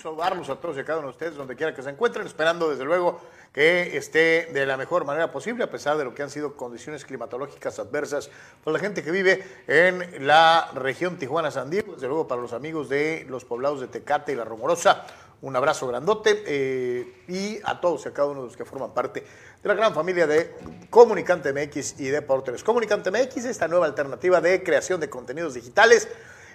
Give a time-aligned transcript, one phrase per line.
[0.00, 2.70] Saludarlos a todos y a cada uno de ustedes, donde quiera que se encuentren, esperando
[2.70, 3.20] desde luego
[3.52, 7.04] que esté de la mejor manera posible, a pesar de lo que han sido condiciones
[7.04, 8.30] climatológicas adversas
[8.64, 12.88] para la gente que vive en la región Tijuana-San Diego, desde luego para los amigos
[12.88, 15.04] de los poblados de Tecate y La Romorosa.
[15.42, 18.92] Un abrazo grandote eh, y a todos y a cada uno de los que forman
[18.92, 20.54] parte de la gran familia de
[20.90, 22.62] Comunicante MX y Deportes.
[22.62, 26.08] Comunicante MX, esta nueva alternativa de creación de contenidos digitales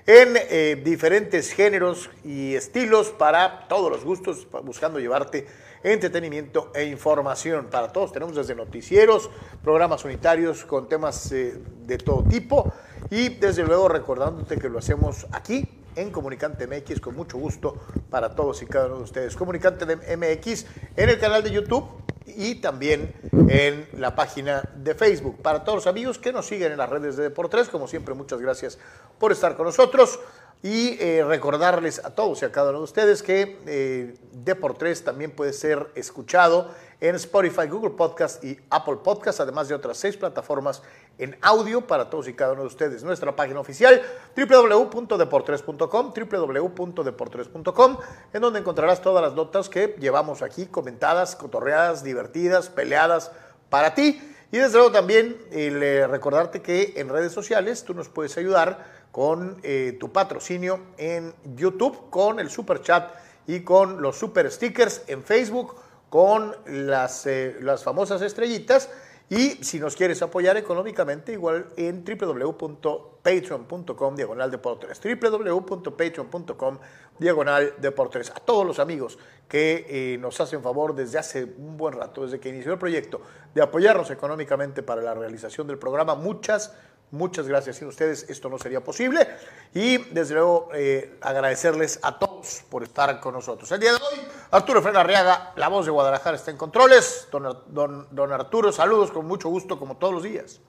[0.07, 5.47] en eh, diferentes géneros y estilos para todos los gustos, buscando llevarte
[5.83, 8.11] entretenimiento e información para todos.
[8.11, 9.29] Tenemos desde noticieros,
[9.63, 12.71] programas unitarios con temas eh, de todo tipo
[13.09, 18.35] y desde luego recordándote que lo hacemos aquí en Comunicante MX con mucho gusto para
[18.35, 19.35] todos y cada uno de ustedes.
[19.35, 20.65] Comunicante MX
[20.97, 21.87] en el canal de YouTube
[22.25, 23.13] y también
[23.49, 25.41] en la página de Facebook.
[25.41, 28.41] Para todos los amigos que nos siguen en las redes de Deportes, como siempre, muchas
[28.41, 28.77] gracias
[29.19, 30.19] por estar con nosotros
[30.63, 35.31] y eh, recordarles a todos y a cada uno de ustedes que eh, Deportes también
[35.31, 40.81] puede ser escuchado en Spotify, Google Podcast y Apple Podcast, además de otras seis plataformas
[41.17, 43.03] en audio para todos y cada uno de ustedes.
[43.03, 44.01] Nuestra página oficial
[44.35, 47.97] www.deportres.com, www.deportres.com,
[48.33, 53.31] en donde encontrarás todas las notas que llevamos aquí comentadas, cotorreadas, divertidas, peleadas
[53.69, 54.21] para ti.
[54.51, 59.57] Y desde luego también eh, recordarte que en redes sociales tú nos puedes ayudar con
[59.63, 63.11] eh, tu patrocinio en YouTube, con el super chat
[63.47, 65.75] y con los super stickers en Facebook
[66.15, 68.89] con las, eh, las famosas estrellitas.
[69.29, 75.01] Y si nos quieres apoyar económicamente, igual en www.patreon.com diagonal deportes.
[75.01, 76.77] www.patreon.com
[77.17, 78.29] diagonal deportes.
[78.29, 82.39] A todos los amigos que eh, nos hacen favor desde hace un buen rato, desde
[82.39, 83.19] que inició el proyecto,
[83.53, 86.73] de apoyarnos económicamente para la realización del programa, muchas,
[87.11, 87.77] Muchas gracias.
[87.77, 89.27] Sin ustedes esto no sería posible.
[89.73, 93.71] Y desde luego eh, agradecerles a todos por estar con nosotros.
[93.71, 94.19] El día de hoy,
[94.51, 97.27] Arturo Frena Arriaga, la voz de Guadalajara, está en controles.
[97.31, 100.59] Don, don, Arturo, saludos con mucho gusto, como todos los días.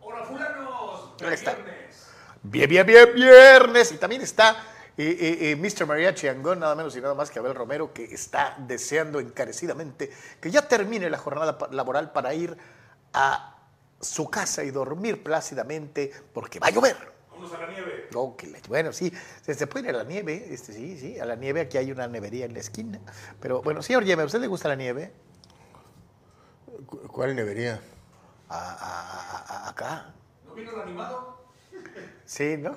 [0.00, 1.12] Hola, fulanos.
[2.42, 3.92] Bien, bien, bien, viernes.
[3.92, 4.56] Y también está
[4.96, 5.86] eh, eh, eh Mr.
[5.86, 10.10] Mariachi Angón, nada menos y nada más que Abel Romero, que está deseando encarecidamente
[10.40, 12.56] que ya termine la jornada laboral para ir
[13.12, 13.56] a
[14.00, 17.15] su casa y dormir plácidamente porque va a llover.
[17.36, 18.08] Vamos a la nieve.
[18.68, 21.76] bueno, sí, se, puede ir a la nieve, este, sí, sí, a la nieve, aquí
[21.76, 22.98] hay una nevería en la esquina.
[23.40, 25.12] Pero bueno, señor Yeme, ¿a usted le gusta la nieve?
[27.08, 27.78] ¿Cuál nevería?
[28.48, 30.14] acá.
[30.46, 31.36] ¿No vino el animado?
[32.24, 32.74] Sí, ¿no?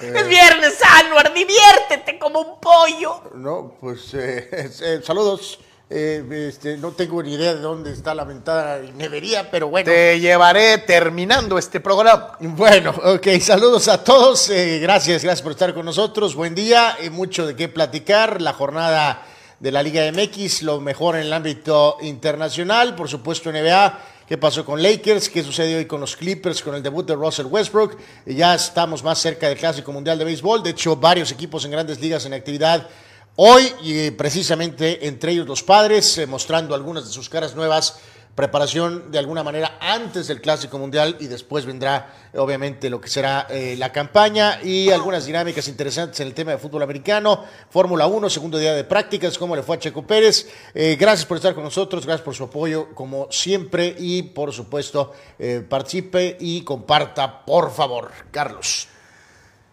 [0.00, 3.30] Eh, es viernes, Anuar, diviértete como un pollo.
[3.34, 4.48] No, pues eh,
[4.82, 5.60] eh, saludos.
[5.90, 9.84] Eh, este, no tengo ni idea de dónde está la ventana nevería, pero bueno.
[9.84, 12.38] Te llevaré terminando este programa.
[12.40, 14.48] Bueno, ok, saludos a todos.
[14.48, 16.34] Eh, gracias, gracias por estar con nosotros.
[16.34, 18.40] Buen día, y mucho de qué platicar.
[18.40, 19.26] La jornada
[19.60, 23.98] de la Liga MX, lo mejor en el ámbito internacional, por supuesto NBA.
[24.26, 25.28] ¿Qué pasó con Lakers?
[25.28, 27.98] ¿Qué sucedió hoy con los Clippers, con el debut de Russell Westbrook?
[28.24, 30.62] Ya estamos más cerca del Clásico Mundial de Béisbol.
[30.62, 32.88] De hecho, varios equipos en grandes ligas en actividad
[33.36, 37.98] Hoy, y precisamente entre ellos los padres, eh, mostrando algunas de sus caras nuevas,
[38.36, 43.48] preparación de alguna manera antes del Clásico Mundial y después vendrá obviamente lo que será
[43.50, 48.30] eh, la campaña y algunas dinámicas interesantes en el tema de fútbol americano, Fórmula 1,
[48.30, 50.48] segundo día de prácticas, cómo le fue a Checo Pérez.
[50.72, 55.12] Eh, gracias por estar con nosotros, gracias por su apoyo como siempre y por supuesto
[55.68, 58.12] participe y comparta por favor.
[58.30, 58.93] Carlos.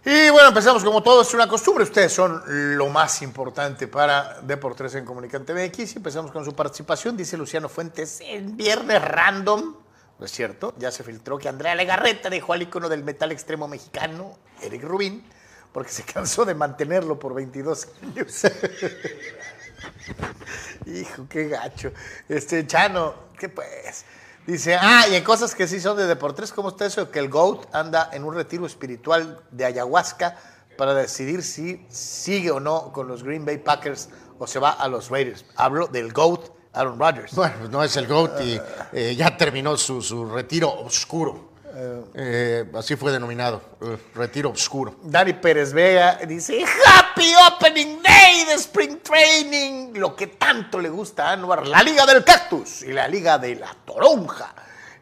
[0.04, 1.84] Y bueno, empezamos como todo, es una costumbre.
[1.84, 2.42] Ustedes son
[2.76, 5.94] lo más importante para Deportes en Comunicante MX.
[5.94, 7.16] Y empezamos con su participación.
[7.16, 9.76] Dice Luciano Fuentes, en Viernes Random.
[10.18, 10.74] ¿No es cierto?
[10.80, 15.24] Ya se filtró que Andrea Legarreta dejó al icono del metal extremo mexicano, Eric Rubin,
[15.72, 18.42] porque se cansó de mantenerlo por 22 años.
[20.88, 21.92] Hijo, qué gacho.
[22.28, 24.06] Este, Chano, ¿qué pues?
[24.52, 27.10] Dice, ah, y en cosas que sí son de deportes, ¿cómo está eso?
[27.10, 30.36] Que el GOAT anda en un retiro espiritual de ayahuasca
[30.78, 34.10] para decidir si sigue o no con los Green Bay Packers
[34.40, 35.46] o se va a los Raiders.
[35.56, 37.34] Hablo del GOAT, Aaron Rodgers.
[37.34, 38.60] Bueno, pues no es el GOAT y
[38.92, 41.51] eh, ya terminó su, su retiro oscuro.
[41.74, 44.96] Eh, así fue denominado, eh, retiro oscuro.
[45.04, 51.30] Dani Pérez Vega dice, Happy Opening Day de Spring Training, lo que tanto le gusta
[51.30, 54.54] a Anwar, la Liga del Cactus y la Liga de la Toronja.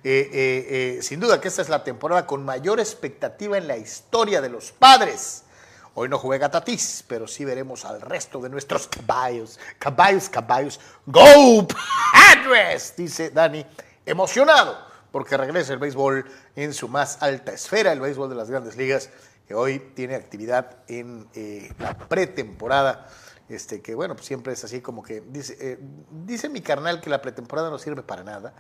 [0.04, 4.50] Eh, sin duda que esta es la temporada con mayor expectativa en la historia de
[4.50, 5.44] los padres.
[5.96, 9.60] Hoy no juega Tatis, pero sí veremos al resto de nuestros caballos.
[9.78, 10.80] Caballos, caballos.
[11.06, 12.94] ¡Go Padres!
[12.96, 13.66] Dice Dani,
[14.06, 16.26] emocionado porque regresa el béisbol
[16.56, 19.10] en su más alta esfera, el béisbol de las grandes ligas,
[19.48, 23.08] que hoy tiene actividad en eh, la pretemporada.
[23.50, 25.80] Este, que bueno, pues siempre es así como que dice, eh,
[26.12, 28.54] dice mi carnal que la pretemporada no sirve para nada.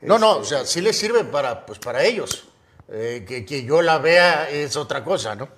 [0.00, 2.48] No, no, o Este, sea, sí le sirve para, pues, para ellos.
[2.88, 5.48] Eh, que, que yo la vea es otra cosa, ¿no?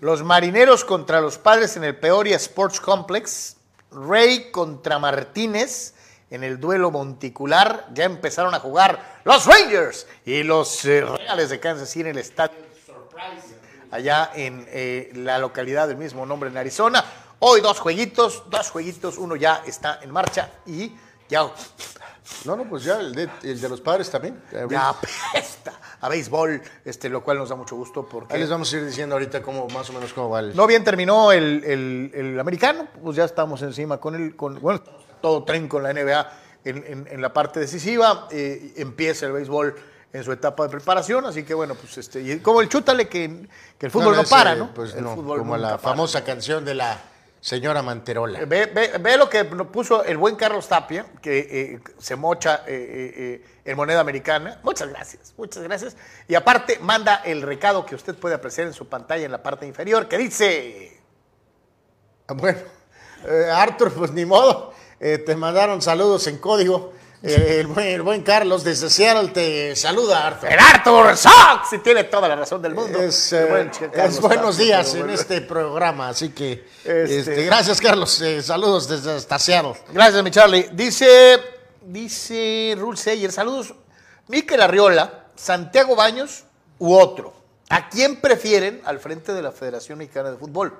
[0.00, 3.56] Los marineros contra los padres en el Peoria Sports Complex.
[3.92, 5.94] Rey contra Martínez
[6.30, 7.86] en el duelo monticular.
[7.92, 12.18] Ya empezaron a jugar los Rangers y los eh, Reales de Kansas City en el
[12.18, 12.56] estadio
[12.86, 13.54] Surprise,
[13.90, 17.04] allá en eh, la localidad del mismo nombre en Arizona.
[17.40, 20.92] Hoy dos jueguitos, dos jueguitos, uno ya está en marcha y
[21.28, 21.42] ya,
[22.44, 24.40] No, no, pues ya el de, el de los padres también.
[24.68, 25.72] ya apesta
[26.02, 28.34] a béisbol, este, lo cual nos da mucho gusto porque...
[28.34, 30.54] Ahí les vamos a ir diciendo ahorita cómo, más o menos cómo va el...
[30.56, 34.82] No bien terminó el, el- el americano, pues ya estamos encima con el, con, bueno,
[35.20, 36.32] todo tren con la NBA
[36.64, 39.74] en, en- en la parte decisiva, eh, empieza el béisbol
[40.12, 43.46] en su etapa de preparación, así que bueno, pues este, y como el chútale que,
[43.78, 44.74] que el fútbol no, ese, para, ¿no?
[44.74, 45.78] Pues el no, fútbol como la para.
[45.78, 47.00] famosa canción de la
[47.40, 48.44] señora Manterola.
[48.44, 53.14] Ve, ve- ve lo que puso el buen Carlos Tapia, que eh, se mocha eh,
[53.44, 54.58] eh, en moneda americana.
[54.64, 55.96] Muchas gracias, muchas gracias.
[56.28, 59.64] Y aparte manda el recado que usted puede apreciar en su pantalla en la parte
[59.66, 61.00] inferior, que dice...
[62.28, 62.58] Bueno,
[63.26, 64.69] eh, Arthur, pues ni modo.
[65.00, 66.92] Eh, te mandaron saludos en código.
[67.22, 70.52] Eh, el, buen, el buen Carlos desde Seattle te saluda, Arthur.
[70.52, 72.98] El Arthur Sox, y tiene toda la razón del mundo.
[72.98, 75.14] Es, eh, buen es buenos días en bueno.
[75.14, 79.74] este programa, así que Este- este, gracias Carlos, Eh, saludos desde hasta Seattle.
[79.92, 80.70] Gracias, mi Charlie.
[80.72, 81.38] Dice,
[81.82, 83.74] dice Rule Seyer, saludos.
[84.28, 86.44] Miquel Arriola, Santiago Baños
[86.78, 87.34] u otro.
[87.68, 90.74] ¿A quién prefieren al frente de la Federación Mexicana de Fútbol?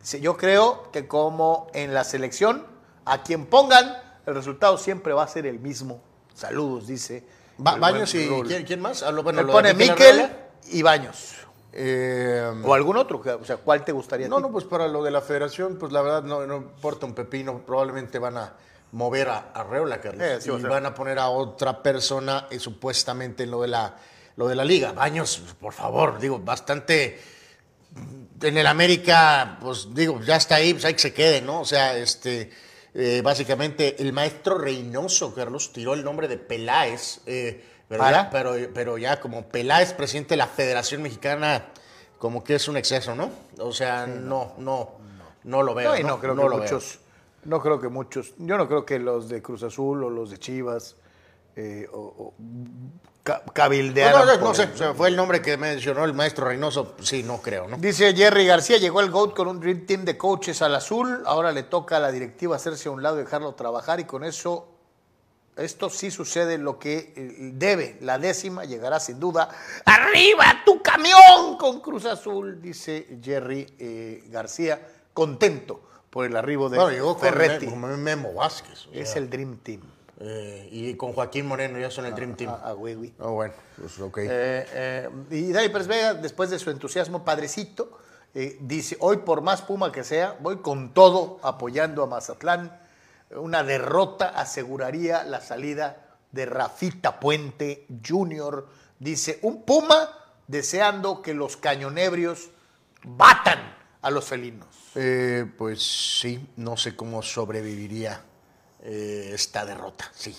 [0.00, 2.66] Dice, yo creo que como en la selección,
[3.06, 6.02] a quien pongan, el resultado siempre va a ser el mismo.
[6.34, 7.24] Saludos, dice.
[7.58, 8.28] Ba- Baños y.
[8.46, 9.02] ¿quién, quién más?
[9.02, 10.28] Ah, lo- bueno, lo pone Miquel
[10.70, 11.36] y Baños.
[11.72, 14.26] Eh, O algún otro, o sea, ¿cuál te gustaría?
[14.26, 17.06] a No, no, pues para lo de la federación, pues la verdad no, no importa
[17.06, 17.58] un pepino.
[17.66, 18.52] Probablemente van a
[18.92, 20.22] mover a Arreola, Carlos.
[20.22, 23.68] Eh, sí a y van a poner a otra persona eh, supuestamente en lo de
[23.68, 23.94] la
[24.36, 24.92] lo de la liga.
[24.92, 27.18] Baños, por favor, digo, bastante
[28.42, 31.60] en el América, pues digo, ya está ahí, pues hay que se quede, ¿no?
[31.60, 32.50] O sea, este,
[32.98, 38.54] eh, básicamente el maestro Reynoso, Carlos, tiró el nombre de Peláez, eh, pero, ya, pero,
[38.72, 41.66] pero ya como Peláez, presidente de la Federación Mexicana,
[42.18, 43.30] como que es un exceso, ¿no?
[43.58, 44.92] O sea, no, no,
[45.44, 45.90] no, lo veo.
[45.90, 46.58] No, y no, creo que veo.
[46.58, 47.00] muchos,
[47.44, 50.38] no creo que muchos, yo no creo que los de Cruz Azul o los de
[50.38, 50.96] Chivas
[51.54, 52.34] eh, o, o
[53.26, 53.42] ca-
[54.12, 57.42] No, no, sé, o sea, fue el nombre que mencionó el maestro Reynoso, sí, no
[57.42, 57.76] creo, ¿no?
[57.76, 61.50] Dice Jerry García, llegó el GOAT con un Dream Team de coaches al azul, ahora
[61.52, 64.68] le toca a la directiva hacerse a un lado y dejarlo trabajar y con eso,
[65.56, 69.48] esto sí sucede lo que eh, debe, la décima llegará sin duda,
[69.84, 74.80] arriba tu camión con Cruz Azul, dice Jerry eh, García,
[75.12, 75.80] contento
[76.10, 77.66] por el arribo de Bueno, llegó con, Ferretti.
[77.66, 78.86] Me- con Memo Vázquez.
[78.86, 79.80] o Es el Dream Team.
[80.18, 82.50] Eh, y con Joaquín Moreno ya son el Dream Team.
[82.50, 83.14] Ah, ah, güey, güey.
[83.18, 84.18] Ah, bueno, pues ok.
[84.18, 87.98] Eh, eh, y Dani Pérez Vega, después de su entusiasmo padrecito,
[88.60, 92.78] dice, hoy por más Puma que sea, voy con todo apoyando a Mazatlán.
[93.30, 98.66] Una derrota aseguraría la salida de Rafita Puente Jr.
[98.98, 100.10] Dice, un Puma
[100.46, 102.50] deseando que los cañonebrios
[103.02, 104.68] batan a los felinos.
[104.94, 105.82] Eh, pues
[106.20, 108.22] sí, no sé cómo sobreviviría
[108.88, 110.36] eh, esta derrota, sí.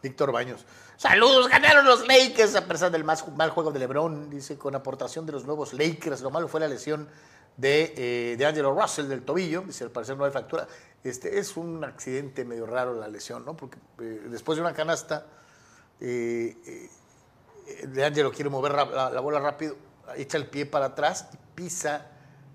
[0.00, 0.64] Víctor Baños.
[0.96, 5.26] Saludos, ganaron los Lakers a pesar del más, mal juego de LeBron, dice, con aportación
[5.26, 6.20] de los nuevos Lakers.
[6.20, 7.08] Lo malo fue la lesión
[7.56, 10.68] de, eh, de Angelo Russell del tobillo, dice, al parecer no hay fractura.
[11.02, 13.56] Este, es un accidente medio raro la lesión, ¿no?
[13.56, 15.26] Porque eh, después de una canasta,
[16.00, 16.88] eh,
[17.88, 19.76] de Angelo quiere mover la bola rápido,
[20.16, 22.06] echa el pie para atrás y pisa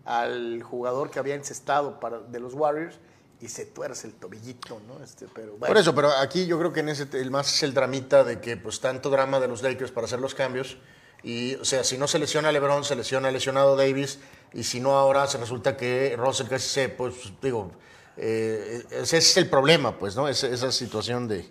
[0.06, 3.00] al jugador que había encestado para, de los Warriors
[3.44, 5.04] y se tuerce el tobillito, ¿no?
[5.04, 7.74] Este, pero Por eso, pero aquí yo creo que en ese el más es el
[7.74, 10.78] dramita de que pues tanto drama de los Lakers para hacer los cambios
[11.24, 14.20] y o sea, si no se lesiona LeBron, se lesiona lesionado Davis
[14.54, 17.72] y si no ahora se resulta que Russell casi se pues digo,
[18.16, 20.30] eh, ese es el problema, pues, ¿no?
[20.30, 21.50] Esa, esa situación de,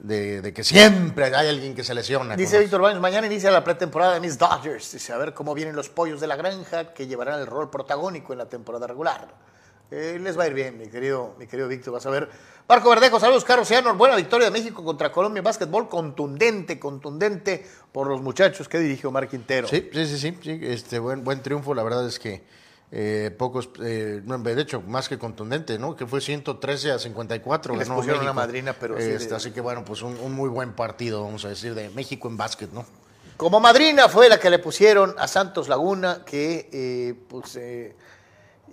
[0.00, 2.36] de, de que siempre hay alguien que se lesiona.
[2.36, 4.92] Dice Víctor Baños, mañana inicia la pretemporada de mis Dodgers.
[4.92, 8.32] Dice, a ver cómo vienen los pollos de la granja que llevarán el rol protagónico
[8.32, 9.55] en la temporada regular.
[9.90, 12.28] Eh, les va a ir bien, mi querido, mi querido Víctor, vas a ver.
[12.68, 13.96] Marco Verdejo, saludos, Carlos Seanor.
[13.96, 15.88] Buena victoria de México contra Colombia en básquetbol.
[15.88, 19.68] Contundente, contundente por los muchachos que dirigió Omar Quintero.
[19.68, 22.42] Sí, sí, sí, sí, sí, este buen, buen triunfo, la verdad es que
[22.90, 25.94] eh, pocos, eh, no, de hecho, más que contundente, ¿no?
[25.94, 27.74] Que fue 113 a 54.
[27.74, 28.32] Y les ganó pusieron México.
[28.32, 31.22] una madrina, pero sí Este, de- Así que bueno, pues un, un muy buen partido,
[31.22, 32.84] vamos a decir, de México en básquet, ¿no?
[33.36, 37.94] Como madrina fue la que le pusieron a Santos Laguna, que, eh, pues, eh,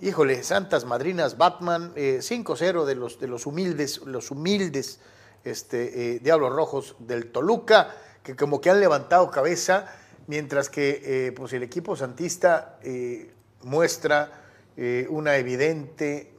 [0.00, 5.00] híjole, Santas Madrinas Batman, eh, 5-0 de los, de los humildes, los humildes
[5.44, 9.86] este, eh, Diablos Rojos del Toluca, que como que han levantado cabeza,
[10.26, 13.32] mientras que eh, pues el equipo santista eh,
[13.62, 14.40] muestra
[15.08, 16.34] una evidente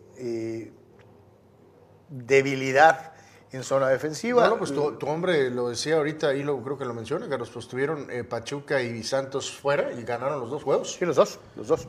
[2.09, 3.15] debilidad
[3.55, 4.41] en zona defensiva.
[4.41, 7.50] Bueno, pues tu, tu hombre lo decía ahorita, y lo, creo que lo menciona, Carlos,
[7.53, 10.93] pues tuvieron eh, Pachuca y Santos fuera y ganaron los dos juegos.
[10.93, 11.88] Sí, los dos, los dos.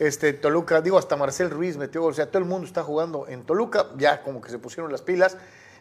[0.00, 2.02] Este, Toluca, digo, hasta Marcel Ruiz metió.
[2.04, 5.02] O sea, todo el mundo está jugando en Toluca, ya como que se pusieron las
[5.02, 5.36] pilas.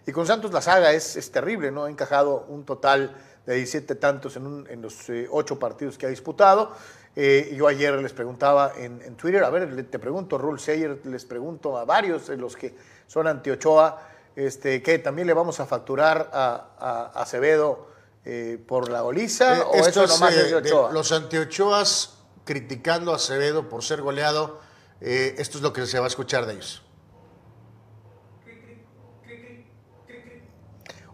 [0.06, 1.86] Y con Santos la saga es, es terrible, ¿no?
[1.86, 6.06] Ha encajado un total de 17 tantos en, un- en los eh, ocho partidos que
[6.06, 6.72] ha disputado.
[7.16, 11.00] Eh, yo ayer les preguntaba en, en Twitter, a ver, le- te pregunto, Rule Sayer,
[11.06, 12.76] les pregunto a varios de los que
[13.08, 14.02] son anti-Ochoa,
[14.36, 17.88] este, que también le vamos a facturar a, a- a Acevedo
[18.26, 20.92] eh, por la goliza, Eh, o esto eso es, nomás es de de Ochoa.
[20.92, 22.19] los antiochoas
[22.54, 24.60] criticando a Acevedo por ser goleado,
[25.02, 26.82] eh, esto es lo que se va a escuchar de ellos.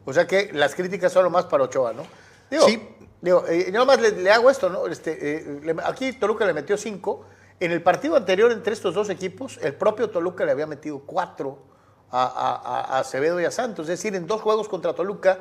[0.05, 2.03] O sea que las críticas son lo más para Ochoa, ¿no?
[2.49, 2.89] Digo, Sí.
[3.21, 4.85] Digo, eh, yo nada más le, le hago esto, ¿no?
[4.87, 7.25] Este, eh, le- aquí Toluca le metió cinco.
[7.59, 11.57] En el partido anterior entre estos dos equipos, el propio Toluca le había metido cuatro
[12.11, 13.85] a, a- Acevedo y a Santos.
[13.89, 15.39] Es decir, en dos juegos contra Toluca,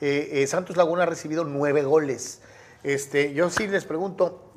[0.00, 2.40] eh, Santos Laguna ha recibido nueve goles.
[2.82, 4.47] Este, yo sí les pregunto,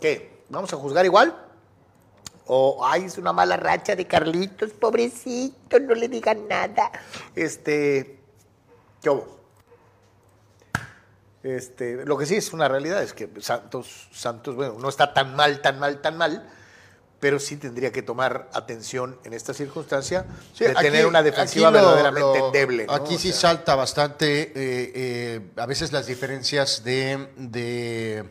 [0.00, 0.42] ¿qué?
[0.48, 1.44] ¿Vamos a juzgar igual?
[2.46, 6.90] O, ay, es una mala racha de Carlitos, pobrecito, no le digan nada.
[7.34, 8.20] Este,
[9.02, 9.36] ¿qué hubo?
[11.42, 15.36] Este, lo que sí es una realidad es que Santos, Santos, bueno, no está tan
[15.36, 16.48] mal, tan mal, tan mal,
[17.20, 20.24] pero sí tendría que tomar atención en esta circunstancia
[20.54, 22.86] Sí, de aquí- tener una defensiva lo- verdaderamente lo- endeble.
[22.86, 22.92] ¿no?
[22.94, 28.24] Aquí O sí sea, salta bastante, eh, eh, a veces las diferencias de, de,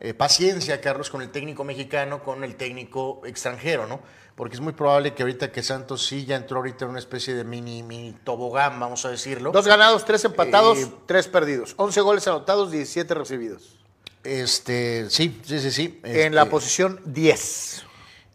[0.00, 4.00] eh, paciencia, Carlos, con el técnico mexicano, con el técnico extranjero, ¿no?
[4.34, 7.34] Porque es muy probable que ahorita que Santos sí ya entró ahorita en una especie
[7.34, 9.52] de mini, mini tobogán, vamos a decirlo.
[9.52, 11.74] Dos ganados, tres empatados, Eh, tres perdidos.
[11.76, 13.78] 11 goles anotados, 17 recibidos.
[14.24, 16.00] Este, sí, sí, sí, sí.
[16.04, 17.84] en la Este, posición 10.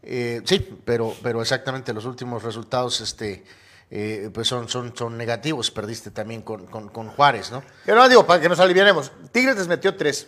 [0.03, 3.43] Eh, sí, pero, pero exactamente los últimos resultados este,
[3.89, 5.71] eh, pues son, son, son negativos.
[5.71, 7.63] Perdiste también con, con, con Juárez, ¿no?
[7.87, 9.11] Yo no digo, para que nos alivianemos.
[9.31, 10.27] Tigres les metió tres.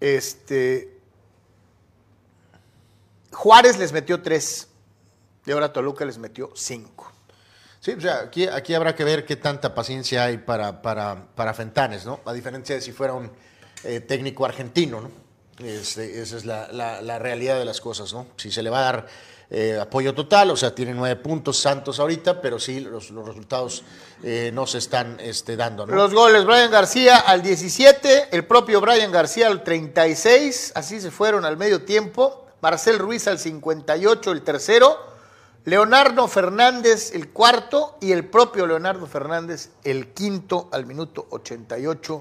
[0.00, 0.96] Este.
[3.32, 4.68] Juárez les metió tres.
[5.46, 7.10] Y ahora Toluca les metió cinco.
[7.80, 11.54] Sí, o sea, aquí, aquí habrá que ver qué tanta paciencia hay para, para, para
[11.54, 12.20] Fentanes, ¿no?
[12.26, 13.30] A diferencia de si fuera un
[13.84, 15.10] eh, técnico argentino, ¿no?
[15.64, 18.26] Este, esa es la, la- la realidad de las cosas, ¿no?
[18.36, 19.06] Si se le va a dar
[19.52, 23.82] eh, apoyo total, o sea, tiene nueve puntos Santos ahorita, pero sí, los, los resultados
[24.22, 25.86] eh, no se están este, dando.
[25.86, 31.44] Los goles, Brian García al 17, el propio Brian García al 36, así se fueron
[31.44, 32.46] al medio tiempo.
[32.60, 35.10] Marcel Ruiz al 58, el tercero.
[35.64, 42.20] Leonardo Fernández el cuarto y el propio Leonardo Fernández el quinto al minuto 88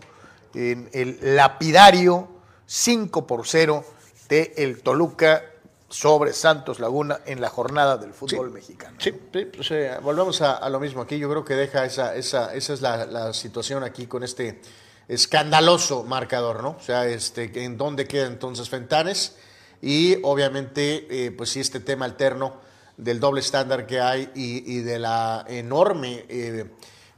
[0.56, 2.28] en el lapidario
[2.66, 3.86] 5 por 0
[4.28, 5.44] de el Toluca
[5.90, 8.98] sobre Santos Laguna en la jornada del fútbol mexicano.
[9.00, 11.18] Sí, sí, o sea, volvemos a, a lo mismo aquí.
[11.18, 14.62] Yo creo que deja esa, esa, esa es la, la situación aquí con este
[15.08, 16.70] escandaloso marcador, ¿no?
[16.72, 19.36] O sea, este, en dónde queda entonces Fentanes
[19.82, 22.62] y obviamente, eh, pues sí, este tema alterno
[22.98, 26.70] del doble estándar que hay y, y de la enorme, eh,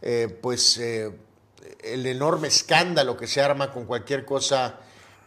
[0.01, 1.11] eh, pues, eh,
[1.83, 4.79] el enorme escándalo que se arma con cualquier cosa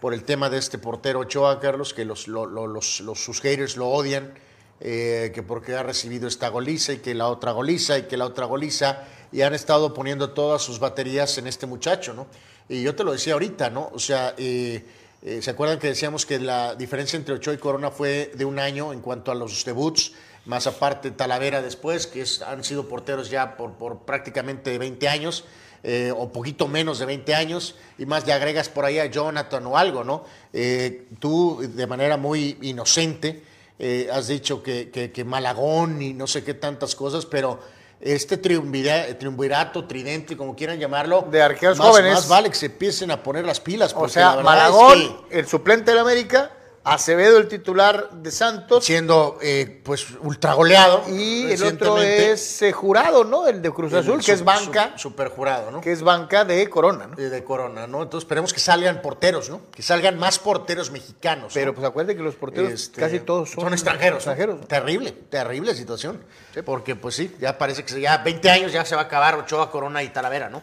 [0.05, 3.41] por el tema de este portero Ochoa, Carlos, que los, lo- lo- los, los- sus
[3.41, 4.35] haters lo odian,
[4.79, 8.27] eh, que porque ha recibido esta goliza y que la otra goliza y que la
[8.27, 12.27] otra goliza, y han estado poniendo todas sus baterías en este muchacho, ¿no?
[12.69, 13.89] Y yo te lo decía ahorita, ¿no?
[13.95, 14.85] O sea, eh,
[15.23, 18.59] eh, ¿se acuerdan que decíamos que la diferencia entre Ochoa y Corona fue de un
[18.59, 20.13] año en cuanto a los debuts?
[20.45, 25.47] más aparte Talavera después, que han sido porteros ya por, por prácticamente 20 años,
[25.85, 29.67] eh, o poquito menos de 20 años, y más le agregas por ahí a Jonathan
[29.67, 30.25] o algo, ¿no?
[30.53, 33.43] Eh, tú, de manera muy inocente,
[33.79, 37.61] eh, has dicho que, que- que Malagón y no sé qué tantas cosas, pero
[38.01, 42.13] este triunvira- triunvirato, tridente, como quieran llamarlo, De arqueros más, jóvenes.
[42.15, 43.93] más vale que se empiecen a poner las pilas.
[43.93, 46.51] O porque sea, la verdad es Malagón, que- el suplente del América,
[46.87, 51.03] Acevedo, el titular de Santos, siendo eh, pues ultragoleado.
[51.09, 53.49] y el otro es eh, jurado, ¿no?
[53.49, 55.81] El de Cruz el Azul, que es banca, su- superjurado, ¿no?
[55.81, 57.17] que es banca de Corona, ¿no?
[57.17, 58.03] De Corona, ¿no?
[58.03, 59.63] Entonces esperemos que salgan porteros, ¿no?
[59.71, 61.45] Que salgan más porteros mexicanos.
[61.45, 61.55] ¿no?
[61.55, 64.27] Pero pues acuérdate que los porteros Este, casi todos son, extranjeros.
[64.27, 64.33] ¿no?
[64.33, 64.69] extranjeros.
[64.69, 66.23] Terrible, terrible situación.
[66.67, 69.71] Porque pues sí, ya parece que ya 20 años ya se va a acabar Ochoa,
[69.71, 70.63] Corona y Talavera, ¿no?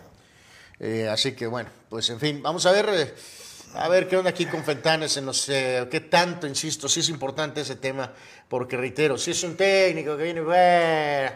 [0.79, 3.13] Eh, así que bueno, pues en fin, vamos a ver, eh,
[3.75, 7.09] a ver qué onda aquí con Fentanes, en los, eh, qué tanto, insisto, sí es
[7.09, 8.11] importante ese tema,
[8.47, 11.31] porque reitero, si es un técnico que viene, bueno,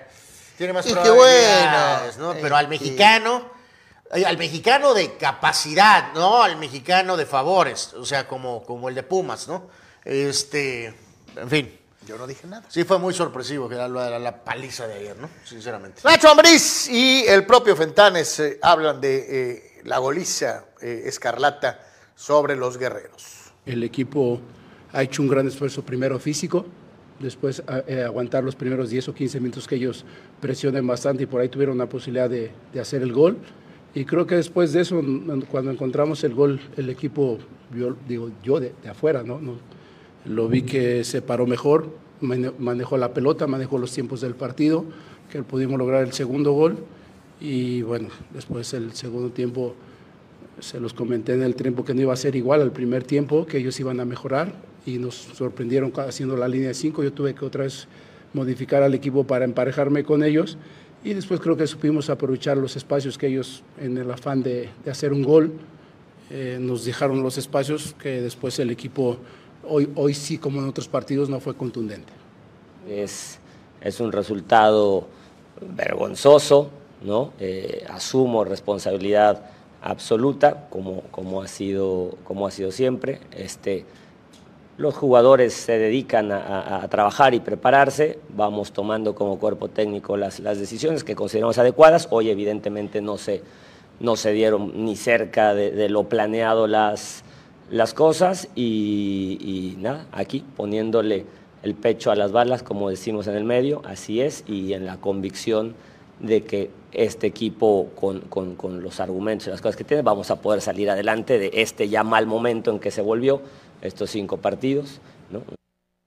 [0.58, 2.34] tiene más Y qué probabilidades, bueno.
[2.34, 2.40] ¿no?
[2.42, 3.52] Pero al mexicano,
[4.14, 6.44] eh, al mexicano de capacidad, ¿no?
[6.44, 9.70] Al mexicano de favores, o sea, como, como el de Pumas, ¿no?
[10.04, 10.94] Este,
[11.36, 11.80] en fin.
[12.06, 12.64] Yo no dije nada.
[12.70, 15.28] Sí, fue muy sorpresivo que era la, la paliza de ayer, ¿no?
[15.44, 16.02] Sinceramente.
[16.04, 21.80] Nacho Ambriz y el propio Fentanes eh, hablan de eh, la goliza eh, escarlata
[22.16, 23.52] sobre los guerreros.
[23.66, 24.40] El equipo
[24.94, 26.66] ha hecho un gran esfuerzo primero físico,
[27.20, 30.06] después a- eh, aguantar los primeros 10 o 15 minutos que ellos
[30.40, 33.38] presionen bastante y por ahí tuvieron la posibilidad de, de hacer el gol.
[33.94, 35.02] Y creo que después de eso,
[35.50, 37.38] cuando encontramos el gol, el equipo,
[37.74, 39.40] yo, digo yo de, de afuera, ¿no?
[39.40, 39.54] No,
[40.26, 41.90] Lo vi que se paró mejor,
[42.22, 44.84] mane- manejó la pelota, manejó los tiempos del partido,
[45.32, 46.78] que pudimos lograr el segundo gol.
[47.40, 49.76] Y bueno, después el segundo tiempo
[50.60, 53.46] se los comenté en el tiempo que no iba a ser igual al primer tiempo,
[53.46, 54.54] que ellos iban a mejorar
[54.86, 57.04] y nos sorprendieron haciendo la línea de 5.
[57.04, 57.88] Yo tuve que otra vez
[58.34, 60.58] modificar al equipo para emparejarme con ellos
[61.04, 64.92] y después creo que supimos aprovechar los espacios que ellos, en el afán de, de
[64.92, 65.54] hacer un gol,
[66.32, 69.18] eh, nos dejaron los espacios que después el equipo,
[69.64, 72.12] hoy, hoy sí como en otros partidos, no fue contundente.
[72.90, 73.38] Es,
[73.82, 75.08] es un resultado
[75.76, 76.72] vergonzoso,
[77.04, 77.34] ¿no?
[77.40, 79.52] Eh, asumo responsabilidad
[79.86, 83.20] absoluta, como, como, ha sido, como ha sido siempre.
[83.32, 83.86] Este,
[84.78, 90.60] los jugadores se dedican a, trabajar y prepararse, vamos tomando como cuerpo técnico las, las
[90.60, 92.08] decisiones que consideramos adecuadas.
[92.10, 93.42] Hoy evidentemente no se,
[94.00, 97.24] no se dieron ni cerca de, de lo planeado las,
[97.70, 101.26] las cosas y, y nada, aquí poniéndole
[101.64, 104.98] el pecho a las balas, como decimos en el medio, así es, y en la
[104.98, 105.76] convicción
[106.20, 110.32] de que este equipo, con, con- con los argumentos y las cosas que tiene, vamos
[110.32, 113.42] a poder salir adelante de este ya mal momento en que se volvió
[113.82, 115.00] estos cinco partidos,
[115.32, 115.42] ¿no?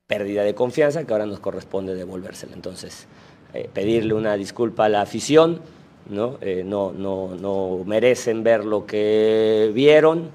[0.07, 2.55] pérdida de confianza que ahora nos corresponde devolvérsela.
[2.55, 3.07] Entonces,
[3.53, 5.61] eh, pedirle una disculpa a la afición,
[6.09, 6.39] ¿no?
[6.41, 10.31] Eh, no, no, no merecen ver lo que vieron,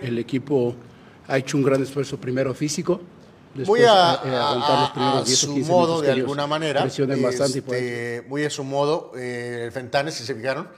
[0.00, 0.74] El equipo
[1.28, 3.00] ha hecho un gran esfuerzo primero físico.
[3.64, 6.08] Voy después, a, eh, aguantar los a- primeros a 10 o su 15 modo, de
[6.08, 6.82] ellos alguna manera,
[7.68, 10.68] este, muy a su modo, eh, el Fentanes, si se fijaron,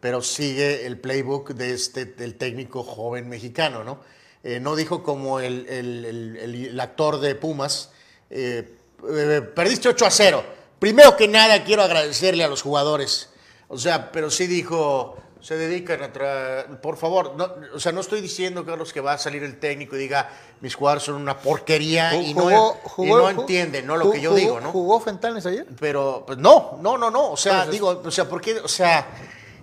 [0.00, 4.00] pero sigue el playbook de este, del técnico joven mexicano, ¿no?
[4.44, 7.90] Eh, no dijo como el, el- el- actor de Pumas,
[8.30, 8.76] eh,
[9.08, 10.44] eh, perdiste 8 a 0.
[10.78, 13.30] Primero que nada quiero agradecerle a los jugadores,
[13.66, 18.00] o sea, pero sí dijo, se dedican a tra- por favor, no, o sea, no
[18.00, 20.28] estoy diciendo, Carlos, que va a salir el técnico y diga,
[20.60, 22.50] mis jugadores son una porquería y no,
[22.98, 23.96] y no entienden, ¿no?
[23.96, 24.72] Lo que yo digo, ¿no?
[24.72, 25.66] ¿Jugó Fentanes ayer?
[25.78, 27.30] Pero, pues no, no, no, no.
[27.32, 28.58] O sea, Entonces- digo, o sea, ¿por qué?
[28.58, 29.06] O sea,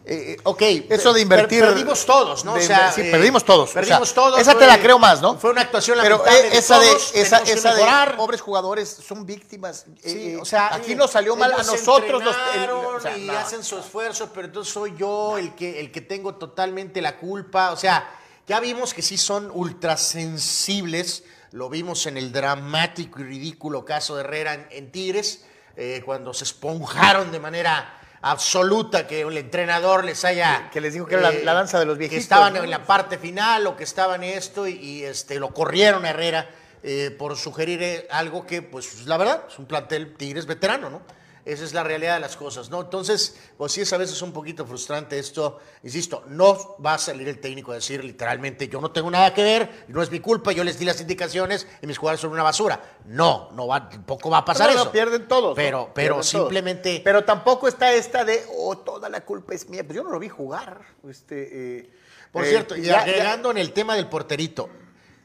[0.08, 0.62] eh, ok.
[0.90, 2.54] Eso de per- invertir- perdimos todos, ¿no?
[2.54, 4.40] de o sea, sí, eh, perdimos todos, o Perdimos sea, todos.
[4.40, 5.38] esa te la creo más, ¿no?
[5.38, 7.84] Fue una actuación Pero lamentable eh, de esa, todos, de, esa, que esa de
[8.16, 9.86] pobres jugadores son víctimas.
[9.88, 12.24] eh, Sí, eh, o sea, aquí eh, nos salió mal a nosotros.
[12.24, 13.38] Los, el- o sea, y no.
[13.38, 17.72] hacen su esfuerzo, pero entonces soy yo el que, el que tengo totalmente la culpa.
[17.72, 18.08] O sea,
[18.48, 21.24] ya vimos que sí son ultrasensibles.
[21.52, 25.46] Lo vimos en el dramático y ridículo caso de Herrera en, en Tigres,
[25.78, 30.56] eh, cuando se esponjaron de manera absoluta que el entrenador les haya...
[30.66, 32.64] eh, Que les dijo que era la- la danza de los Que viejitos, estaban ¿no?
[32.64, 36.50] en la parte final o que estaban esto y, y, este, lo corrieron a Herrera
[36.82, 41.02] eh, por sugerir eh, algo que, pues la verdad, es un plantel Tigres veterano, ¿no?
[41.46, 42.82] Esa es la realidad de las cosas, ¿no?
[42.82, 45.60] Entonces, pues sí es a veces un poquito frustrante esto.
[45.84, 49.44] Insisto, no va a salir el técnico a decir literalmente, yo no tengo nada que
[49.44, 52.42] ver, no es mi culpa, yo les di las indicaciones y mis jugadores son una
[52.42, 52.82] basura.
[53.06, 54.92] No, no va, tampoco va a pasar no, eso.
[54.92, 55.56] pierden todos.
[55.56, 56.28] Pero, pero todos.
[56.28, 57.02] simplemente...
[57.04, 59.84] Pero tampoco está esta de, oh, toda la culpa es mía.
[59.84, 60.82] Pues yo no lo vi jugar.
[61.08, 61.92] Este, eh,
[62.32, 64.68] Por eh, cierto, y agregando en el tema del porterito,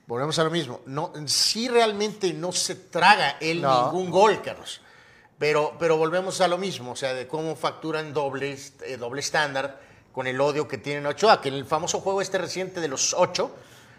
[0.07, 0.83] volvemos a lo mismo.
[0.85, 3.87] No, sí realmente no se traga él No.
[3.87, 4.83] ningún gol, Carlos.
[5.41, 9.81] Pero, pero volvemos a lo mismo, o sea, de cómo facturan doble, eh, doble estándar
[10.13, 12.89] con el odio que tienen a Ochoa, que en el famoso juego este reciente de
[12.89, 13.51] los ocho,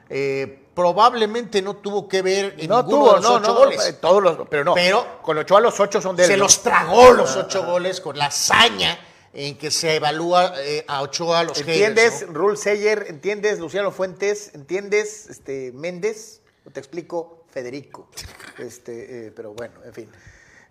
[0.09, 3.55] eh, probablemente no tuvo que ver en No ninguno tuvo, de los no, ocho no,
[3.55, 3.85] goles.
[3.87, 4.75] eh, todos los, pero no.
[4.75, 8.25] Pero- con Ochoa los ocho son de se los tragó los ocho goles con la
[8.27, 8.99] hazaña
[9.33, 12.37] en que se evalúa eh, a Ochoa los ¿Entiendes, haters, ¿no?
[12.37, 13.05] Rule Seyer?
[13.09, 14.51] ¿Entiendes, Luciano Fuentes?
[14.53, 16.41] ¿Entiendes, este, Méndez?
[16.67, 18.07] ¿O te explico, Federico?
[18.59, 20.09] Este, eh, pero bueno, en fin.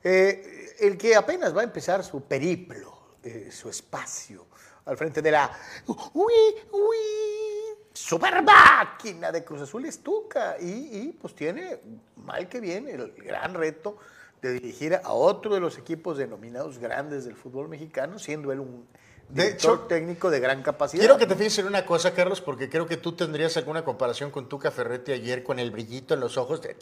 [0.02, 4.46] Eh, el que apenas va a empezar su periplo, eh, su espacio,
[4.86, 5.50] al frente de la
[6.14, 6.32] uy,
[6.72, 6.96] uy,
[7.92, 10.56] super máquina de Cruz Azul es Tuca.
[10.58, 11.80] Y, y, pues tiene,
[12.16, 13.98] mal que bien, el gran reto
[14.40, 18.86] de dirigir a otro de los equipos denominados grandes del fútbol mexicano, siendo él un
[19.28, 21.00] De hecho, técnico de gran capacidad.
[21.00, 24.30] Quiero que te fijes en una cosa, Carlos, porque creo que tú tendrías alguna comparación
[24.30, 26.62] con Tuca Ferretti ayer con el brillito en los ojos.
[26.62, 26.76] De...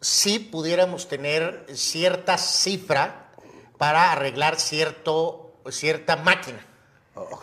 [0.00, 3.32] Si pudiéramos tener cierta cifra
[3.76, 6.66] para arreglar cierto, cierta máquina.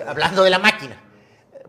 [0.07, 1.01] Hablando de la máquina.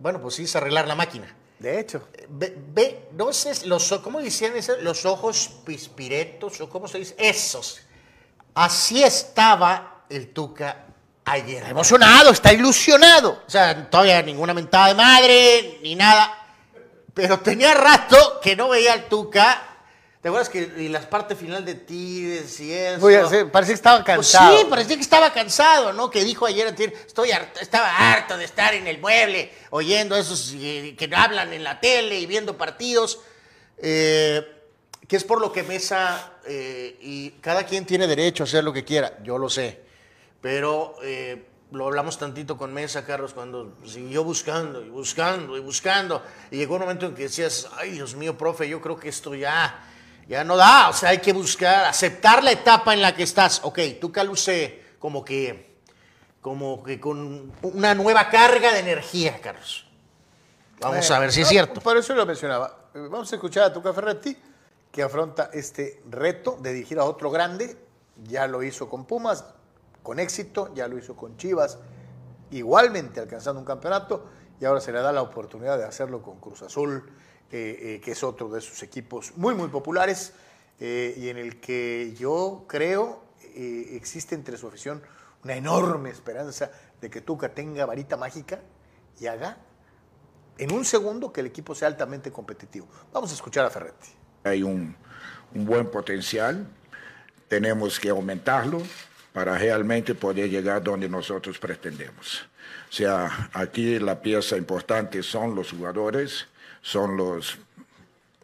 [0.01, 1.35] Bueno, pues sí es arreglar la máquina.
[1.59, 4.77] De hecho, Ve, ve, no sé, los, ¿cómo decían eso?
[4.81, 7.81] Los ojos pispiretos, o cómo se dice, esos.
[8.55, 10.87] Así estaba el Tuca
[11.25, 11.65] ayer.
[11.65, 13.43] emocionado, está ilusionado.
[13.47, 16.35] O sea, todavía ninguna mentada de madre, ni nada.
[17.15, 19.68] Pero tenía rato que no veía al Tuca.
[20.29, 23.01] ¿Te acuerdas que y las partes final de Tigres y eso?
[23.01, 24.59] Voy a hacer- parece que estaba Pues cansado.
[24.59, 26.11] sí, parecía que estaba cansado, ¿no?
[26.11, 26.67] Que dijo ayer,
[27.07, 31.65] estoy harto- estaba harto de estar en el mueble, oyendo esos eh, que hablan en
[31.65, 33.21] la tele y viendo partidos.
[33.79, 34.47] eh,
[35.09, 38.75] que es por lo que Mesa, eh, y cada quien tiene derecho a hacer lo
[38.75, 39.81] que quiera, yo lo sé.
[40.43, 46.23] Pero eh, lo hablamos tantito con Mesa, Carlos, cuando siguió buscando y buscando y buscando.
[46.51, 49.35] Y llegó un momento en que decías, ay, Dios mío, profe, yo creo que esto
[49.35, 49.83] ya,
[50.29, 50.91] ya no da.
[50.91, 53.61] O sea, hay que buscar, aceptar la etapa en la que estás.
[53.65, 55.79] Ok, tú luce como que,
[56.41, 59.87] como que con una nueva carga de energía, Carlos.
[60.81, 61.81] Vamos Bueno, a ver si es cierto.
[61.81, 62.91] Por eso lo mencionaba.
[62.95, 64.37] Vamos a escuchar a Tuca Ferretti,
[64.93, 67.77] que afronta este reto de dirigir a otro grande.
[68.25, 69.45] Ya lo hizo con Pumas,
[70.03, 71.79] con éxito, ya lo hizo con Chivas,
[72.51, 74.27] igualmente alcanzando un campeonato,
[74.61, 77.13] y ahora se le da la oportunidad de hacerlo con Cruz Azul,
[77.51, 80.33] eh, eh, que es otro de sus equipos muy, muy populares,
[80.81, 85.03] eh, y en el que yo creo eh, existe entre su afición
[85.43, 88.61] una enorme esperanza de que Tuca tenga varita mágica
[89.19, 89.59] y haga
[90.57, 92.87] en un segundo que el equipo sea altamente competitivo.
[93.13, 94.09] Vamos a escuchar a Ferretti.
[94.45, 94.95] Hay un,
[95.55, 96.67] un buen potencial,
[97.49, 98.83] tenemos que aumentarlo
[99.33, 102.49] para realmente poder llegar donde nosotros pretendemos.
[102.89, 106.47] O sea, aquí la pieza importante son los jugadores,
[106.89, 107.59] son los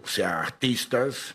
[0.04, 1.35] sea, artistas,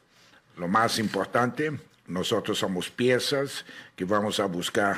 [0.58, 1.72] lo más importante,
[2.06, 4.96] nosotros somos piezas que vamos a buscar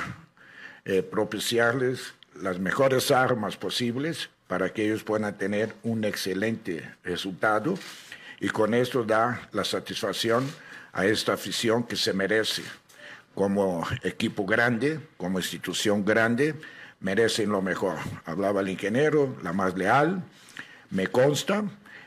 [0.84, 7.78] eh, propiciarles las mejores armas posibles para que ellos puedan tener un excelente resultado
[8.40, 10.46] y con esto dar la satisfacción
[10.92, 12.62] a esta afición que se merece.
[13.34, 16.56] Como equipo grande, como institución grande,
[17.00, 17.96] merecen lo mejor.
[18.26, 20.22] Hablaba el ingeniero, la más leal,
[20.90, 21.64] me consta,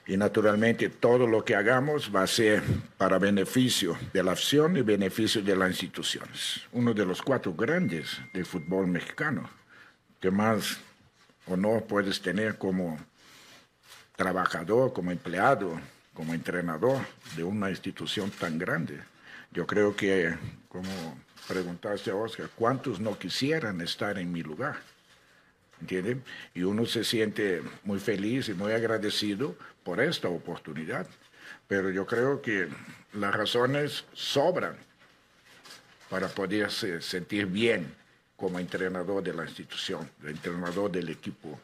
[0.07, 2.61] y naturalmente todo lo que hagamos va a ser
[2.97, 6.61] para beneficio de la afición y beneficio de las instituciones.
[6.71, 9.49] Uno de los cuatro grandes del fútbol mexicano,
[10.19, 10.77] que más
[11.47, 12.99] honor puedes tener como
[14.15, 15.79] trabajador, como empleado,
[16.13, 17.01] como entrenador
[17.35, 18.99] de una institución tan grande.
[19.51, 20.35] Yo creo que,
[20.69, 24.77] como preguntaste a Oscar, ¿cuántos no quisieran estar en mi lugar?
[25.81, 26.23] ¿Entienden?
[26.53, 31.07] Y uno se siente muy feliz y muy agradecido por esta oportunidad.
[31.67, 32.67] Pero yo creo que
[33.13, 34.75] las razones sobran
[36.09, 37.95] para poderse sentir bien
[38.35, 41.57] como entrenador de la institución, entrenador del equipo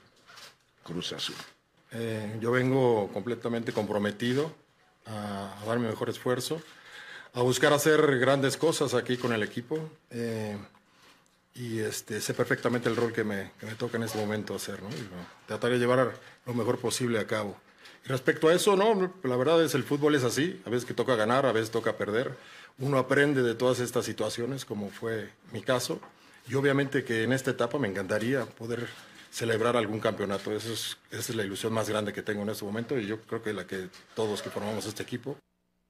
[0.84, 1.36] Cruz Azul.
[1.92, 4.56] Eh, yo vengo completamente comprometido
[5.06, 6.62] a, a dar mi mejor esfuerzo,
[7.34, 9.92] a buscar hacer grandes cosas aquí con el equipo.
[10.12, 10.58] eh,
[11.54, 14.82] y este, sé perfectamente el rol que me, que me toca en este momento hacer,
[14.82, 14.90] ¿no?
[14.90, 15.10] Y
[15.70, 16.14] de llevar
[16.46, 17.60] lo mejor posible a cabo.
[18.06, 21.16] Respecto a eso, no, la verdad es el fútbol es así, a veces que toca
[21.16, 22.36] ganar, a veces toca perder.
[22.80, 26.00] Uno aprende de todas estas situaciones, como fue mi caso.
[26.50, 28.88] Y obviamente que en esta etapa me encantaría poder
[29.30, 30.52] celebrar algún campeonato.
[30.52, 33.22] Eso es, esa es la ilusión más grande que tengo en este momento y yo
[33.22, 35.38] creo que la que todos que formamos este equipo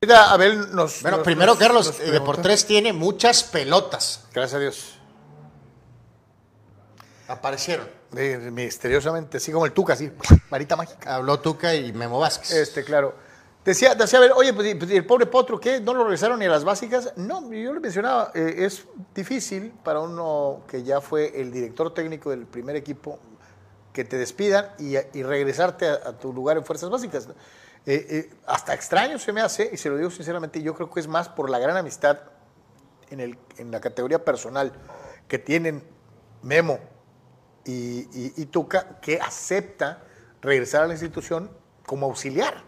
[0.03, 1.01] Ahorita Abel nos.
[1.03, 2.11] Bueno, nos- primero, nos- Carlos, nos eh.
[2.11, 4.25] Deportes tiene muchas pelotas.
[4.33, 4.93] Gracias a Dios.
[7.27, 7.87] Aparecieron.
[8.15, 10.11] Eh, misteriosamente, así como el Tuca, así,
[10.49, 11.15] varita mágica.
[11.15, 12.51] Habló Tuca y Memo Vázquez.
[12.51, 13.15] Este, claro.
[13.63, 15.79] Decía, decía, a ver, oye, pues, pues, el pobre Potro, ¿qué?
[15.79, 17.13] ¿No lo regresaron ni a las básicas?
[17.15, 22.31] No, yo le mencionaba, eh, es difícil para uno que ya fue el director técnico
[22.31, 23.19] del primer equipo
[23.93, 27.27] que te despidan y, y regresarte a, a tu lugar en fuerzas básicas.
[27.85, 30.99] Eh, eh, hasta extraño se me hace, y se lo digo sinceramente, yo creo que
[30.99, 32.19] es más por la gran amistad
[33.09, 34.71] en, el, en la categoría personal
[35.27, 35.83] que tienen
[36.41, 36.79] Memo
[37.65, 40.03] y, y- y Tuca, que acepta
[40.41, 41.51] regresar a la institución
[41.85, 42.63] como auxiliar.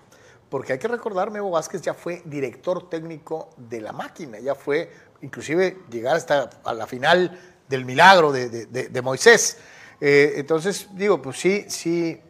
[0.49, 4.91] Porque hay que recordar, Memo Vázquez ya fue director técnico de la máquina, ya fue
[5.21, 9.57] inclusive llegar hasta a la final del milagro de, de- de- de Moisés.
[9.99, 12.21] Eh, entonces, digo, pues sí, sí,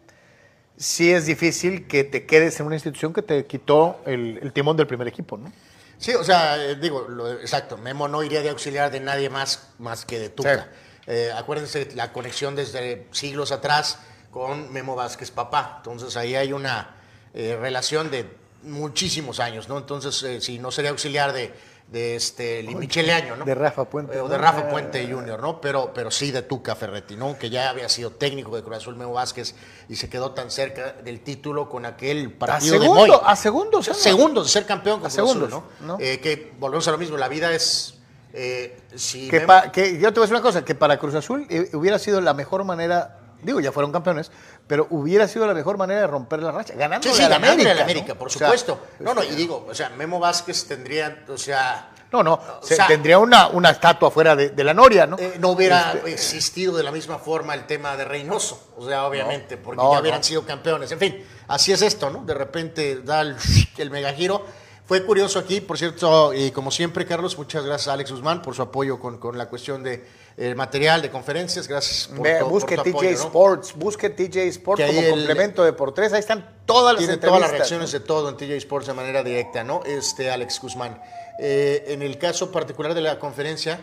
[0.77, 4.77] sí es difícil que te quedes en una institución que te quitó el, el timón
[4.77, 5.51] del primer equipo, ¿no?
[5.97, 9.69] Sí, o sea, eh, digo, lo- exacto, Memo no iría de auxiliar de nadie más,
[9.79, 10.63] más que de Tuca.
[10.71, 10.79] Sí.
[11.07, 13.99] Eh, acuérdense la conexión desde siglos atrás
[14.31, 15.75] con Memo Vázquez papá.
[15.77, 16.95] Entonces ahí hay una
[17.33, 18.27] eh, relación de
[18.63, 19.77] muchísimos años, ¿no?
[19.77, 21.53] Entonces, eh, si no sería auxiliar de,
[21.89, 23.43] de este Michele Año, ¿no?
[23.43, 24.69] De Rafa Puente, o de Rafa Ah.
[24.69, 25.59] Puente Jr., ¿no?
[25.59, 27.37] Pero, pero sí de Tuca Ferretti, ¿no?
[27.37, 29.53] Que ya había sido técnico de Cruz Azul Memo Vázquez
[29.89, 33.21] y se quedó tan cerca del título con aquel A partido de segundo, Moy.
[33.25, 33.85] a segundos.
[33.85, 35.85] Segundos de ser campeón con A Cruz Azul, segundos, ¿no?
[35.85, 35.97] ¿no?
[35.99, 37.99] Eh, que volvemos a lo mismo, la vida es...
[38.33, 40.97] eh, si Que, Memo- pa- que yo te voy a decir una cosa, que para
[40.97, 44.31] Cruz Azul eh, hubiera sido la mejor manera, digo, ya fueron campeones,
[44.67, 48.15] pero hubiera sido la mejor manera de romper la racha, ganando Sí, sí, la América.
[48.15, 48.79] por O sea, supuesto.
[48.99, 51.89] no, no, y digo, o sea, Memo Vázquez tendría, o sea...
[52.11, 55.17] No, no, O se- sea, tendría una, una estatua fuera de, de la Noria, ¿no?
[55.17, 59.05] eh, no hubiera Este, existido de la misma forma el tema de Reynoso, o sea,
[59.07, 60.91] obviamente, porque no, ya hubieran sido campeones.
[60.91, 62.23] En fin, así es esto, ¿no?
[62.23, 63.35] De repente da el,
[63.77, 64.45] el megagiro.
[64.85, 68.53] Fue curioso aquí, por cierto, y como siempre, Carlos, muchas gracias a Alex Guzmán por
[68.53, 71.69] su apoyo con, con la cuestión de eh, material, de conferencias.
[71.69, 73.15] Gracias por, ve, por busque tu TJ apoyo, ¿no?
[73.17, 77.13] Sports, busque TJ Sports como el- complemento de por tres, ahí están todas las Tiene
[77.13, 77.29] entrevistas.
[77.39, 79.81] todas las reacciones de todo en TJ Sports de manera directa, ¿no?
[79.85, 81.01] Este Alex Guzmán.
[81.39, 83.79] Eh, en el caso particular de la conferencia,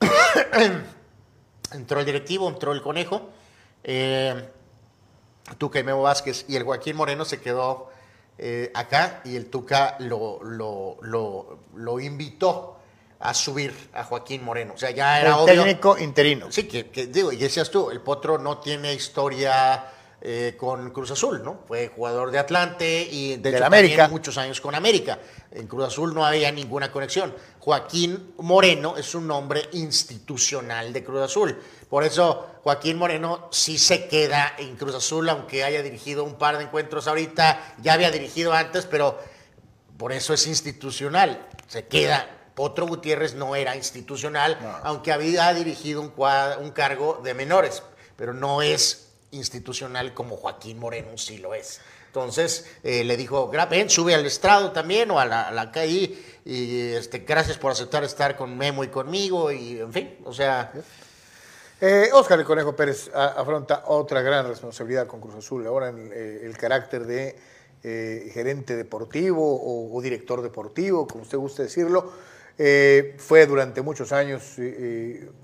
[1.72, 3.30] entró el directivo, entró el conejo,
[3.84, 4.48] eh,
[5.58, 7.90] Tuca y Memo Vázquez, y el Joaquín Moreno se quedó
[8.38, 12.78] eh, acá y el Tuca lo, lo, lo, lo invitó
[13.18, 14.74] a subir a Joaquín Moreno.
[14.74, 15.62] O sea, ya era El obvio.
[15.64, 16.52] técnico interino.
[16.52, 19.86] Sí, que, que digo, y decías tú, el Potro no tiene historia
[20.20, 21.60] eh, con Cruz Azul, ¿no?
[21.66, 24.08] Fue jugador de Atlante y de Del hecho, América.
[24.08, 25.18] muchos años con América.
[25.50, 27.34] En Cruz Azul no había ninguna conexión.
[27.66, 31.60] Joaquín Moreno es un nombre institucional de Cruz Azul.
[31.90, 36.58] Por eso Joaquín Moreno sí se queda en Cruz Azul, aunque haya dirigido un par
[36.58, 39.18] de encuentros ahorita, ya había dirigido antes, pero
[39.96, 41.44] por eso es institucional.
[41.66, 42.30] Se queda.
[42.54, 47.82] Potro Gutiérrez no era institucional, aunque había dirigido un, cargo de menores,
[48.14, 51.80] pero no es institucional como Joaquín Moreno sí lo es.
[52.20, 56.16] Entonces eh, le dijo, "Gra- ven, sube al estrado también o a la, a calle
[56.46, 60.72] y este, gracias por aceptar estar con Memo y conmigo y en fin, o sea,
[61.78, 66.56] Eh, Óscar el Conejo Pérez afronta otra gran responsabilidad con Cruz Azul, ahora en el
[66.56, 67.36] carácter de
[67.84, 72.10] eh, gerente deportivo o, o director deportivo, como usted guste decirlo.
[72.56, 74.56] Eh, fue durante muchos años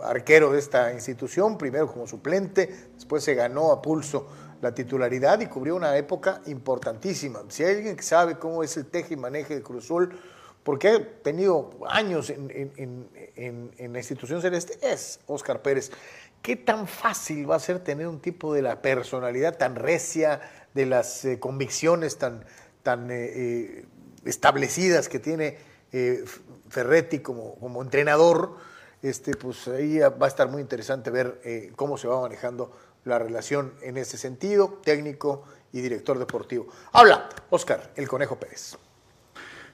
[0.01, 4.27] arquero de esta institución, primero como suplente, después se ganó a pulso
[4.63, 7.43] la titularidad y cubrió una época importantísima.
[7.49, 10.19] Si hay alguien que sabe cómo es el teje y maneje de Cruz Azul,
[10.63, 15.91] porque ha tenido años en, en- en- la institución celeste, es Oscar Pérez.
[16.41, 20.41] ¿Qué tan fácil va a ser tener un tipo de la personalidad tan recia,
[20.75, 22.45] de las eh, convicciones tan,
[22.85, 23.87] tan eh, eh,
[24.25, 25.59] establecidas que tiene
[26.69, 28.57] Ferretti como, como entrenador?
[29.03, 31.41] Este, pues ahí va a estar muy interesante ver
[31.75, 32.71] cómo se va manejando
[33.05, 36.69] la relación en ese sentido, técnico y director deportivo.
[36.93, 38.77] Habla Oscar, el Conejo Pérez.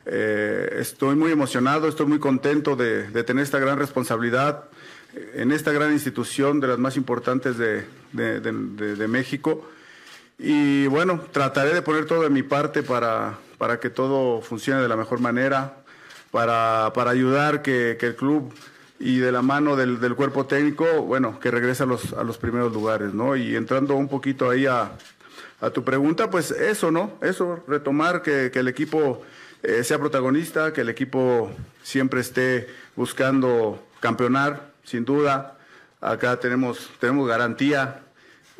[0.07, 4.65] Eh, estoy muy emocionado, estoy muy contento de, tener esta gran responsabilidad
[5.35, 9.67] en esta gran institución de las más importantes de- de- de México.
[10.39, 14.89] Y bueno, trataré de poner todo de mi parte para, para que todo funcione de
[14.89, 15.83] la mejor manera,
[16.31, 18.55] para, para ayudar que, que el club
[19.01, 22.39] y de la mano del, del cuerpo técnico, bueno, que regrese a los, a los
[22.39, 23.37] primeros lugares, ¿no?
[23.37, 24.93] Y entrando un poquito ahí a,
[25.61, 27.13] a tu pregunta, pues eso, ¿no?
[27.23, 29.23] Eso, retomar que, que el equipo
[29.63, 31.51] eh, sea protagonista, que el equipo
[31.83, 35.59] siempre esté buscando campeonar, sin duda.
[36.01, 38.03] Acá tenemos, tenemos garantía,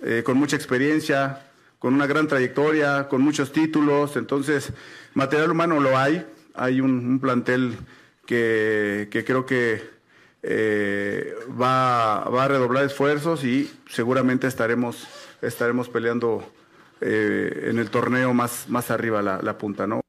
[0.03, 1.47] eh, con mucha experiencia,
[1.79, 4.17] con una gran trayectoria, con muchos títulos.
[4.17, 4.73] Entonces,
[5.15, 6.27] material humano lo hay.
[6.55, 7.77] Hay un, un plantel
[8.27, 9.98] que, que creo que
[10.43, 15.07] eh, va, va a redoblar esfuerzos y seguramente estaremos,
[15.43, 16.45] estaremos peleando
[17.01, 20.01] eh, en el torneo más, más arriba la, la punta, ¿no?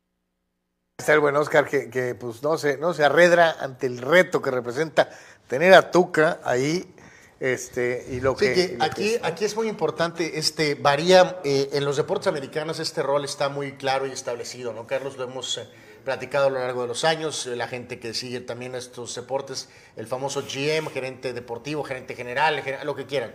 [1.00, 4.42] está el buen Oscar que, que, pues no se, no se arredra ante el reto
[4.42, 5.10] que representa
[5.48, 6.94] tener a Tuca ahí.
[7.40, 10.76] Este, y lo Sí, que, que y lo aquí, que- aquí es muy importante, este,
[10.76, 14.86] varía, eh, en los deportes americanos este rol está muy claro y establecido, ¿no?
[14.86, 15.70] Carlos, lo hemos eh,
[16.04, 19.70] platicado a lo largo de los años, eh, la gente que sigue también estos deportes,
[19.96, 23.34] el famoso GM, gerente deportivo, gerente general, gener- lo que quieran.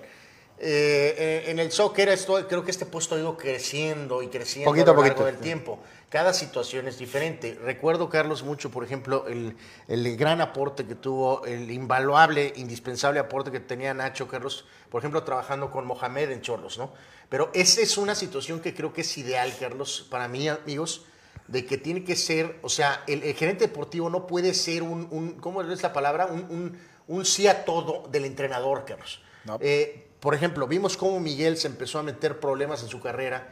[0.57, 4.93] Eh, en el soccer esto, creo que este puesto ha ido creciendo y creciendo Poquito
[4.93, 5.27] a lo largo poquito.
[5.27, 5.81] del tiempo.
[6.09, 7.59] Cada situación es diferente.
[7.61, 9.57] Recuerdo, Carlos, mucho, por ejemplo, el,
[9.89, 15.25] el gran aporte que tuvo, el invaluable, indispensable aporte que tenía Nacho, Carlos, por ejemplo,
[15.25, 16.93] trabajando con Mohamed en Cholos, ¿no?
[17.29, 21.05] Pero esa es una situación que creo que es ideal, Carlos, para mí, amigos,
[21.49, 25.07] de que tiene que ser, o sea, el, el gerente deportivo no puede ser un,
[25.11, 26.27] un- ¿cómo es la palabra?
[26.27, 29.21] Un, un, un sí a todo del entrenador, Carlos.
[29.61, 33.47] Eh, por ejemplo, vimos cómo Miguel se empezó a meter problemas en su carrera.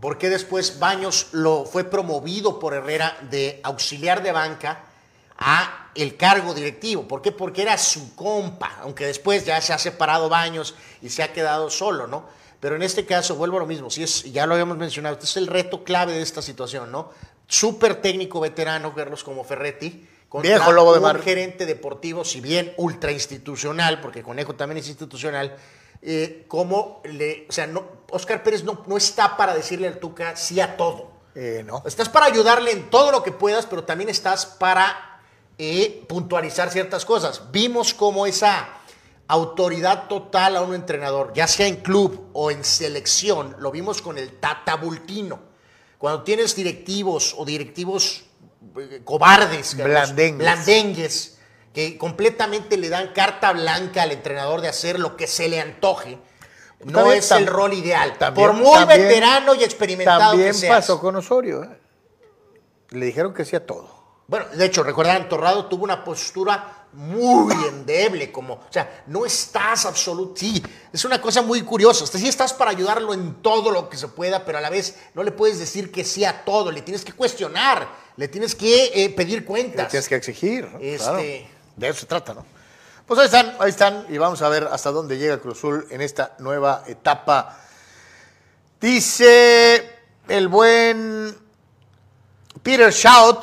[0.00, 4.82] ¿Por qué después Baños lo fue promovido por Herrera de auxiliar de banca
[5.38, 7.06] a el cargo directivo?
[7.06, 7.30] ¿Por qué?
[7.30, 11.70] Porque era su compa, aunque después ya se ha separado Baños y se ha quedado
[11.70, 12.26] solo, ¿no?
[12.58, 15.26] Pero en este caso, vuelvo a lo mismo, si es, ya lo habíamos mencionado, este
[15.26, 17.10] es el reto clave de esta situación, ¿no?
[17.46, 21.22] Súper técnico veterano, Carlos, como Ferretti, contra Viejo lobo de un mar.
[21.22, 25.56] gerente deportivo, si bien ultra institucional, porque Conejo también es institucional,
[26.02, 30.36] eh, como le, o sea, no, Oscar Pérez no, no está para decirle al Tuca
[30.36, 31.10] sí a todo.
[31.34, 31.82] Eh, no.
[31.84, 35.20] Estás para ayudarle en todo lo que puedas, pero también estás para
[35.58, 37.50] eh, puntualizar ciertas cosas.
[37.52, 38.68] Vimos como esa
[39.28, 44.18] autoridad total a un entrenador, ya sea en club o en selección, lo vimos con
[44.18, 45.40] el Tata Bultino.
[45.98, 48.24] Cuando tienes directivos o directivos
[48.78, 50.38] eh, cobardes, Blandengues.
[50.38, 51.38] blandengues,
[51.72, 56.18] que completamente le dan carta blanca al entrenador de hacer lo que se le antoje,
[56.84, 58.16] no También es el rol ideal.
[58.18, 60.76] también- Por muy también- veterano y experimentado También que seas.
[60.76, 61.64] pasó con Osorio.
[61.64, 61.78] ¿eh?
[62.90, 63.94] Le dijeron que sí a todo.
[64.28, 69.84] Bueno, de hecho, recordarán, Torrado tuvo una postura muy endeble, como, o sea, no estás
[69.84, 73.70] absoluto, sí, es una cosa muy curiosa, o sea, sí estás para ayudarlo en todo
[73.70, 76.44] lo que se pueda, pero a la vez no le puedes decir que sí a
[76.44, 79.88] todo, le tienes que cuestionar, le tienes que eh, pedir Le cuentas.
[79.88, 80.64] tienes que exigir.
[80.72, 80.78] ¿no?
[80.80, 81.18] Este- Claro.
[81.76, 82.46] De eso se trata, ¿no?
[83.06, 86.00] Pues ahí están, ahí están, y vamos a ver hasta dónde llega Cruz Azul en
[86.00, 87.60] esta nueva etapa.
[88.80, 89.90] Dice
[90.28, 91.36] el buen
[92.62, 93.40] Peter Shout,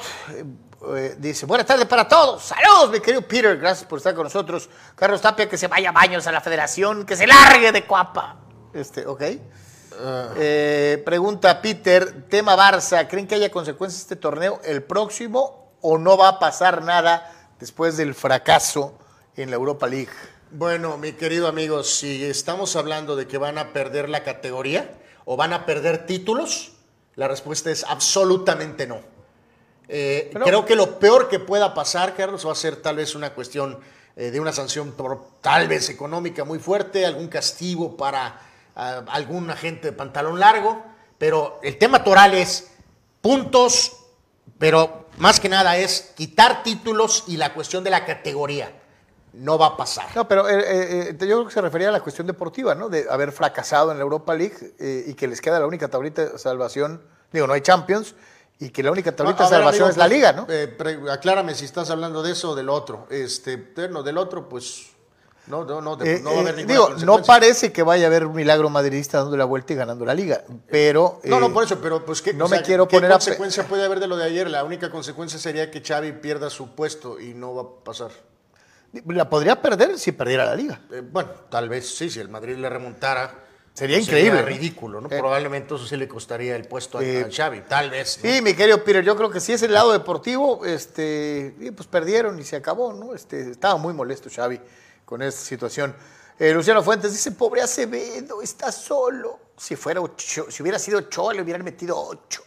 [0.95, 2.43] eh, dice, buenas tardes para todos.
[2.43, 4.69] Saludos, mi querido Peter, gracias por estar con nosotros.
[4.95, 8.37] Carlos Tapia, que se vaya a baños a la federación, que se largue de Cuapa.
[8.73, 9.21] Este, ok.
[10.37, 16.17] Eh, pregunta Peter, tema Barça, ¿creen que haya consecuencias este torneo el próximo o no
[16.17, 18.97] va a pasar nada después del fracaso
[19.35, 20.11] en la Europa League?
[20.51, 24.91] Bueno, mi querido amigo, si estamos hablando de que van a perder la categoría
[25.25, 26.73] o van a perder títulos,
[27.15, 29.12] la respuesta es absolutamente no.
[29.87, 33.15] Eh, Pero- creo que lo peor que pueda pasar, Carlos, va a ser tal vez
[33.15, 33.79] una cuestión
[34.15, 38.39] eh, de una sanción por- tal vez económica muy fuerte, algún castigo para
[38.75, 40.83] ah, algún agente de pantalón largo,
[41.17, 42.69] pero el tema toral es
[43.21, 43.93] puntos,
[44.59, 48.71] pero más que nada es quitar títulos y la cuestión de la categoría.
[49.33, 50.05] No va a pasar.
[50.15, 52.87] No, pero eh, eh, eh, yo creo que se refería a la cuestión deportiva, ¿no?
[52.89, 56.23] De haber fracasado en la Europa League eh, y que les queda la única tablita
[56.25, 57.01] de salvación.
[57.31, 58.13] Digo, no hay Champions
[58.65, 60.45] y que la única tablita de salvación es la pues, Liga, ¿no?
[60.49, 63.07] eh, pre- aclárame si estás hablando de eso o del otro.
[63.09, 64.87] Este, no, del otro, pues
[65.47, 67.83] no, no, no, de- Eh, no va a haber eh, ninguna digo, no parece que
[67.83, 71.19] vaya a haber un milagro madridista dando la vuelta y ganando la Liga, pero...
[71.25, 73.15] No, no, por eso, pero pues ¿qué, no o sea, me quiero ¿qué poner a
[73.15, 74.49] consecuencia puede haber de lo de ayer?
[74.49, 78.11] La única consecuencia sería que Xavi pierda su puesto y no va a pasar.
[79.07, 80.79] La podría perder si perdiera la Liga.
[80.91, 83.42] Eh, bueno, tal vez sí, si el Madrid le remontara.
[83.73, 85.07] Sería increíble, ridículo, ¿no?
[85.09, 85.17] Eh.
[85.17, 88.19] Probablemente eso sí le costaría el puesto a, Eh, a Xavi, tal vez.
[88.23, 88.29] ¿no?
[88.29, 92.39] Sí, mi querido Peter, yo creo que si es el lado deportivo, este, pues perdieron
[92.39, 93.15] y se acabó, ¿no?
[93.15, 94.59] Este, estaba muy molesto Xavi
[95.05, 95.95] con esta situación.
[96.37, 99.39] Eh, Luciano Fuentes dice, pobre Acevedo, está solo.
[99.57, 102.43] Si fuera ocho, si hubiera sido ocho, le hubieran metido ocho.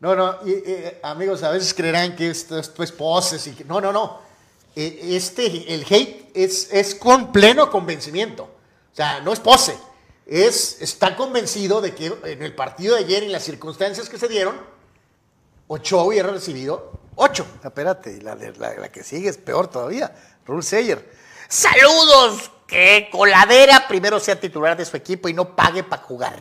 [0.00, 3.64] No, no, y, eh, amigos, a veces creerán que esto, esto es poses y que,
[3.64, 4.31] no, no, no.
[4.76, 8.44] Eh, Este, el hate es, es con pleno convencimiento.
[8.44, 9.76] O sea, no es pose.
[10.26, 14.28] Es, está convencido de que en el partido de ayer, en las circunstancias que se
[14.28, 14.56] dieron,
[15.68, 17.46] Ochoa hubiera recibido ocho.
[17.64, 20.14] Espérate, la, la- la que sigue es peor todavía.
[20.46, 21.12] Rule Sayer.
[21.48, 22.50] Saludos.
[22.66, 26.38] Que Coladera primero sea titular de su equipo y no pague para jugar.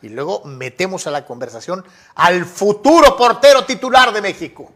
[0.00, 1.84] Y luego metemos a la conversación
[2.14, 4.72] al futuro portero titular de México.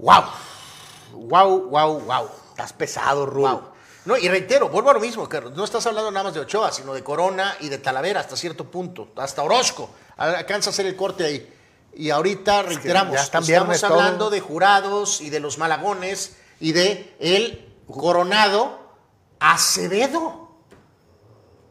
[0.00, 0.24] ¡Wow!
[1.12, 2.28] ¡Wow, wow, wow!
[2.50, 3.26] Estás pesado.
[3.26, 3.62] Wow.
[4.06, 5.52] No, y reitero, vuelvo a lo mismo, Carlos.
[5.54, 8.64] No estás hablando nada más de Ochoa, sino de Corona y de Talavera hasta cierto
[8.64, 11.54] punto, hasta Orozco, alcanza a hacer el corte ahí.
[11.92, 14.30] Y ahorita reiteramos, están estamos hablando todo.
[14.30, 18.78] de jurados y de los malagones y de el coronado
[19.38, 20.48] Acevedo.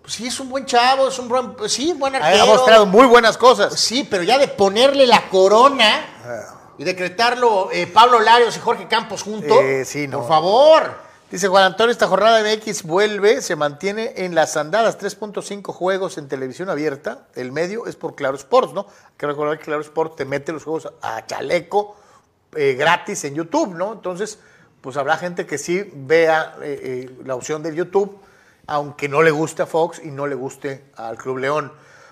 [0.01, 2.45] Pues sí, es un buen chavo, es un buen, sí, buen Ha arquero.
[2.47, 3.80] mostrado muy buenas cosas.
[3.80, 9.21] Sí, pero ya de ponerle la corona y decretarlo eh, Pablo Larios y Jorge Campos
[9.21, 9.59] juntos.
[9.61, 10.21] Eh, sí, no.
[10.21, 11.09] Por favor.
[11.30, 16.27] Dice Juan Antonio, esta jornada MX vuelve, se mantiene en las andadas, 3.5 juegos en
[16.27, 17.27] televisión abierta.
[17.36, 18.88] El medio es por Claro Sports, ¿no?
[18.89, 21.95] Hay que recordar que Claro Sports te mete los juegos a chaleco
[22.55, 23.93] eh, gratis en YouTube, ¿no?
[23.93, 24.39] Entonces,
[24.82, 28.17] pues habrá gente que sí vea eh, eh, la opción del YouTube,
[28.65, 31.71] aunque no le guste a Fox y no le guste al Club León.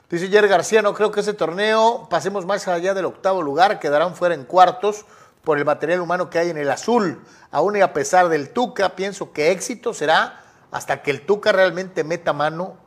[0.09, 4.15] Dice Jerry García, no creo que ese torneo pasemos más allá del octavo lugar, quedarán
[4.15, 5.05] fuera en cuartos
[5.43, 7.21] por el material humano que hay en el azul.
[7.51, 12.05] Aún y a pesar del Tuca, pienso que éxito será hasta que el Tuca realmente
[12.05, 12.77] meta mano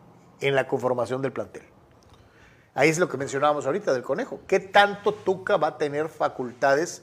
[0.41, 1.62] en la conformación del plantel.
[2.75, 4.41] Ahí es lo que mencionábamos ahorita del conejo.
[4.47, 7.03] ¿Qué tanto Tuca va a tener facultades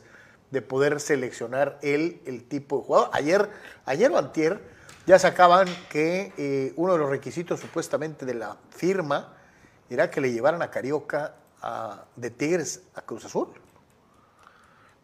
[0.50, 3.10] de poder seleccionar él el tipo de jugador?
[3.14, 3.52] Ayer,
[3.86, 4.62] ayer o antier
[5.06, 9.37] ya sacaban que eh, uno de los requisitos supuestamente de la firma
[9.90, 13.48] era que le llevaran a Carioca a- de Tigres a Cruz Azul.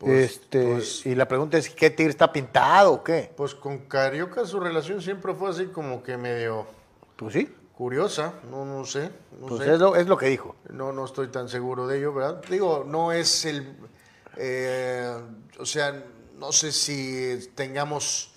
[0.05, 3.31] este, y la pregunta es, ¿qué Tigre está pintado o qué?
[3.37, 6.67] Pues con Carioca su relación siempre fue así como que medio
[7.15, 9.09] Pues sí, curiosa, no, no sé.
[9.39, 9.73] No pues sé.
[9.73, 10.55] es, lo, es lo que dijo.
[10.69, 12.41] No, no estoy tan seguro de ello, ¿verdad?
[12.49, 13.77] Digo, no es el...
[14.35, 15.15] eh,
[15.57, 16.03] o sea,
[16.37, 18.32] no sé si tengamos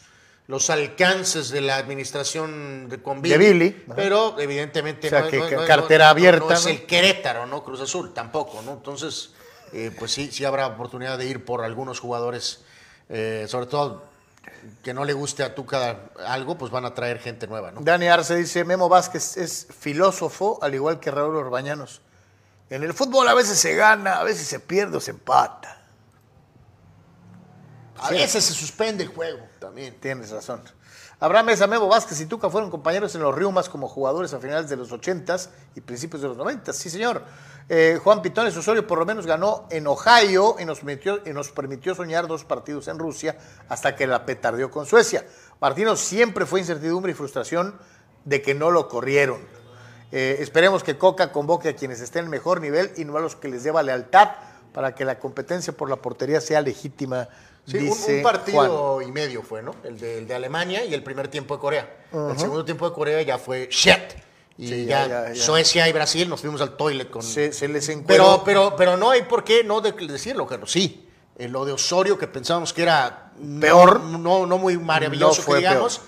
[0.49, 3.95] los alcances de la administración de con De Billy, ajá.
[3.97, 6.87] pero evidentemente O sea, no, que- no- que no- cartera no- abierta, no es el
[6.87, 7.65] Querétaro, ¿no?
[7.65, 8.75] Cruz Azul, tampoco, ¿no?
[8.75, 9.31] Entonces,
[9.73, 12.61] eh, pues sí, sí habrá oportunidad de ir por algunos jugadores,
[13.09, 14.05] eh, sobre todo
[14.85, 17.81] que no le guste a Tuca algo, pues van a traer gente nueva, ¿no?
[17.81, 22.01] Dani Arce dice, Memo Vázquez es filósofo, al igual que Raúl Orbañanos.
[22.71, 25.83] En el fútbol a veces se gana, a veces se pierde o se empata.
[27.99, 29.97] A veces se suspende el juego también.
[29.99, 30.63] Tienes razón.
[31.19, 34.71] Abraham Mesa, Memo Vázquez y Tuca fueron compañeros en los Riumas como jugadores a finales
[34.71, 37.23] de los 80s y principios de los 90 Sí, señor.
[37.69, 41.51] Eh, Juan Pitones Osorio por lo menos ganó en Ohio y nos, permitió, y nos
[41.51, 43.37] permitió soñar dos partidos en Rusia
[43.69, 45.27] hasta que la petardeó con Suecia.
[45.61, 47.75] Martino siempre fue incertidumbre y frustración
[48.25, 49.41] de que no lo corrieron.
[50.13, 53.35] Eh, esperemos que Coca convoque a quienes estén en mejor nivel y no a los
[53.35, 54.29] que les deba lealtad
[54.73, 57.29] para que la competencia por la portería sea legítima.
[57.67, 59.09] Sí, un- dice un, partido Juan.
[59.09, 59.75] y medio fue, ¿no?
[59.85, 61.97] El de, el de Alemania y el primer tiempo de Corea.
[62.13, 63.99] El segundo tiempo de Corea ya fue shit.
[64.59, 65.43] Y Sí, ya, ya, ya, ya.
[65.43, 67.23] Suecia y Brasil nos fuimos al toilet con...
[67.23, 68.43] Se, se les encueró.
[68.45, 70.71] pero, pero, pero no hay por qué no de- decirlo, Carlos.
[70.73, 71.07] Sí,
[71.37, 74.01] eh, lo de Osorio que pensábamos que era Peor.
[74.01, 76.01] no, no muy maravilloso, No fue que digamos,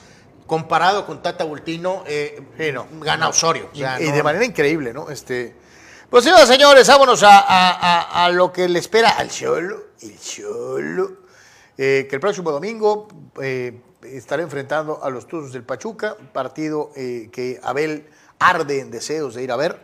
[0.46, 2.86] comparado con Tata Bultino, eh, Sí, no.
[3.00, 3.68] gana Osorio.
[3.70, 5.10] O sea, y no- de manera increíble, ¿no?
[5.10, 5.54] Este,
[6.08, 9.88] pues señoras y señores, vámonos a, a- a- a lo que le espera al Cholo,
[10.00, 11.12] el Cholo,
[11.78, 13.08] eh, que el próximo domingo
[13.40, 18.06] eh, estará enfrentando a los Tuzos del Pachuca, partido eh, que Abel
[18.38, 19.80] arde en deseos de ir a ver.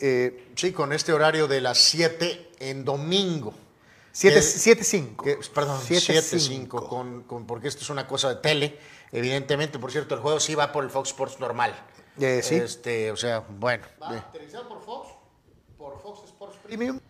[0.00, 3.54] eh, sí, con este horario de las 7 en domingo.
[4.12, 5.24] 7 Que- 7-5.
[5.24, 6.68] que- perdón, 7-5.
[6.68, 8.78] 7-5, con, con- porque esto es una cosa de tele.
[9.12, 11.74] Evidentemente, por cierto, el juego sí va por el Fox Sports normal.
[12.20, 12.56] Eh, sí.
[12.56, 13.84] Este, o sea, bueno.
[14.12, 14.22] eh.
[14.32, 15.08] televisado por Fox?
[15.78, 17.00] ¿Por Fox Sports Premium?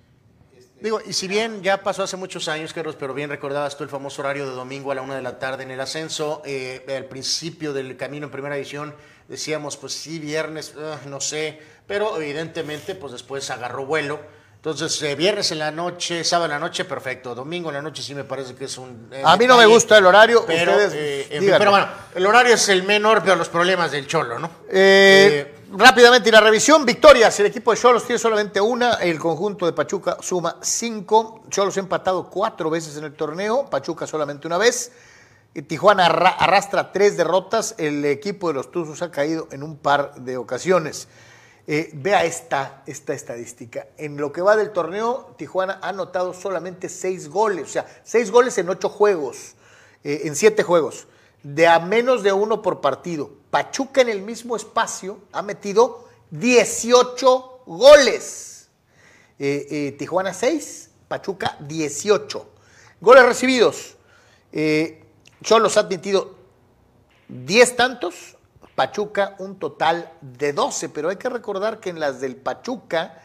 [0.84, 3.88] Digo, y si bien ya pasó hace muchos años, Carlos, pero bien recordabas tú el
[3.88, 7.06] famoso horario de domingo a la una de la tarde en el ascenso, eh, al
[7.06, 8.94] principio del camino en primera división,
[9.26, 14.20] decíamos, pues sí, viernes, ah, no sé, pero evidentemente, pues después agarró vuelo.
[14.56, 17.34] Entonces, eh, viernes en la noche, sábado en la noche, perfecto.
[17.34, 19.08] Domingo en la noche sí me parece que es un...
[19.10, 20.92] eh, A mí no me gusta el horario, Pero, ustedes
[21.30, 24.50] eh, pero bueno, el horario es el menor de los problemas del Cholo, ¿no?
[25.76, 27.40] Rápidamente, y la revisión, victorias.
[27.40, 31.42] El equipo de Cholos tiene solamente una, el conjunto de Pachuca suma cinco.
[31.48, 34.92] Cholos ha empatado cuatro veces en el torneo, Pachuca solamente una vez.
[35.52, 39.76] Y Tijuana arra- arrastra tres derrotas, el equipo de los Tuzos ha caído en un
[39.76, 41.08] par de ocasiones.
[41.66, 43.88] Eh, vea esta, esta estadística.
[43.96, 48.30] En lo que va del torneo, Tijuana ha anotado solamente seis goles, o sea, seis
[48.30, 49.56] goles en ocho juegos,
[50.04, 51.08] eh, en siete juegos,
[51.44, 53.30] de a menos de uno por partido.
[53.50, 58.68] Pachuca en el mismo espacio ha metido 18 goles.
[59.38, 62.48] Eh, eh, Tijuana 6, Pachuca 18.
[63.00, 63.96] Goles recibidos.
[64.52, 65.04] Eh,
[65.42, 66.34] Cholos ha admitido
[67.28, 68.38] 10 tantos,
[68.74, 73.22] Pachuca un total de 12, pero hay que recordar que en las del Pachuca,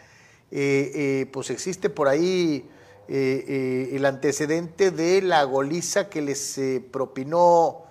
[0.52, 2.70] eh, pues existe por ahí
[3.08, 6.60] el antecedente de la goliza que les
[6.92, 7.89] propinó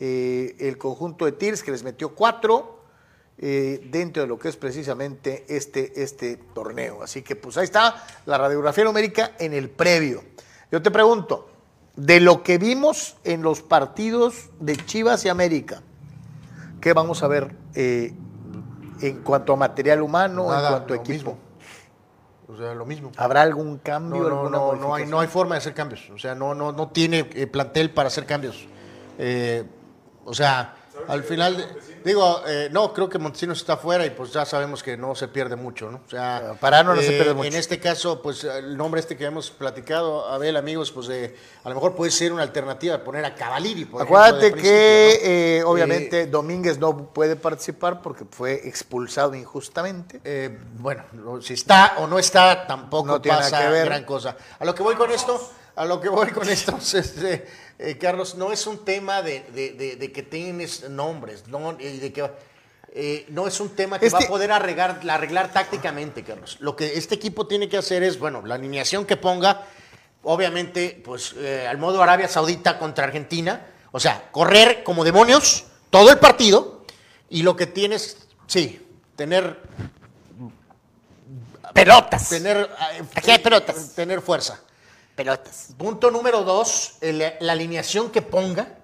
[0.00, 2.72] eh, el conjunto de Tirs, que les metió 4.
[3.38, 7.02] eh, dentro de lo que es precisamente este, este torneo.
[7.02, 10.22] Así que pues ahí está la radiografía numérica en el previo.
[10.70, 11.48] Yo te pregunto,
[11.96, 15.82] de lo que vimos en los partidos de Chivas y América,
[16.80, 18.12] ¿qué vamos a ver eh,
[19.00, 21.12] en cuanto a material humano, Nada, en cuanto a equipo?
[21.12, 21.38] mismo.
[22.46, 23.10] O sea, lo mismo.
[23.16, 24.28] ¿Habrá algún cambio?
[24.28, 26.08] No, no, no, no hay, no hay forma de hacer cambios.
[26.10, 28.68] O sea, no, no, no tiene plantel para hacer cambios.
[29.18, 29.64] Eh,
[30.24, 30.76] o sea,
[31.08, 31.66] al final, de-
[32.04, 35.26] digo, eh, no, creo que Montesinos está afuera y pues ya sabemos que no se
[35.26, 36.00] pierde mucho, ¿no?
[36.06, 37.48] O sea, para no, no se eh, pierde mucho.
[37.48, 41.68] En este caso, pues el nombre este que hemos platicado, Abel, amigos, pues eh, a
[41.68, 43.84] lo mejor puede ser una alternativa de poner a Cavalini.
[43.86, 50.20] por Acuérdate ejemplo, que eh, obviamente Domínguez no puede participar porque fue expulsado injustamente.
[50.24, 53.84] Eh, bueno, no, si está o no está, tampoco No tiene pasa que ver.
[53.86, 54.36] gran cosa.
[54.60, 57.46] A lo que voy con esto, a lo que voy con esto, este,
[57.78, 61.98] eh, Carlos, no es un tema de, de- de- de que tienes nombres, no, y
[61.98, 62.30] de que
[62.96, 66.56] eh, no es un tema que va Este- a poder arreglar, arreglar tácticamente, Carlos.
[66.60, 69.62] Lo que este equipo tiene que hacer es, bueno, la alineación que ponga,
[70.22, 76.10] obviamente, pues eh, al modo Arabia Saudita contra Argentina, o sea, correr como demonios todo
[76.10, 76.84] el partido
[77.28, 78.80] y lo que tienes, sí,
[79.16, 79.58] tener
[81.72, 82.28] Pelotas.
[82.28, 82.56] tener
[82.92, 83.94] eh, Aquí hay pelotas.
[83.94, 84.60] tener fuerza.
[85.14, 85.74] Pelotas.
[85.78, 88.78] Punto número dos, la alineación que ponga,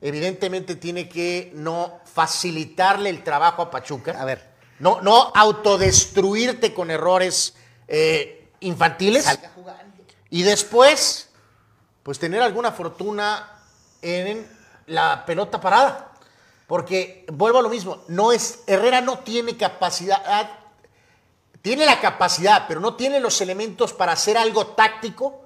[0.00, 4.20] evidentemente tiene que no facilitarle el trabajo a Pachuca.
[4.20, 4.54] A ver.
[4.78, 7.54] No, no autodestruirte con errores
[7.86, 9.38] eh, infantiles.
[10.30, 11.30] Y después,
[12.02, 13.62] pues tener alguna fortuna
[14.02, 14.46] en
[14.86, 16.10] la pelota parada.
[16.66, 20.50] Porque vuelvo a lo mismo, no es, Herrera no tiene capacidad,
[21.62, 25.43] tiene la capacidad, pero no tiene los elementos para hacer algo táctico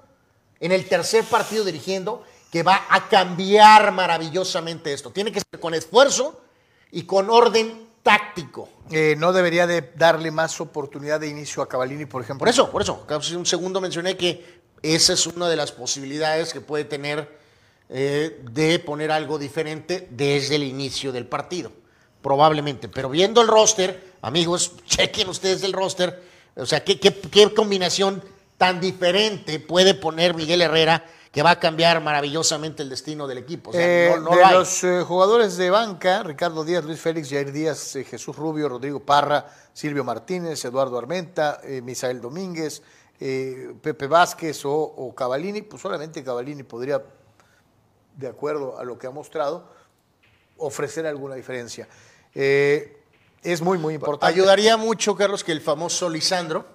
[0.59, 5.11] en el tercer partido dirigiendo que va a cambiar maravillosamente esto.
[5.11, 6.41] Tiene que ser con esfuerzo
[6.91, 8.69] y con orden táctico.
[8.91, 12.39] Eh, no debería de darle más oportunidad de inicio a Cavalini, por ejemplo.
[12.39, 13.05] Por eso, por eso,
[13.37, 17.37] un segundo mencioné que esa es una de las posibilidades que puede tener
[17.89, 21.71] eh, de poner algo diferente desde el inicio del partido,
[22.21, 22.87] probablemente.
[22.87, 26.23] Pero viendo el roster, amigos, chequen ustedes el roster,
[26.55, 28.23] o sea, ¿qué, qué, qué combinación
[28.59, 33.69] tan diferente puede poner Miguel Herrera que va a cambiar maravillosamente el destino del equipo?
[33.69, 34.53] O sea, Eh, no, no de lo hay.
[34.53, 38.99] los eh, jugadores de banca, Ricardo Díaz, Luis Félix, Jair Díaz, eh, Jesús Rubio, Rodrigo
[38.99, 42.81] Parra, Silvio Martínez, Eduardo Armenta, Misael Domínguez,
[43.17, 47.01] Pepe Vázquez o, o Cavalini, pues solamente Cavalini podría,
[48.17, 49.69] de acuerdo a lo que ha mostrado,
[50.57, 51.87] ofrecer alguna diferencia.
[52.33, 54.33] Es muy, muy importante.
[54.33, 56.65] Ayudaría mucho, Carlos, que el famoso Lisandro,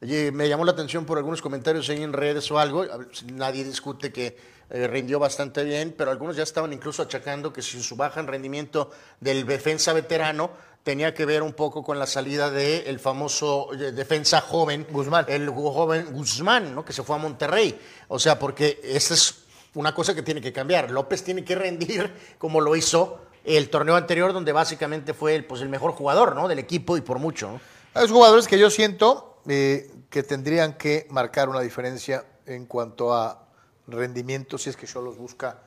[0.00, 2.84] me llamó la atención por algunos comentarios ahí en redes o algo,
[3.32, 4.36] nadie discute que
[4.70, 8.26] eh, rindió bastante bien, pero algunos ya estaban incluso achacando que si su baja en
[8.26, 8.90] rendimiento
[9.20, 10.50] del defensa veterano
[10.82, 15.26] tenía que ver un poco con la salida del famoso eh, defensa joven, Guzmán.
[15.28, 16.84] el joven Guzmán, ¿no?
[16.84, 17.78] que se fue a Monterrey.
[18.08, 20.90] O sea, porque esa es una cosa que tiene que cambiar.
[20.90, 25.60] López tiene que rendir como lo hizo el torneo anterior, donde básicamente fue el, pues,
[25.60, 26.48] el mejor jugador ¿no?
[26.48, 27.52] del equipo y por mucho.
[27.52, 27.60] ¿no?
[27.94, 33.46] Hay jugadores que yo siento eh, que tendrían que marcar una diferencia en cuanto a
[33.86, 35.58] rendimiento si es que Cholos busca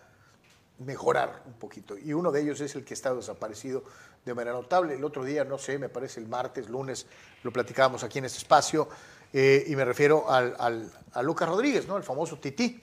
[0.80, 1.98] mejorar un poquito.
[1.98, 3.84] Y uno de ellos es el que está desaparecido
[4.26, 4.94] de manera notable.
[4.94, 7.08] El otro día, no sé, me parece el martes, lunes,
[7.44, 8.88] lo platicábamos aquí en este espacio,
[9.34, 11.98] eh, y me refiero al, al- a Lucas Rodríguez, ¿no?
[11.98, 12.82] el famoso Tití,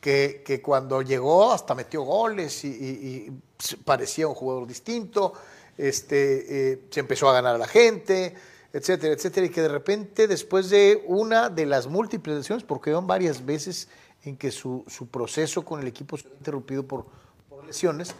[0.00, 3.26] que, que cuando llegó hasta metió goles y, y-
[3.70, 5.32] y parecía un jugador distinto,
[5.76, 8.34] este, eh, se empezó a ganar a la gente,
[8.74, 13.06] etcétera, etcétera, y que de repente después de una de las múltiples lesiones, porque van
[13.06, 13.88] varias veces
[14.24, 17.06] en que su, su proceso con el equipo se ha interrumpido por,
[17.66, 18.14] lesiones,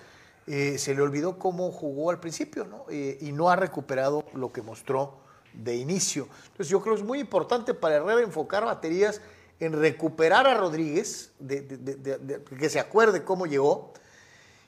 [0.47, 2.87] eh, se le olvidó cómo jugó al principio, ¿no?
[2.89, 5.19] Eh, y no ha recuperado lo que mostró
[5.53, 6.29] de inicio.
[6.45, 9.21] Entonces yo creo que es muy importante para Herrera enfocar baterías
[9.61, 13.93] en recuperar a Rodríguez, de- que se acuerde cómo llegó,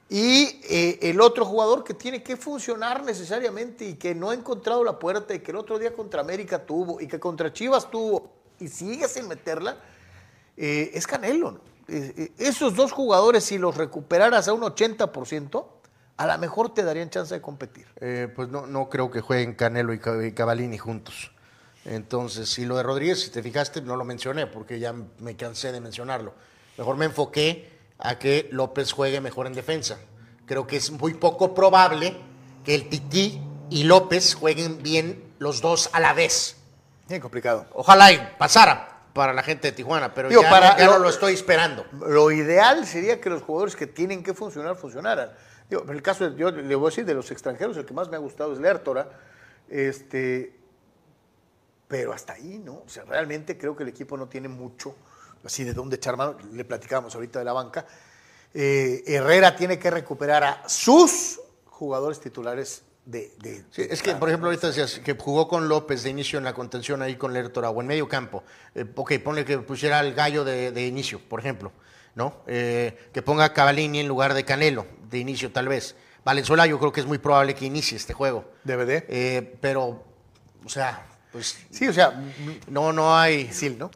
[0.09, 4.85] y eh, el otro jugador que tiene que funcionar necesariamente y que no ha encontrado
[4.85, 8.31] la puerta y que el otro día contra América tuvo y que contra Chivas tuvo
[8.61, 9.77] y sigue sin meterla,
[10.57, 11.61] eh, es Canelo.
[11.89, 15.67] Eh, eh, esos dos jugadores, si los recuperaras a un 80%,
[16.17, 17.87] a lo mejor te darían chance de competir.
[18.01, 21.33] Eh, pues no, no creo que jueguen Canelo y Ca- y Cavallini juntos.
[21.85, 25.71] Entonces, y lo de Rodríguez, si te fijaste, no lo mencioné porque ya me cansé
[25.73, 26.33] de mencionarlo.
[26.79, 29.99] Mejor me enfoqué a que López juegue mejor en defensa.
[30.47, 32.17] Creo que es muy poco probable
[32.65, 33.41] que el Tití
[33.71, 36.57] y López jueguen bien los dos a la vez.
[37.09, 37.67] Bien complicado.
[37.73, 40.93] Ojalá y pasara para la gente de Tijuana, pero Digo, ya, para no- ya lo-
[40.95, 41.87] no lo estoy esperando.
[42.07, 45.31] Lo ideal sería que los jugadores que tienen que funcionar, funcionaran.
[45.71, 47.95] Digo, en el caso, de, yo le voy a decir, de los extranjeros, el que
[47.95, 49.09] más me ha gustado es Lertora.
[49.69, 50.55] Este,
[51.89, 52.75] pero hasta ahí, ¿no?
[52.85, 54.95] O sea, realmente creo que el equipo no tiene mucho
[55.47, 56.37] así de dónde echar mano.
[56.53, 57.87] Le platicábamos ahorita de la banca.
[58.55, 63.33] Eh, Herrera tiene que recuperar a sus jugadores titulares de...
[63.39, 66.45] de- Sí, es que, por ejemplo, ahorita decías que jugó con López de inicio en
[66.45, 68.43] la contención ahí con Lertora o en medio campo.
[68.75, 71.71] Eh, ok, ponle que pusiera al gallo de, de inicio, por ejemplo,
[72.15, 72.43] ¿no?
[72.47, 75.95] Eh, que ponga a Cavallini en lugar de Canelo, de inicio tal vez.
[76.25, 78.51] Valenzuela yo creo que es muy probable que inicie este juego.
[78.65, 79.05] DVD.
[79.09, 80.03] Eh, pero,
[80.65, 82.21] o sea, pues Sí, o sea,
[82.69, 83.53] no, no hay...
[83.53, 83.91] sí, ¿no?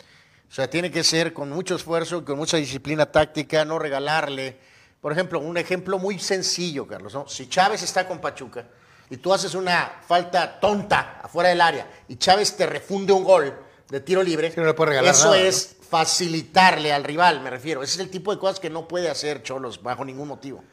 [0.51, 4.59] O sea, tiene que ser con mucho esfuerzo, con mucha disciplina táctica, no regalarle.
[5.01, 7.15] Por ejemplo, un ejemplo muy sencillo, Carlos.
[7.15, 7.29] ¿no?
[7.29, 8.65] Si Chávez está con Pachuca
[9.09, 13.57] y tú haces una falta tonta afuera del área y Chávez te refunde un gol
[13.89, 15.45] de tiro libre, Sí, no le puede regalar eso nada, ¿no?
[15.45, 17.85] es facilitarle al rival, me refiero.
[17.85, 20.65] Ese es el tipo de cosas que no puede hacer Cholos bajo ningún motivo.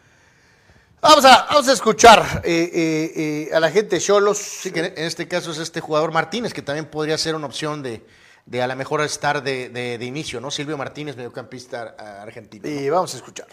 [1.02, 4.40] Vamos a, vamos a escuchar eh, eh, eh, a la gente de Cholos.
[4.40, 7.84] Sí, que en este caso es este jugador Martínez, que también podría ser una opción
[7.84, 8.04] de,
[8.48, 10.50] de a lo mejor estar de, de- de inicio, ¿no?
[10.50, 12.68] Silvio Martínez, mediocampista argentino.
[12.68, 13.48] Y vamos a escuchar.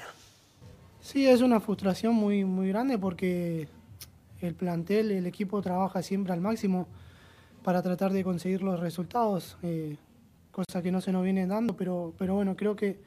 [1.00, 3.68] Sí, es una frustración muy, muy grande porque
[4.40, 6.86] el plantel, el equipo trabaja siempre al máximo
[7.62, 9.96] para tratar de conseguir los resultados, eh,
[10.52, 12.98] cosa que no se nos viene dando, pero, pero bueno, creo que,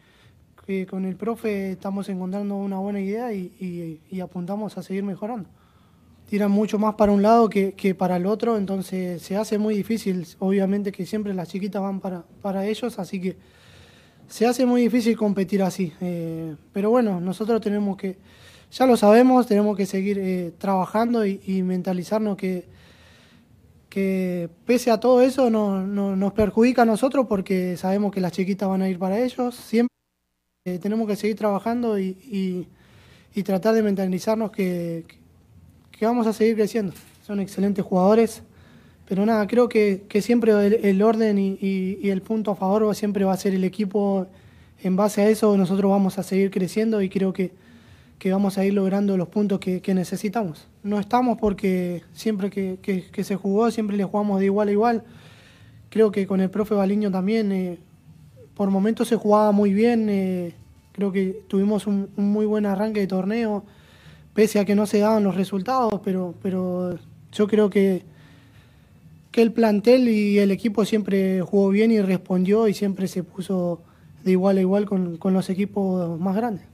[0.66, 5.04] que con el profe estamos encontrando una buena idea y, y- y apuntamos a seguir
[5.04, 5.50] mejorando.
[6.28, 9.76] Tiran mucho más para un lado que, que para el otro, entonces se hace muy
[9.76, 10.28] difícil.
[10.40, 13.38] Obviamente que siempre las chiquitas van para, para ellos, así que
[14.28, 15.94] se hace muy difícil competir así.
[16.02, 18.18] eh, pero bueno, nosotros tenemos que,
[18.72, 22.66] ya lo sabemos, tenemos que seguir eh, trabajando y, mentalizarnos que,
[23.90, 28.34] que pese a todo eso no, no- nos perjudica a nosotros porque sabemos que las
[28.34, 29.56] chiquitas van a ir para ellos.
[29.56, 29.94] Siempre
[30.66, 32.68] eh, tenemos que seguir trabajando y, y-
[33.44, 35.06] tratar de mentalizarnos que
[36.06, 36.94] vamos a seguir creciendo.
[37.26, 38.44] Son excelentes jugadores.
[39.08, 40.52] Pero nada, creo que, que siempre
[40.90, 44.28] el, orden y, el punto a favor siempre va a ser el equipo.
[44.84, 47.52] En base a eso nosotros vamos a seguir creciendo y creo que,
[48.20, 50.68] que vamos a ir logrando los puntos que, que necesitamos.
[50.84, 54.72] No estamos porque siempre que, que- que se jugó, siempre le jugamos de igual a
[54.74, 55.04] igual.
[55.90, 57.80] Creo que con el profe Baliño también, eh,
[58.56, 60.08] por momentos se jugaba muy bien.
[60.10, 60.54] eh,
[60.92, 63.64] creo que tuvimos un muy buen arranque de torneo,
[64.38, 66.96] pese a que no se daban los resultados, pero, pero
[67.32, 68.06] yo creo que
[69.32, 73.82] que el plantel y el equipo siempre jugó bien y respondió y siempre se puso
[74.24, 76.68] de igual a igual con, con los equipos más grandes.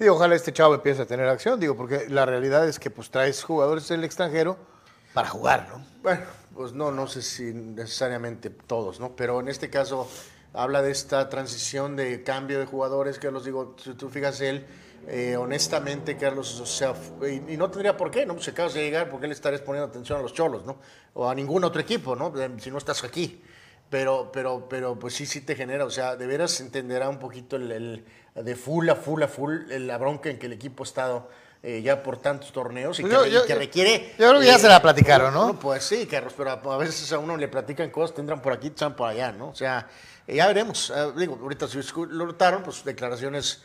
[0.00, 3.10] Y ojalá este chavo empiece a tener acción, digo, porque la realidad es que pues
[3.10, 4.56] traes jugadores del extranjero
[5.12, 5.84] para jugar, ¿no?
[6.02, 6.22] Bueno,
[6.54, 9.14] pues no, no sé si necesariamente todos, ¿no?
[9.16, 10.08] Pero en este caso
[10.54, 14.64] habla de esta transición de cambio de jugadores, que los digo, si tú fijas él,
[15.08, 18.40] eh, honestamente, Carlos, o sea, y, y no tendría por qué, ¿no?
[18.40, 20.78] Si acabas de llegar, ¿por qué le estarías poniendo atención a los cholos, ¿no?
[21.14, 22.32] O a ningún otro equipo, ¿no?
[22.40, 23.42] Eh, Si no estás aquí.
[23.90, 27.56] Pero, pero, pero, pues sí, sí te genera, o sea, de veras entenderá un poquito
[27.56, 30.86] el, el- de full a full a full la bronca en que el equipo ha
[30.86, 31.28] estado
[31.62, 34.14] eh, ya por tantos torneos y que, Yo- y que requiere...
[34.18, 35.48] yo creo que ya eh, se la platicaron, ¿no?
[35.48, 38.54] no, pues sí, Carlos, pero a a veces a uno le platican cosas, tendrán por
[38.54, 39.48] aquí, tendrán por allá, ¿no?
[39.50, 39.86] O sea,
[40.26, 40.90] eh, ya veremos.
[41.14, 41.78] Digo, ahorita si
[42.08, 43.62] lo notaron, pues declaraciones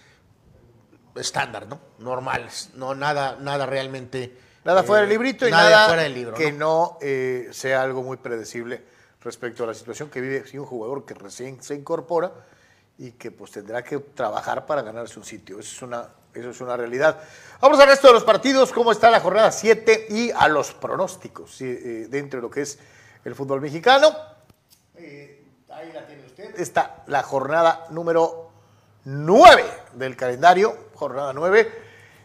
[1.19, 1.79] estándar, ¿no?
[1.99, 4.37] Normales, no nada, nada realmente.
[4.63, 6.33] Nada eh, fuera del librito y nada nada, fuera del libro.
[6.35, 6.57] que ¿no?
[6.57, 8.83] no, eh, sea algo muy predecible
[9.21, 12.31] respecto a la situación que vive un jugador que recién se incorpora
[12.97, 15.59] y que pues tendrá que trabajar para ganarse un sitio.
[15.59, 17.21] Eso es una, eso es una realidad.
[17.61, 21.61] Vamos al resto de los partidos, cómo está la jornada 7 y a los pronósticos
[21.61, 22.79] eh, dentro de lo que es
[23.23, 24.15] el fútbol mexicano.
[24.95, 26.59] Eh, ahí la tiene usted.
[26.59, 28.51] Está la jornada número
[29.05, 29.63] 9
[29.93, 31.71] del calendario, jornada 9,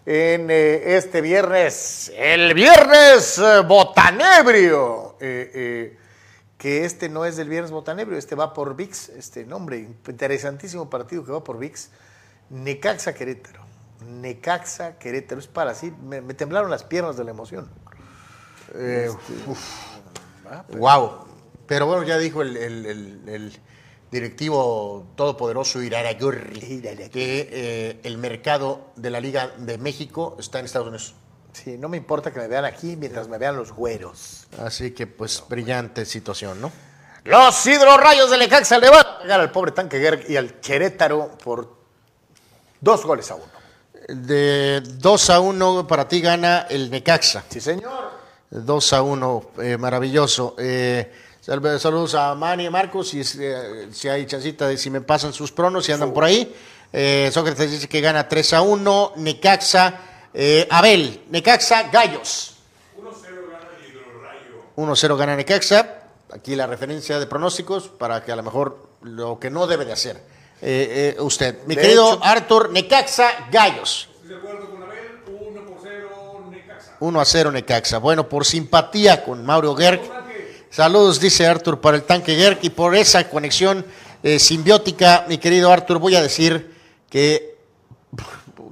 [0.06, 5.96] en eh, este viernes, el viernes eh, botanebrio, eh,
[6.58, 11.24] que este no es del viernes botanebrio, este va por VIX, este nombre, interesantísimo partido
[11.24, 11.90] que va por VIX,
[12.50, 13.60] Necaxa Querétaro,
[14.06, 17.68] Necaxa Querétaro, es para así, me, me temblaron las piernas de la emoción.
[18.74, 19.10] Eh,
[20.78, 21.26] wow.
[21.66, 23.60] Pero bueno, ya dijo el, el- el- el
[24.12, 30.88] directivo todopoderoso Iraragorri que eh, el mercado de la Liga de México está en Estados
[30.88, 31.14] Unidos.
[31.54, 34.46] Sí, no me importa que me vean aquí mientras me vean los güeros.
[34.58, 36.70] Así que, pues, brillante situación, ¿no?
[37.24, 41.76] Los hidrorrayos de Necaxa le van a pegar al pobre Tanque y al Querétaro por
[42.80, 43.62] dos goles a uno.
[44.08, 47.44] De 2 a 1 para ti gana el Necaxa.
[47.48, 48.10] Sí, señor.
[48.50, 50.56] 2 a 1, eh, maravilloso.
[50.58, 51.12] Eh,
[51.43, 55.51] saludos a Manny y Marcos, y eh, si hay chancita de si me pasan sus
[55.53, 56.55] pronos, si andan por ahí.
[56.93, 60.01] Eh, Sócrates dice que gana 3 a 1, Necaxa
[60.34, 62.55] Eh, Abel, Necaxa, Gallos.
[64.76, 65.99] 1-0 gana Necaxa.
[66.32, 69.93] Aquí la referencia de pronósticos para que a lo mejor lo que no debe de
[69.93, 70.16] hacer
[70.62, 71.59] eh, eh, usted.
[71.66, 74.09] Mi De querido hecho- Arthur, Necaxa, Gallos.
[74.14, 76.97] Estoy de acuerdo con Abel, 1 por 0 Necaxa.
[77.01, 77.99] 1 a 0 Necaxa.
[77.99, 80.01] Bueno, por simpatía con Mauro Gerg.
[80.72, 83.84] Saludos, dice Arthur, para el tanque Gerg y por esa conexión
[84.22, 86.74] eh, simbiótica, mi querido Arthur, voy a decir
[87.10, 87.58] que,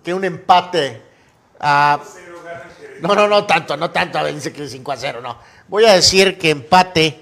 [0.03, 1.03] que un empate
[1.61, 2.01] a...
[3.03, 5.37] No, no, no tanto, no tanto, a ver, dice que 5 a 0, no.
[5.69, 7.21] Voy a decir que empate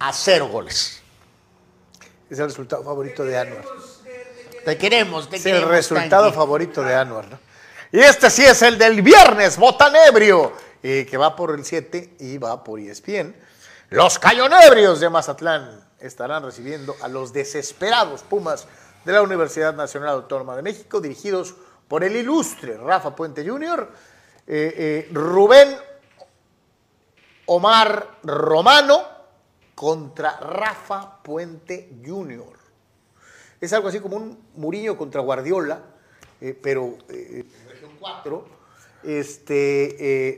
[0.00, 1.00] a cero goles.
[2.28, 3.64] Es el resultado favorito de Anuar.
[4.64, 5.70] Te queremos, te Es el queremos.
[5.70, 6.36] resultado Tanque.
[6.36, 7.38] favorito de Anuar, ¿no?
[7.92, 12.38] Y este sí es el del viernes, Botanebrio, eh, que va por el 7 y
[12.38, 13.32] va por ESPN.
[13.92, 18.66] Los Cayonebrios de Mazatlán estarán recibiendo a los desesperados Pumas
[19.04, 21.54] de la Universidad Nacional Autónoma de México, dirigidos
[21.88, 23.92] por el ilustre Rafa Puente Jr.,
[24.46, 25.76] eh, eh, Rubén
[27.44, 29.02] Omar Romano
[29.74, 32.58] contra Rafa Puente Jr.
[33.60, 35.82] Es algo así como un Muriño contra Guardiola,
[36.40, 38.62] eh, pero en región 4.
[39.04, 40.34] Este,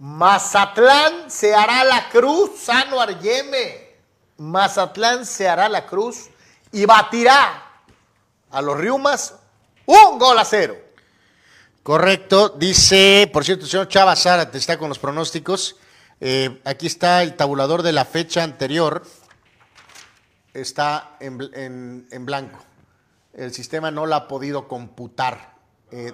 [0.00, 3.90] Mazatlán se hará la cruz, Sano Yeme.
[4.38, 6.30] Mazatlán se hará la cruz
[6.72, 7.62] y batirá
[8.50, 9.34] a los Riumas
[9.84, 10.74] un gol a cero.
[11.82, 15.76] Correcto, dice, por cierto, el señor Chava Zárate está con los pronósticos.
[16.18, 19.02] Eh, aquí está el tabulador de la fecha anterior.
[20.54, 22.58] Está en, en- en blanco.
[23.34, 25.52] El sistema no la ha podido computar
[25.90, 26.12] eh,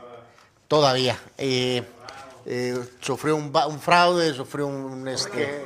[0.67, 1.19] todavía.
[1.39, 1.85] Eh,
[2.47, 5.07] eh, sufrió un, fraude, sufrió un...
[5.09, 5.65] Este,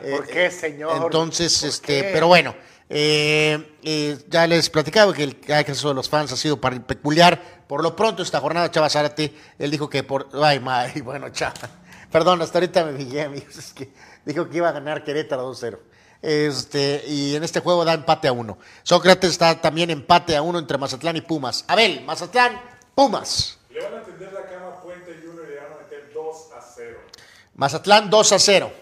[0.00, 1.02] ¿Por qué, señor?
[1.04, 2.10] entonces, ¿Por este, qué?
[2.12, 2.54] pero bueno,
[2.92, 7.64] eh, eh, ya les platicaba que el caso de los fans ha sido peculiar.
[7.66, 10.28] Por lo pronto, esta jornada, Chava Zárate, él dijo que por.
[10.34, 11.70] Ay, madre, bueno, Chava.
[12.10, 13.56] Perdón, hasta ahorita me fijé, amigos.
[13.56, 13.92] Es que
[14.24, 15.78] dijo que iba a ganar Querétaro 2-0.
[16.22, 18.58] Este, y en este juego da empate a uno.
[18.82, 21.64] Sócrates está también empate a uno entre Mazatlán y Pumas.
[21.68, 22.60] Abel, Mazatlán,
[22.94, 23.58] Pumas.
[23.70, 26.52] Le van a tender la cama a Puente Junior y le van a meter 2
[26.52, 26.98] a 0.
[27.60, 28.72] Mazatlán 2 a 0.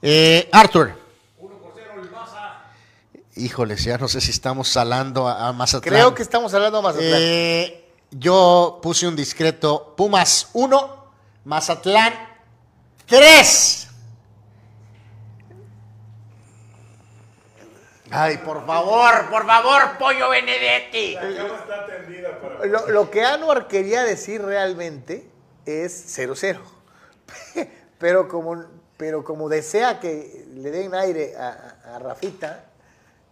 [0.00, 0.94] Eh, Arthur.
[1.36, 2.62] 1 por 0 el Maza.
[3.36, 5.94] Híjoles, ya no sé si estamos salando a, a Mazatlán.
[5.94, 7.20] Creo que estamos hablando de Mazatlán.
[7.22, 11.12] Eh, yo puse un discreto Pumas 1,
[11.44, 12.14] Mazatlán
[13.04, 13.88] 3.
[18.12, 21.16] Ay, por favor, por favor, Pollo Benedetti.
[21.16, 22.64] La cama está tendida para.
[22.64, 25.30] Lo, lo que Anuar quería decir realmente
[25.66, 26.60] es 0-0.
[28.00, 28.64] Pero como,
[28.96, 32.64] pero como desea que le den aire a, a- a Rafita,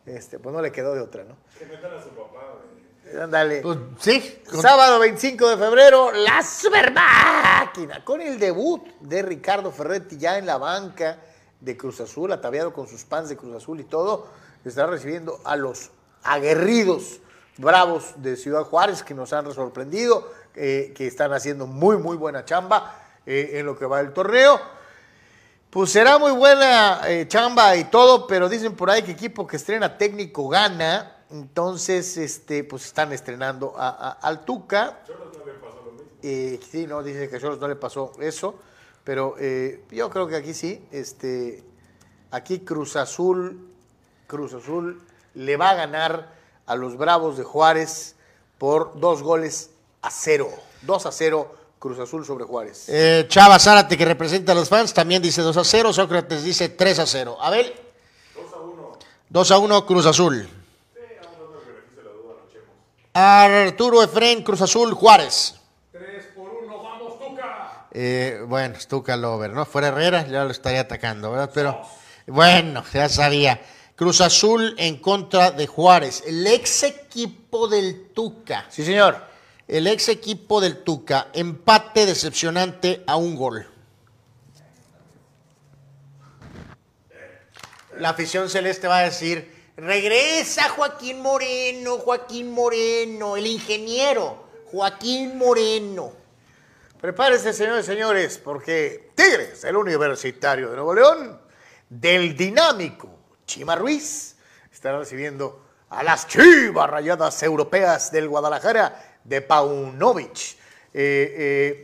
[0.06, 1.36] este, pues no le quedó de otra, ¿no?
[1.58, 3.20] Que metan a su papá, güey.
[3.20, 3.62] Ándale.
[3.62, 4.42] Pues, sí.
[4.48, 10.36] con- Sábado 25 de febrero, la super máquina, con el debut de Ricardo Ferretti ya
[10.38, 11.18] en la banca
[11.60, 14.28] de Cruz Azul, ataviado con sus pants de Cruz Azul y todo,
[14.64, 15.90] estará recibiendo a los
[16.22, 17.20] aguerridos
[17.56, 22.44] bravos de Ciudad Juárez que nos han sorprendido, eh, que están haciendo muy, muy buena
[22.44, 22.94] chamba
[23.28, 24.58] eh, en lo que va del torneo.
[25.70, 29.56] Pues será muy buena eh, chamba y todo, pero dicen por ahí que equipo que
[29.56, 31.14] estrena técnico gana.
[31.30, 35.00] Entonces, este, pues están estrenando a, a- al Tuca.
[36.22, 38.54] Eh, sí, no, dice que a Cholos no le pasó eso,
[39.04, 40.82] pero eh, yo creo que aquí sí.
[40.90, 41.62] Este,
[42.30, 43.68] aquí Cruz Azul,
[44.26, 45.02] Cruz Azul
[45.34, 46.32] le va a ganar
[46.64, 48.16] a los Bravos de Juárez
[48.56, 49.70] por dos goles
[50.00, 50.48] a cero.
[50.80, 52.88] Dos a cero Cruz Azul sobre Juárez.
[52.88, 55.92] Eh, Chava Zárate, que representa a los fans, también dice 2 a 0.
[55.92, 57.38] Sócrates dice 3 a 0.
[57.40, 57.72] Abel.
[58.34, 58.98] 2 a 1.
[59.28, 60.48] 2 a 1, Cruz Azul.
[63.12, 65.54] Arturo Efren, Cruz Azul, Juárez.
[65.92, 67.86] 3 por 1, vamos, Tuca.
[67.90, 69.64] Eh, bueno, Stuka Lover, ¿no?
[69.64, 71.50] Fuera Herrera, ya lo estaría atacando, ¿verdad?
[71.52, 71.82] Pero
[72.26, 73.60] bueno, ya sabía.
[73.96, 78.66] Cruz Azul en contra de Juárez, el ex equipo del Tuca.
[78.68, 79.28] Sí, señor.
[79.68, 83.68] El ex equipo del Tuca, empate decepcionante a un gol.
[87.98, 94.42] La afición celeste va a decir, regresa Joaquín Moreno, Joaquín Moreno, el ingeniero,
[94.72, 96.12] Joaquín Moreno.
[96.98, 101.38] Prepárense, señores y señores, porque Tigres, el universitario de Nuevo León,
[101.90, 103.10] del dinámico
[103.44, 104.36] Chima Ruiz,
[104.72, 110.56] estará recibiendo a las chivas rayadas europeas del Guadalajara de Paunovic.
[110.94, 111.34] Eh,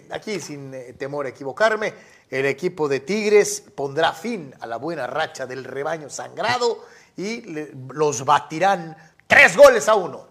[0.01, 1.93] eh, aquí, sin eh, temor a equivocarme,
[2.31, 6.85] el equipo de Tigres pondrá fin a la buena racha del rebaño sangrado
[7.17, 10.27] y le- los batirán tres goles a uno.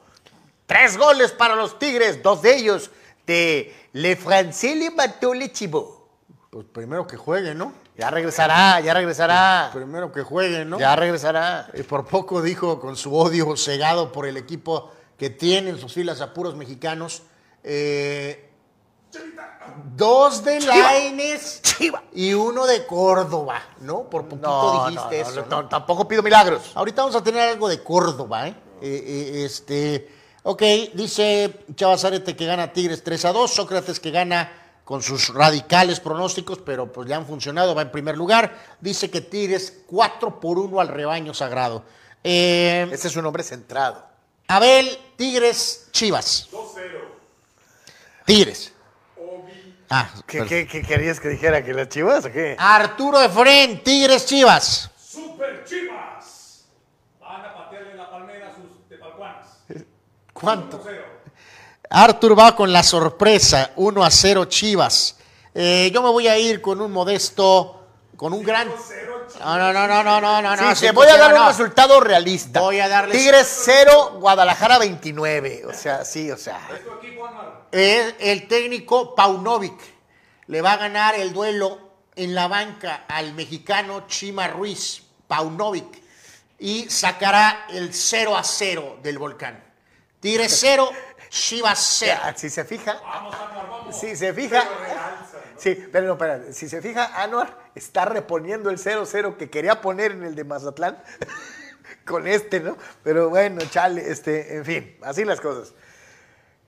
[0.65, 2.89] Tres goles para los Tigres, dos de ellos
[3.27, 4.91] de Le Francais
[5.35, 6.09] le chivó.
[6.49, 7.73] Pues primero que juegue, ¿no?
[7.97, 9.69] Ya regresará, ya regresará.
[9.73, 10.79] Primero que juegue, ¿no?
[10.79, 11.69] Ya regresará.
[11.75, 15.93] Y por poco dijo con su odio cegado por el equipo que tiene en sus
[15.93, 17.23] filas a puros mexicanos.
[17.63, 18.49] eh,
[19.95, 21.61] dos de Laines
[22.13, 24.09] y uno de Córdoba, ¿no?
[24.09, 25.65] Por poquito No, dijiste no, no, eso.
[25.69, 26.71] tampoco pido milagros.
[26.75, 28.55] Ahorita vamos a tener algo de Córdoba, ¿eh?
[28.81, 30.09] Eh, eh, este,
[30.43, 30.61] ok,
[30.93, 34.51] dice Chavazarete que gana Tigres 3 a 2, Sócrates que gana
[34.83, 38.57] con sus radicales pronósticos, pero pues le han funcionado, va en primer lugar.
[38.81, 41.83] Dice que Tigres 4 por 1 al rebaño sagrado.
[42.23, 44.12] Eh, Ese es un hombre centrado.
[44.55, 46.47] Abel, Tigres, Chivas.
[46.51, 46.75] 2-0.
[48.25, 48.71] Tigres.
[49.89, 51.63] Ah, ¿Qué, qué- qué querías que dijera?
[51.63, 52.55] ¿Que las chivas o qué?
[52.57, 54.89] Arturo Efren, Tigres, Chivas.
[54.97, 56.65] Super Chivas.
[57.19, 59.45] Van a patearle la palmera a sus tepalcuanas.
[60.33, 60.81] ¿Cuánto?
[60.83, 61.01] 1-0.
[61.89, 65.15] Arthur va con la sorpresa, 1 a 0 Chivas.
[65.53, 67.85] Eh, yo me voy a ir con un modesto,
[68.15, 68.67] con un gran...
[69.39, 70.75] No, no, no, no, no, no, no.
[70.75, 71.41] Sí, no, te voy a dar no.
[71.41, 72.59] un resultado realista.
[72.61, 75.63] Voy a darles- Tigres 0, Guadalajara 29.
[75.67, 76.59] O sea, sí, o sea.
[77.71, 79.79] Eh, el técnico Paunovic
[80.47, 81.79] le va a ganar el duelo
[82.15, 86.01] en la banca al mexicano Chima Ruiz, Paunovic,
[86.59, 89.63] y sacará el 0 a 0 del volcán.
[90.19, 90.89] Tigres 0,
[91.29, 92.19] Chivas 0.
[92.25, 93.01] Ya, Si se fija.
[93.91, 94.63] Si se fija.
[95.63, 96.41] Sí, pero no, espera.
[96.51, 101.01] Si se fija, Anuar está reponiendo el 0-0 que quería poner en el de Mazatlán.
[102.05, 102.77] con este, ¿no?
[103.01, 105.73] Pero bueno, chale, este, en fin, así las cosas.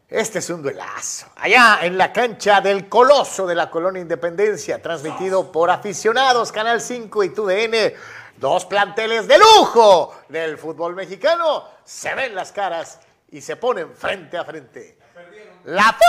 [0.07, 1.27] Este es un duelazo.
[1.35, 7.23] Allá en la cancha del Coloso de la Colonia Independencia, transmitido por aficionados, Canal 5
[7.25, 7.93] y TUDN.
[8.37, 11.65] Dos planteles de lujo del fútbol mexicano.
[11.83, 14.97] Se ven las caras y se ponen frente a frente.
[15.65, 15.99] La, fu-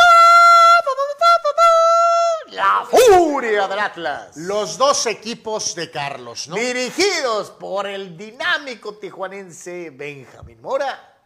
[2.57, 4.37] la furia del Atlas.
[4.37, 6.57] Los dos equipos de Carlos, ¿no?
[6.57, 11.19] Dirigidos por el dinámico tijuanense Benjamín Mora,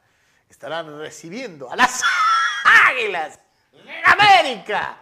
[0.48, 2.02] estarán recibiendo a las
[2.90, 3.38] Águilas
[3.72, 4.98] en América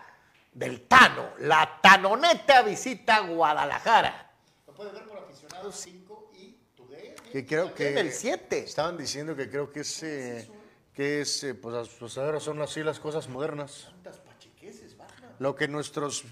[0.52, 1.30] del Tano.
[1.38, 4.30] La Tanoneta visita Guadalajara.
[4.66, 7.14] Lo puede ver por aficionados 5 y Today.
[7.32, 8.58] Que creo que En el 7.
[8.58, 10.50] Estaban diciendo que creo que es, eh,
[10.92, 13.88] que es, eh, pues, pues ahora son así las cosas modernas.
[15.38, 16.24] Lo que en nuestros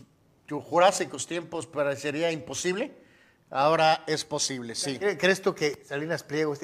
[0.49, 2.93] jurásicos tiempos parecería imposible,
[3.51, 4.99] ahora es posible, sí.
[4.99, 6.55] ¿Crees tú que Salinas Pliego,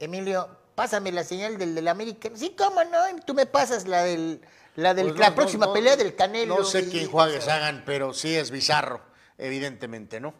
[0.00, 2.30] Emilio, pásame la señal del, del América?
[2.34, 4.40] Sí, cómo no, tú me pasas la del
[4.76, 6.58] la, del, Pues la próxima no, pelea no, del Canelo.
[6.58, 9.02] No sé y- quién juegues hagan, pero sí es bizarro,
[9.38, 10.34] evidentemente, ¿no?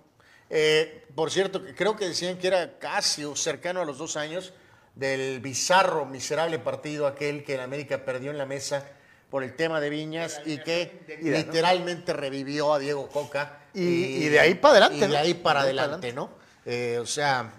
[0.49, 4.53] Eh, por cierto, creo que decían que era casi o cercano a los dos años
[4.95, 8.87] del bizarro, miserable partido aquel que el América perdió en la mesa
[9.33, 11.47] por el tema de Viñas y que vida, ¿no?
[11.47, 13.61] literalmente revivió a Diego Coca.
[13.72, 13.80] Y-
[14.26, 15.16] y de ahí para adelante, Y de ¿no?
[15.18, 16.30] ahí para De ahí para adelante, ¿no?
[16.66, 17.51] Eh, o sea,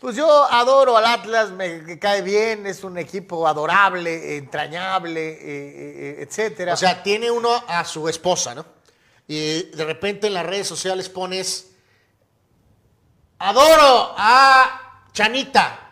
[0.00, 6.16] Pues yo adoro al Atlas, me cae bien, es un equipo adorable, entrañable, eh, eh,
[6.20, 6.74] etcétera.
[6.74, 8.64] O sea, tiene uno a su esposa, ¿no?
[9.26, 11.72] Y de repente en las redes sociales pones,
[13.40, 15.87] adoro a Chanita.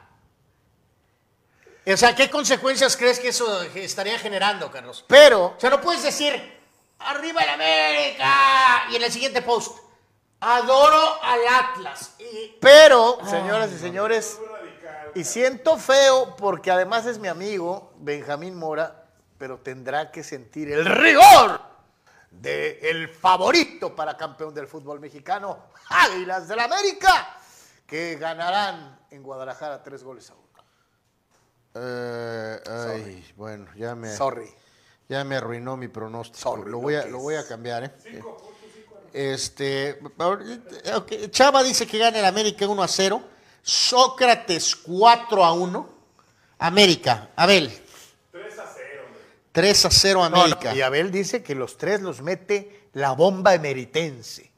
[1.89, 5.05] O sea, ¿qué consecuencias crees que eso estaría generando, Carlos?
[5.07, 6.35] pero O sea, no puedes decir,
[6.99, 9.79] arriba el América, y en el siguiente post,
[10.41, 12.17] adoro al Atlas.
[12.19, 14.41] Y, Pero, señoras y señores,
[15.15, 19.05] y siento feo porque además es mi amigo Benjamín Mora,
[19.39, 21.61] pero tendrá que sentir el rigor
[22.31, 27.39] de el favorito para campeón del fútbol mexicano, Águilas del América,
[27.87, 30.46] que ganarán en Guadalajara tres goles a uno.
[31.79, 34.49] Eh, ay, bueno, ya me, Sorry.
[35.09, 36.39] ya me arruinó mi pronóstico.
[36.57, 37.91] Sorry, lo, voy a, lo voy a cambiar, ¿eh?
[39.13, 43.23] Este, ahorita- ok, Chava dice que gana el América 1 a 0.
[43.63, 45.89] Sócrates 4 a 1.
[46.59, 47.69] América, Abel.
[48.33, 49.21] 3 a 0, hombre.
[49.53, 50.75] 3 a 0 No, no, América.
[50.75, 54.51] y Abel dice que los tres los mete la bomba emeritense.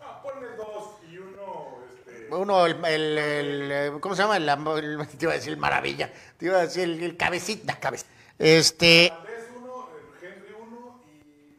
[0.00, 0.66] Ah, ponme 2
[1.10, 1.78] y 1.
[1.98, 4.36] Este, Uno, el, el- el, eh, ¿cómo se llama?
[4.36, 6.12] El, el- te iba a decir el maravilla.
[6.38, 7.78] Te iba a decir el, el cabecita.
[7.78, 8.10] cabecita.
[8.38, 9.88] Este, Andrés 1,
[10.22, 11.58] Henry 1 y.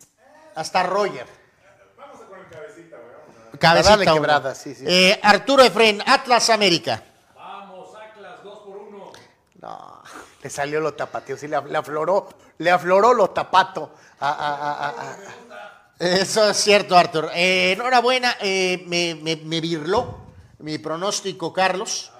[0.55, 1.25] hasta Roger.
[1.97, 2.97] Vamos a con el cabecita,
[3.53, 4.13] a Cabecita uno.
[4.13, 4.83] quebrada, sí, sí.
[4.87, 7.01] Eh, Arturo Efren, Atlas América.
[7.35, 9.11] Vamos, Atlas 2 por 1.
[9.61, 10.03] No,
[10.43, 13.93] le salió lo tapateo, sí, le, le afloró, le afloró lo tapato.
[14.19, 15.17] a- a- a- a- a-
[15.99, 17.31] Eso es cierto, Arthur.
[17.33, 20.26] Eh, enhorabuena, eh, me, me, me birló
[20.59, 22.11] mi pronóstico, Carlos.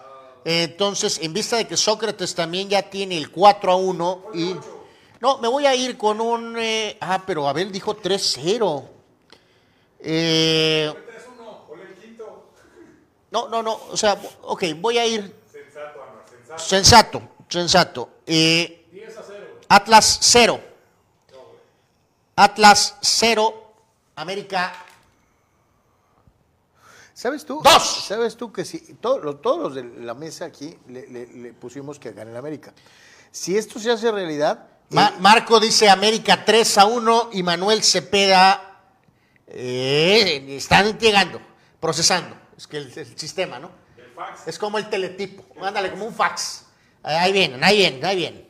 [0.46, 4.56] Entonces, en vista de que Sócrates también ya tiene el 4 a 1 y
[5.20, 6.56] No, me voy a ir con un...
[6.58, 8.88] eh, ah, pero Abel dijo 3-0.
[10.00, 10.94] Eh,
[13.32, 13.80] no, no, no.
[13.90, 15.36] O sea, ok, voy a ir...
[16.56, 18.10] Sensato, sensato.
[18.26, 18.86] Eh,
[19.68, 20.60] Atlas 0.
[22.36, 23.74] Atlas 0.
[24.16, 24.87] América
[27.18, 27.62] ¿Sabes tú?
[27.64, 28.06] Dos.
[28.08, 31.52] ¿Sabes tú que si todos los, todos los de la mesa aquí le, le- le
[31.54, 32.74] pusimos que gane el América?
[33.32, 38.84] Si esto se hace realidad, Ma- Marco dice América 3 a 1 y Manuel Cepeda
[39.48, 41.42] eh, están llegando,
[41.80, 42.38] procesando.
[42.56, 43.72] Es que el, el sistema, ¿no?
[44.46, 45.44] Es como el teletipo.
[45.60, 46.66] Mándale como un fax.
[47.02, 48.48] Ahí vienen, ahí vienen, ahí vienen.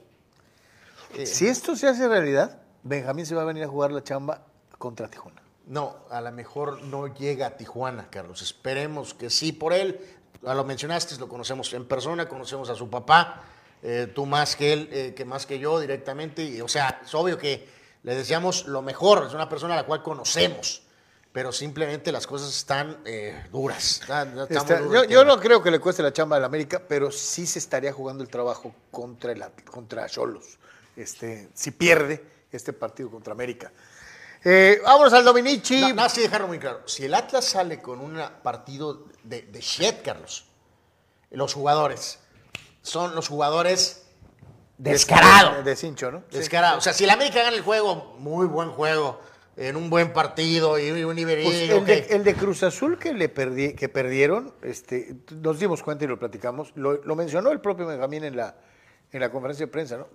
[1.25, 4.43] si esto se hace realidad, Benjamín se va a venir a jugar la chamba
[4.77, 5.41] contra Tijuana.
[5.67, 8.41] No, a lo mejor no llega a Tijuana, Carlos.
[8.41, 9.99] Esperemos que sí por él.
[10.41, 13.43] Lo mencionaste, lo conocemos en persona, conocemos a su papá.
[13.83, 16.43] eh, tú más que él, eh, que más que yo directamente.
[16.43, 17.67] Y, o sea, es obvio que
[18.03, 19.25] le deseamos lo mejor.
[19.27, 20.81] Es una persona a la cual conocemos.
[21.31, 24.01] Pero simplemente las cosas están eh, duras.
[24.57, 27.59] Está- yo, yo no creo que le cueste la chamba al América, pero sí se
[27.59, 30.57] estaría jugando el trabajo contra el contra Cholos.
[30.95, 33.71] Este, si pierde este partido contra América.
[34.43, 35.93] Eh, vámonos al Dominici.
[35.93, 36.81] Nada, sí dejarlo muy claro.
[36.85, 40.45] Si el Atlas sale con un partido de, de shit, Carlos,
[41.31, 42.19] los jugadores
[42.81, 44.05] son los jugadores
[44.77, 45.57] descarados.
[45.57, 46.23] De, de cincho, ¿no?
[46.29, 46.37] Sí.
[46.37, 46.77] Descarado.
[46.77, 49.19] O sea, si el América gana el juego, muy buen juego,
[49.57, 51.43] en un buen partido y un nivel.
[51.43, 53.33] Pues el, de, el de Cruz Azul que le
[53.75, 58.23] que perdieron, este, nos dimos cuenta y lo platicamos, lo, lo mencionó el propio Benjamín
[58.23, 58.55] en la,
[59.11, 60.07] en la conferencia de prensa, ¿no?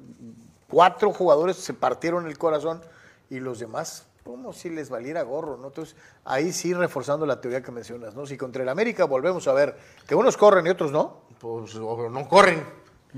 [0.68, 2.82] Cuatro jugadores se partieron el corazón
[3.28, 5.68] y los demás, como si les valiera gorro, ¿no?
[5.68, 8.26] Entonces, ahí sí reforzando la teoría que mencionas, ¿no?
[8.26, 12.28] Si contra el América volvemos a ver que unos corren y otros no, Pues no
[12.28, 12.64] corren.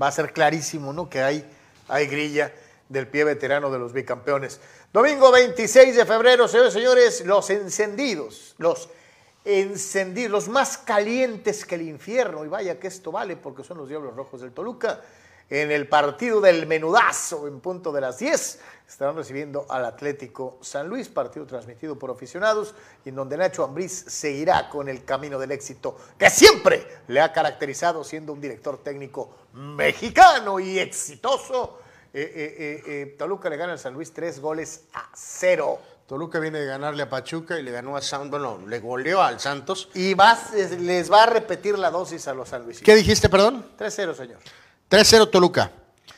[0.01, 1.07] va a ser clarísimo, ¿no?
[1.09, 1.45] Que hay,
[1.87, 2.51] hay grilla
[2.89, 4.59] del pie veterano de los bicampeones.
[4.91, 8.89] Domingo 26 de febrero, señores señores, los encendidos, los
[9.43, 13.89] encendidos, los más calientes que el infierno, y vaya que esto vale porque son los
[13.89, 15.01] Diablos Rojos del Toluca,
[15.49, 20.87] en el partido del menudazo en punto de las 10, estarán recibiendo al Atlético San
[20.87, 22.73] Luis, partido transmitido por aficionados,
[23.03, 27.31] y en donde Nacho Ambriz seguirá con el camino del éxito que siempre le ha
[27.31, 31.79] caracterizado siendo un director técnico mexicano y exitoso.
[32.13, 35.79] Eh, eh, eh, Toluca le gana al San Luis tres goles a cero.
[36.07, 39.39] Toluca viene de ganarle a Pachuca y le ganó a Santos, bueno, le goleó al
[39.39, 39.89] Santos.
[39.95, 42.79] Y vas- les va a repetir la dosis a los San Luis.
[42.81, 43.65] ¿Qué dijiste, perdón?
[43.77, 44.37] 3-0, señor.
[44.89, 45.71] 3-0 Toluca.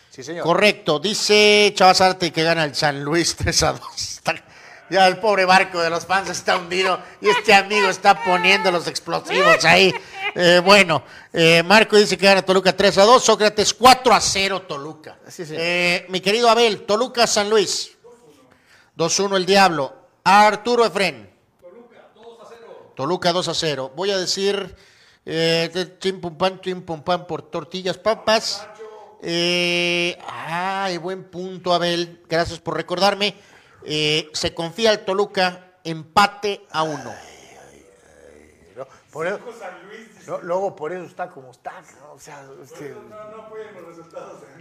[0.09, 0.43] Sí, señor.
[0.43, 3.81] Correcto, dice Chavas Arte que gana el San Luis 3 a 2.
[3.97, 4.43] Está-
[4.89, 8.87] ya el pobre barco de los fans está hundido y este amigo está poniendo los
[8.87, 9.93] explosivos ahí.
[10.39, 11.03] Eh, bueno,
[11.33, 15.17] eh, Marco dice que gana Toluca 3 a 2, Sócrates 4 a 0 Toluca.
[15.27, 15.55] Sí, sí.
[15.57, 17.97] Eh, mi querido Abel, Toluca San Luis
[18.95, 19.95] 2-1 el Diablo.
[20.23, 21.27] Arturo Efren.
[22.95, 23.93] Toluca 2 a 0.
[23.95, 24.75] Voy a decir
[25.29, 28.65] eh, chim pum pan, chim pum pan por tortillas papas.
[29.21, 32.23] Eh, ay, buen punto, Abel.
[32.29, 33.35] Gracias por recordarme.
[33.83, 37.13] Eh, se confía el Toluca, empate a uno.
[38.75, 38.87] ¿no?
[39.11, 39.39] Por eso-
[40.27, 42.13] no, luego por eso está como está, ¿no?
[42.13, 42.95] O sea, este,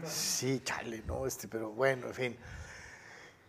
[0.08, 2.38] Sí, chale, no, este, pero bueno, en fin.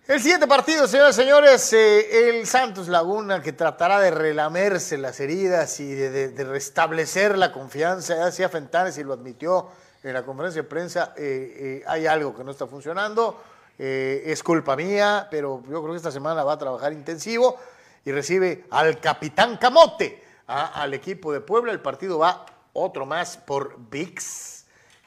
[0.08, 5.20] El siguiente partido, señoras y señores, eh, el Santos Laguna, que tratará de relamerse las
[5.20, 8.16] heridas y de, restablecer la confianza.
[8.16, 9.68] Ya decía Fentanes y lo admitió
[10.04, 13.44] en la conferencia de prensa, eh, eh, hay algo que no está funcionando,
[13.78, 17.58] es culpa mía, pero yo creo que esta semana va a trabajar intensivo
[18.06, 21.74] y recibe al capitán Camote, al equipo de Puebla.
[21.74, 24.57] El partido va otro más por VIX.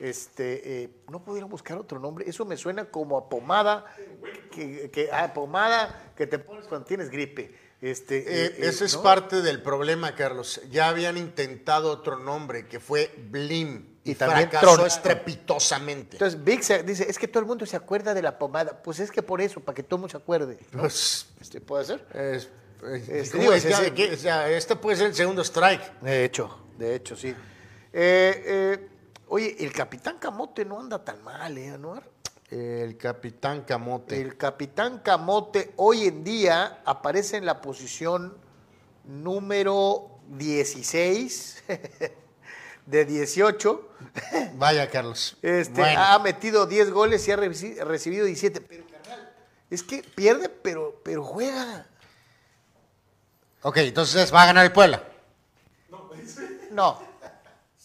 [0.00, 2.24] Este, eh, no pudieron buscar otro nombre.
[2.28, 3.84] Eso me suena como a pomada
[4.50, 7.54] que, que- ah, pomada que te pones cuando tienes gripe.
[7.82, 10.60] Este, Eh, eh, ese es parte del problema, Carlos.
[10.70, 16.16] Ya habían intentado otro nombre, que fue Blim, y, Y también fracasó estrepitosamente.
[16.16, 18.82] Entonces Vic se- dice, es que todo el mundo se acuerda de la pomada.
[18.82, 20.58] Pues es que por eso, para que todo el mundo se acuerde.
[20.72, 22.06] Pues, Este, ¿Puede ser?
[22.14, 22.48] es-
[22.92, 26.00] es- Este, ¿cómo digo, es este puede ser el segundo strike.
[26.00, 27.34] De hecho, de hecho, sí.
[27.92, 28.88] Eh,
[29.30, 32.02] oye, el capitán Camote no anda tan mal, ¿eh, Anuar?
[32.50, 34.20] El capitán Camote.
[34.20, 38.36] El capitán Camote hoy en día aparece en la posición
[39.04, 41.64] número 16
[42.86, 43.88] de 18.
[44.56, 45.36] Vaya, Carlos.
[45.42, 46.00] Este, Bueno.
[46.00, 48.60] Ha metido 10 goles y ha reci- recibido 17.
[48.60, 49.32] Pero, carnal,
[49.70, 51.86] es que pierde, pero, pero juega.
[53.62, 55.04] Ok, entonces va a ganar el Puebla.
[56.72, 57.09] No.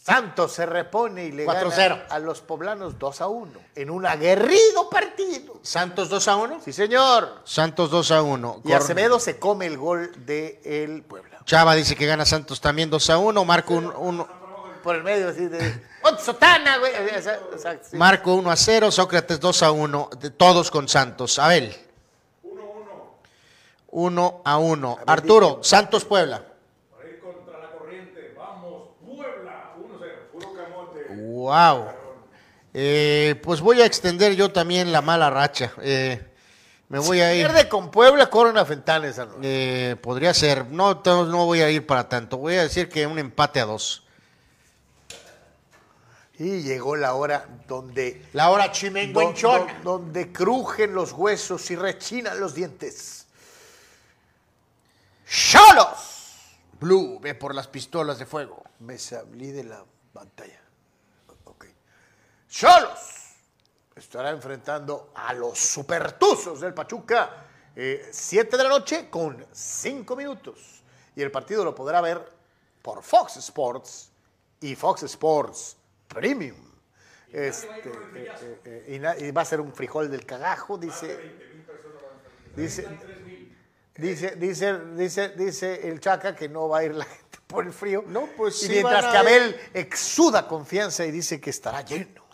[0.05, 1.75] Santos se repone y le 4-0.
[1.75, 5.59] gana a los poblanos 2 a 1 en un aguerrido partido.
[5.63, 6.61] Santos 2 a 1.
[6.63, 7.41] Sí, señor.
[7.43, 8.61] Santos 2 a 1.
[8.65, 11.39] Y Acevedo se come el gol de el Puebla.
[11.45, 13.45] Chava dice que gana Santos también 2 a 1.
[13.45, 14.27] Marco 1
[14.83, 15.81] Por el medio, así de.
[16.03, 16.93] ¡Oh, sotana, güey!
[16.93, 17.97] Exacto, sí.
[17.97, 21.39] Marco 1 a 0, Sócrates 2 a 1, de todos con Santos.
[21.39, 21.75] Abel.
[22.43, 23.15] 1 a 1.
[23.89, 24.97] 1 a 1.
[25.07, 26.43] Arturo, Santos Puebla.
[26.95, 31.07] Para ir contra la corriente, vamos, Puebla, 1-0, puro camote.
[31.45, 31.89] Wow.
[32.73, 35.71] Eh, pues voy a extender yo también la mala racha.
[35.83, 36.19] Eh,
[36.89, 37.45] me voy a ir.
[37.45, 39.21] Pierde con Puebla, corren a Fentanes.
[39.43, 40.65] Eh, podría ser.
[40.71, 42.37] No, no voy a ir para tanto.
[42.37, 44.03] Voy a decir que un empate a dos.
[46.39, 48.25] Y llegó la hora donde.
[48.33, 49.73] La hora chimenguenchona.
[49.83, 53.27] don- donde crujen los huesos y rechinan los dientes.
[55.29, 56.31] ¡Cholos!
[56.79, 58.63] Blue, ve por las pistolas de fuego.
[58.79, 60.59] Me salí de la pantalla.
[62.59, 63.35] ¡Cholos!
[63.97, 67.43] Estará enfrentando a los supertuzos del Pachuca.
[67.75, 70.81] 7 de la noche con 5 minutos.
[71.17, 72.31] Y el partido lo podrá ver
[72.81, 74.09] por Fox Sports
[74.61, 75.75] y Fox Sports
[76.07, 76.55] Premium.
[77.29, 81.35] Este, eh, eh, eh, y, na- y va a ser un frijol del cagajo, dice.
[82.55, 82.87] Dice,
[83.95, 87.73] dice, dice, dice, dice el Chaca que no va a ir la gente por el
[87.73, 88.05] frío.
[88.07, 89.17] No, pues y sí mientras que.
[89.17, 92.24] Abel exuda confianza y dice que estará lleno.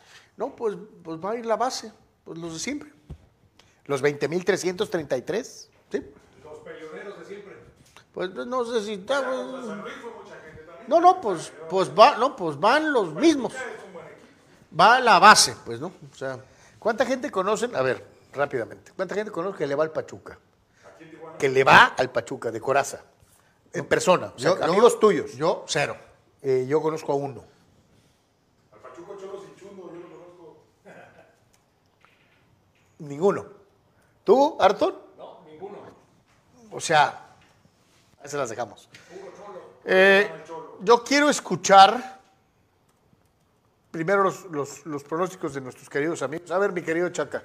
[0.41, 1.91] No, pues, pues va a ir la base.
[2.23, 2.91] Pues los de siempre.
[3.85, 5.43] Los 20.333.
[5.91, 6.03] Sí.
[6.43, 7.57] Los peleoneros de siempre.
[8.11, 9.67] Pues no sé si estamos.
[10.87, 13.53] No, no, pues, pues va, no, pues van los mismos.
[14.77, 15.91] Va la base, pues, ¿no?
[16.11, 16.39] O sea,
[16.79, 17.75] ¿Cuánta gente conocen?
[17.75, 18.93] A ver, rápidamente.
[18.95, 20.39] ¿Cuánta gente conoce que le va al Pachuca?
[21.37, 23.03] Que le va al Pachuca, de coraza.
[23.73, 24.33] En persona.
[24.35, 25.33] O sea, Yo- yo- amigos tuyos.
[25.35, 25.95] yo cero.
[26.41, 27.43] Eh, yo conozco a uno.
[28.73, 30.57] Al Pachuco Cholos y Chundo, yo lo conozco.
[33.01, 33.45] Ninguno.
[34.23, 34.93] ¿Tú, Artur?
[35.17, 35.77] No, ninguno.
[36.71, 37.27] O sea,
[38.21, 38.87] ahí se las dejamos.
[39.83, 40.29] Eh,
[40.81, 42.19] yo quiero escuchar
[43.89, 46.51] primero los, los- los pronósticos de nuestros queridos amigos.
[46.51, 47.43] A ver, mi querido Chaca.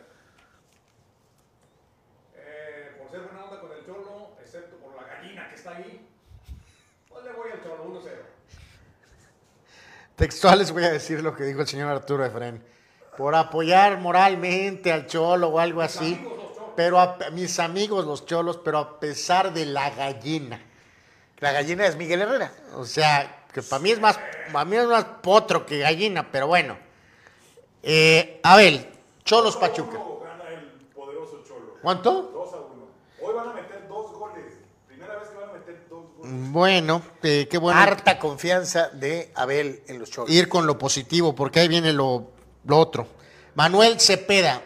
[2.35, 6.07] Eh, por ser buena onda con el Cholo, excepto por la gallina que está ahí,
[7.09, 8.11] pues le voy al Cholo, 1-0.
[10.17, 12.63] textuales voy a decir lo que dijo el señor Arturo Efren.
[13.17, 16.21] Por apoyar moralmente al cholo o algo así.
[16.77, 20.61] Pero a, mis amigos los cholos, pero a pesar de la gallina.
[21.39, 22.53] La gallina es Miguel Herrera.
[22.75, 24.19] O sea, que para mí es más,
[24.53, 26.77] para mí es más potro que gallina, pero bueno.
[27.83, 28.87] Eh, Abel,
[29.25, 29.97] Cholos Pachuca.
[29.97, 31.75] Gana el poderoso Cholo.
[31.81, 32.31] ¿Cuánto?
[32.33, 32.87] 2 a 1.
[33.23, 34.45] Hoy van a meter dos goles.
[34.87, 36.53] Primera vez que van a meter dos goles.
[36.53, 40.31] Bueno, eh, qué bueno Harta confianza de Abel en los cholos.
[40.31, 42.33] ir con lo positivo, porque ahí viene lo,
[42.67, 43.09] lo otro.
[43.55, 44.63] Manuel Cepeda,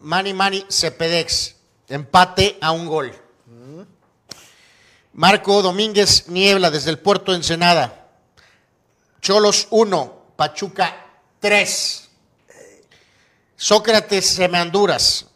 [0.00, 1.54] Mani Mani Cepedex,
[1.88, 3.12] empate a un gol.
[5.14, 8.08] Marco Domínguez Niebla desde el puerto Ensenada.
[9.20, 11.06] Cholos 1, Pachuca
[11.38, 12.08] 3.
[13.56, 15.26] Sócrates Semanduras.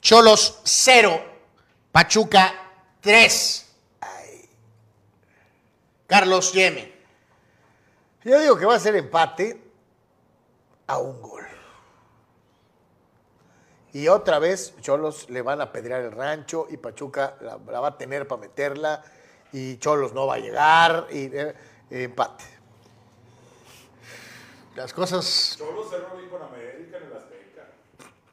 [0.00, 1.22] Cholos 0,
[1.92, 2.54] Pachuca
[3.00, 3.66] 3.
[6.06, 6.92] Carlos Yeme.
[8.24, 9.67] Yo digo que va a ser empate
[10.88, 11.44] a un gol.
[13.92, 17.88] Y otra vez Cholos le van a pedrear el rancho y Pachuca la, la va
[17.88, 19.02] a tener para meterla
[19.52, 21.54] y Cholos no va a llegar y eh,
[21.90, 22.44] empate.
[24.76, 27.66] Las cosas Cholo cerró bien con América en el Azteca.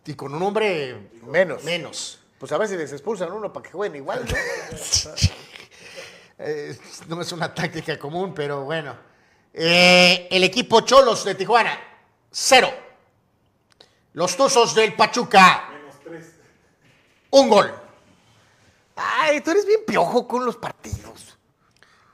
[0.05, 1.63] y con un hombre Menos.
[1.63, 2.19] menos.
[2.37, 4.25] Pues a ver si les expulsan uno para que jueguen igual.
[4.25, 4.35] ¿no?
[6.37, 6.77] Eh,
[7.07, 8.93] no es una táctica común, pero bueno.
[9.53, 11.79] Eh, el equipo Cholos de Tijuana,
[12.37, 12.69] cero.
[14.13, 16.25] Los Tuzos del Pachuca, Menos 3.
[17.31, 17.73] un gol.
[18.97, 21.37] Ay, tú eres bien piojo con los partidos.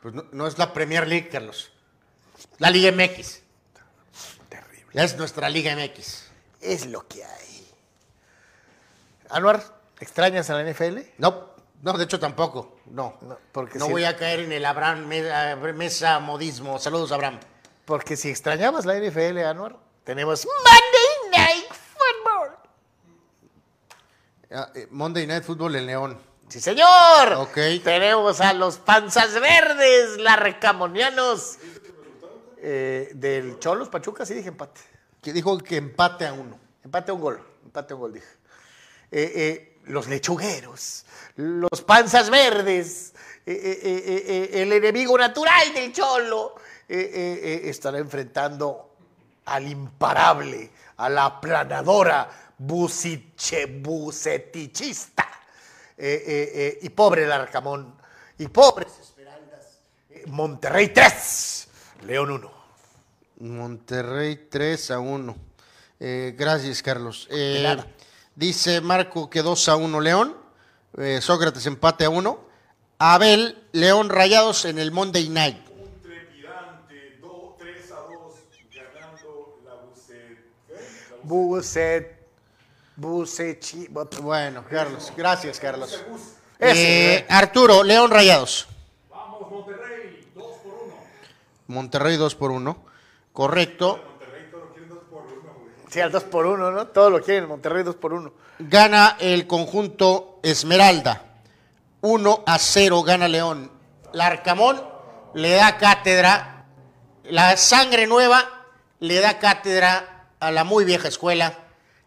[0.02, 1.72] Pues no, no es la Premier League, Carlos.
[2.60, 3.42] La Liga MX.
[4.50, 5.04] Terrible.
[5.04, 6.24] Es nuestra Liga MX.
[6.60, 7.68] Es lo que hay.
[9.30, 9.64] Anuar,
[10.00, 11.00] ¿extrañas a la NFL?
[11.18, 11.50] No,
[11.84, 12.80] no, de hecho tampoco.
[12.88, 16.80] No, No, porque no si- voy a caer en el Abraham Mesa, Mesa modismo.
[16.80, 17.40] Saludos, Abraham.
[17.86, 22.58] Porque si extrañabas la NFL, Anuar, tenemos Monday Night Football.
[24.52, 26.20] Ah, eh, Monday Night Football en León.
[26.50, 27.34] Sí, señor.
[27.38, 27.58] Ok.
[27.84, 31.58] Tenemos a los panzas verdes, la recamonianos.
[32.64, 34.82] Eh, del Cholos Pachuca, sí dije empate.
[35.22, 36.60] Que dijo que empate a uno.
[36.84, 37.42] Empate a un gol.
[37.64, 38.28] Empate a un gol, dije.
[39.12, 41.06] Eh, eh, los lechugueros,
[41.36, 43.14] los panzas verdes,
[43.46, 46.56] eh, eh, eh, eh, eh, el enemigo natural del Cholo,
[46.88, 48.91] eh, eh, eh, estará enfrentando
[49.54, 55.28] al imparable, a la planadora busiche, bucetichista.
[55.98, 57.96] Eh, eh, eh, y pobre el Arcamón.
[58.40, 59.80] Y pobres Esmeraldas.
[60.10, 61.68] Eh, Monterrey 3,
[62.08, 62.52] León 1.
[63.42, 65.36] Monterrey 3 a 1.
[66.00, 67.28] Eh, gracias, Carlos.
[67.30, 67.78] Eh,
[68.36, 70.36] dice Marco que 2 a 1 León.
[71.20, 72.50] Sócrates empate a 1.
[72.98, 75.58] Abel, León Rayados en el Monday Night.
[75.70, 77.20] Un trepidante
[77.60, 78.12] 3 a 2
[78.74, 80.38] ganando la Bucet.
[81.24, 82.20] Bucet.
[82.96, 83.88] Bucechi.
[84.22, 86.04] Bueno, Carlos, gracias, Carlos.
[86.60, 88.68] Ese, Eh, Arturo, León Rayados.
[89.10, 90.94] Vamos, Monterrey, 2 por 1.
[91.68, 92.78] Monterrey 2 por 1.
[93.34, 94.00] Correcto.
[95.90, 96.88] Sí, al 2 por 1, ¿no?
[96.88, 98.32] Todo lo quieren, Monterrey 2 por 1.
[98.60, 101.26] Gana el conjunto Esmeralda.
[102.02, 103.72] 1 a 0 gana León.
[104.14, 104.82] Larcamón
[105.34, 106.66] le da cátedra.
[107.24, 108.66] La sangre nueva
[109.00, 110.11] le da cátedra
[110.42, 111.58] a la muy vieja escuela.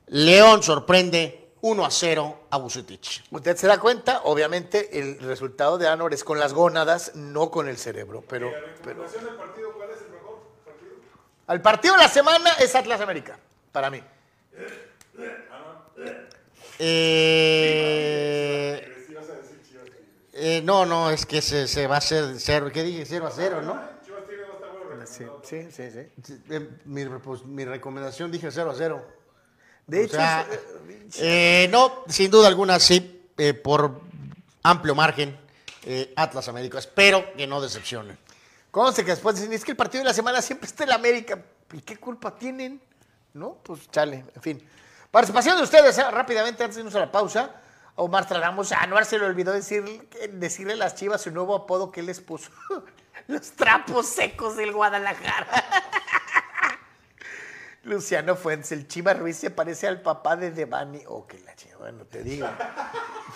[0.08, 3.24] León sorprende 1 a 0 a Bucetich.
[3.30, 7.68] Usted se da cuenta, obviamente, el resultado de Anor es con las gónadas, no con
[7.68, 8.22] el cerebro.
[8.28, 8.52] Pero,
[8.84, 9.06] pero...
[11.46, 13.38] Al partido de la semana es Atlas América,
[13.72, 14.02] para mí.
[16.78, 18.92] Eh,
[20.32, 22.70] eh, no, no, es que se, se va a hacer 0.
[22.74, 23.06] ¿Qué dije?
[23.06, 23.93] 0 a 0, ¿no?
[25.42, 26.00] Sí, sí, sí.
[26.22, 26.42] sí.
[26.50, 29.06] Eh, Mi, pues, mi recomendación dije 0 a 0.
[29.86, 34.00] De O hecho, sea, es- eh, no, sin duda alguna sí, eh, por
[34.62, 35.38] amplio margen,
[35.84, 36.78] eh, Atlas América.
[36.78, 38.18] Espero que no decepcionen.
[38.70, 41.38] Conste que después dicen, es que el partido de la semana siempre está el América.
[41.72, 42.80] ¿Y qué culpa tienen?
[43.34, 43.58] ¿No?
[43.62, 44.68] Pues chale, en fin.
[45.10, 46.10] Participación de ustedes, ¿eh?
[46.10, 47.60] rápidamente, antes de irnos a la pausa.
[47.96, 51.92] Omar Ramos, a Anuar se le olvidó decir, decirle a las chivas su nuevo apodo
[51.92, 52.50] que él les puso.
[53.26, 55.46] Los trapos secos del Guadalajara.
[57.84, 61.02] Luciano Fuentes, el Chiva Ruiz se parece al papá de Devani.
[61.06, 62.48] Oh, que la chiva, bueno, te digo.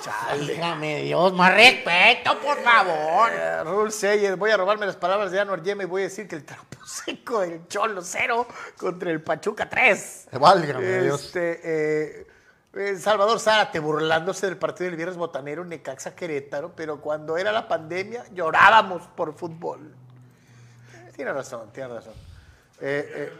[0.02, 0.47] Chale.
[0.47, 3.31] Déjame Dios, más respeto, por favor.
[3.35, 6.44] Eh, voy a robarme las palabras de Anuar Yeme y voy a decir que el
[6.44, 8.47] trapo seco del Cholo 0
[8.78, 10.28] contra el Pachuca 3.
[10.32, 11.24] Válgame Dios.
[11.24, 12.27] Este, eh, eh,
[12.99, 18.24] Salvador Zárate burlándose del partido del viernes botanero Necaxa Querétaro, pero cuando era la pandemia
[18.32, 19.95] llorábamos por fútbol.
[21.16, 22.15] Tiene razón, tiene razón.
[22.81, 23.32] Eh, eh,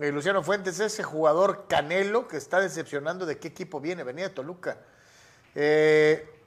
[0.00, 4.34] eh, Luciano Fuentes, ese jugador Canelo que está decepcionando de qué equipo viene, venía de
[4.34, 4.78] Toluca.
[5.54, 6.38] Eh,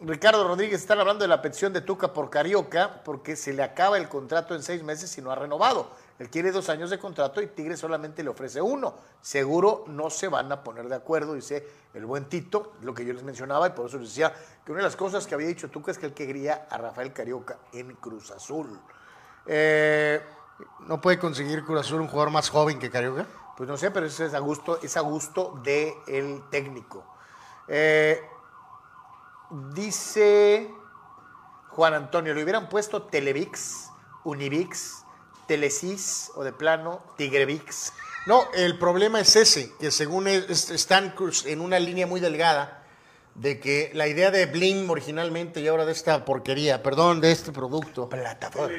[0.00, 3.96] Ricardo Rodríguez están hablando de la petición de Tuca por Carioca porque se le acaba
[3.96, 5.90] el contrato en seis meses y no ha renovado.
[6.18, 8.94] Él quiere dos años de contrato y Tigre solamente le ofrece uno.
[9.20, 13.12] Seguro no se van a poner de acuerdo, dice el buen Tito, lo que yo
[13.12, 14.32] les mencionaba y por eso les decía
[14.64, 17.12] que una de las cosas que había dicho Tuca es que él quería a Rafael
[17.12, 18.80] Carioca en Cruz Azul.
[19.46, 20.22] Eh,
[20.80, 23.26] ¿No puede conseguir Cruz Azul un jugador más joven que Carioca?
[23.56, 27.04] pues no sé, pero eso es a gusto, es a gusto del técnico.
[27.66, 28.22] Eh,
[29.72, 30.70] dice
[31.70, 33.90] Juan Antonio, le hubieran puesto Televix,
[34.24, 35.05] Univix,
[35.46, 37.92] Telesis o de plano Tigrevix.
[38.26, 41.14] No, el problema es ese, que según es- están
[41.44, 42.82] en una línea muy delgada
[43.36, 47.52] de que la idea de Blim originalmente y ahora de esta porquería, perdón, de este
[47.52, 48.74] producto, Plataforma.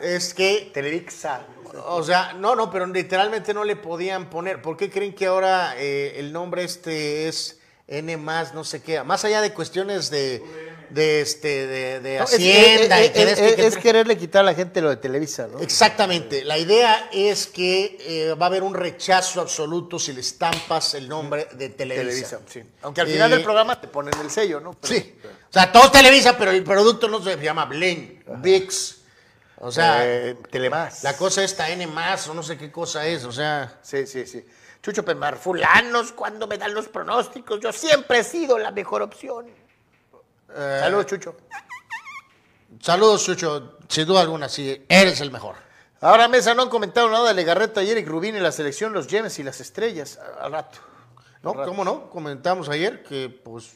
[0.00, 1.44] es que, Televixa.
[1.86, 4.62] o sea, no, no, pero literalmente no le podían poner.
[4.62, 7.58] ¿Por qué creen que ahora eh, el nombre este es
[7.88, 9.02] N más, no sé qué?
[9.02, 10.42] Más allá de cuestiones de,
[10.90, 13.74] de este, de, de es- Hacienda es, y que de es- esto y que es
[13.74, 15.60] de- quererle quitar a la gente lo de Televisa, ¿no?
[15.60, 16.44] Exactamente.
[16.44, 21.08] La idea es que eh, va a haber un rechazo absoluto si le estampas el
[21.08, 22.38] nombre de Televisa.
[22.38, 22.62] Televisa, sí.
[22.82, 24.72] Aunque al final Eh, del programa te ponen el sello, ¿no?
[24.72, 25.14] Pero- Sí.
[25.24, 28.96] O sea, todo es Televisa, pero el producto no se llama Blen, VIX.
[29.60, 31.02] O sea, Eh, Telemás.
[31.02, 33.24] la cosa esta N más o no sé qué cosa es.
[33.24, 34.44] O sea, Sí, sí, sí.
[34.80, 39.46] Chucho Pemar, fulanos, cuando me dan los pronósticos, yo siempre he sido la mejor opción.
[40.54, 41.36] Eh, Saludos, Chucho.
[42.80, 43.78] saludos, Chucho.
[43.88, 45.56] Sin duda alguna, sí, eres el mejor.
[46.00, 49.08] Ahora Mesa no han comentado nada de Legarreta y Eric Rubín en la selección, los
[49.08, 50.18] Gems y las estrellas.
[50.40, 50.78] Al rato.
[51.42, 51.50] ¿No?
[51.50, 51.68] Al rato.
[51.70, 52.08] ¿Cómo no?
[52.10, 53.72] Comentamos ayer que, pues,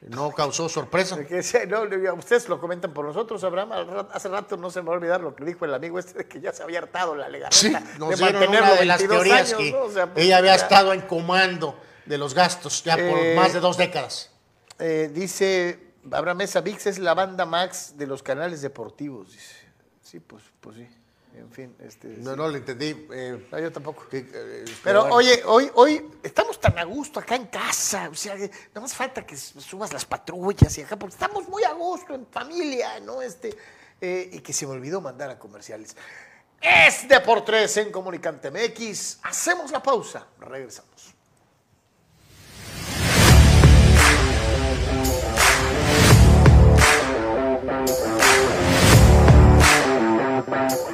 [0.00, 1.16] no causó sorpresa.
[1.16, 1.82] De que no,
[2.14, 4.06] ustedes lo comentan por nosotros, Abraham.
[4.12, 6.28] Hace rato no se me va a olvidar lo que dijo el amigo este de
[6.28, 7.56] que ya se había hartado la Legarreta.
[7.56, 9.82] Sí, de nos dieron mantenerlo una de las 22 teorías años, que ¿no?
[9.84, 10.62] O sea, pues, ella había ya.
[10.62, 14.30] estado en comando de los gastos ya por Eh, más de dos décadas.
[14.78, 19.32] Eh, dice Abraham Mesa, VIX es la banda Max de los canales deportivos.
[19.32, 19.54] Dice.
[20.02, 20.88] Sí, pues, pues sí.
[21.36, 22.06] En fin, este.
[22.18, 22.36] No, sí.
[22.36, 23.06] no le entendí.
[23.12, 24.08] eh, No, yo tampoco.
[24.08, 25.16] que, eh, Pero bueno.
[25.16, 28.36] oye, hoy, hoy estamos tan a gusto acá en casa, o sea,
[28.72, 32.26] no más falta que subas las patrullas y acá, porque estamos muy a gusto en
[32.26, 33.20] familia, ¿no?
[33.20, 33.56] Este,
[34.00, 35.96] eh, y que se me olvidó mandar a comerciales.
[36.60, 39.18] Es de por tres en Comunicante MX.
[39.22, 40.26] Hacemos la pausa.
[40.38, 41.13] Regresamos.
[50.54, 50.93] Bye.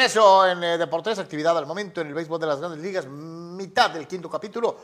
[0.00, 3.90] Regreso en eh, Deportes, actividad al momento en el béisbol de las grandes ligas, mitad
[3.90, 4.78] del quinto capítulo.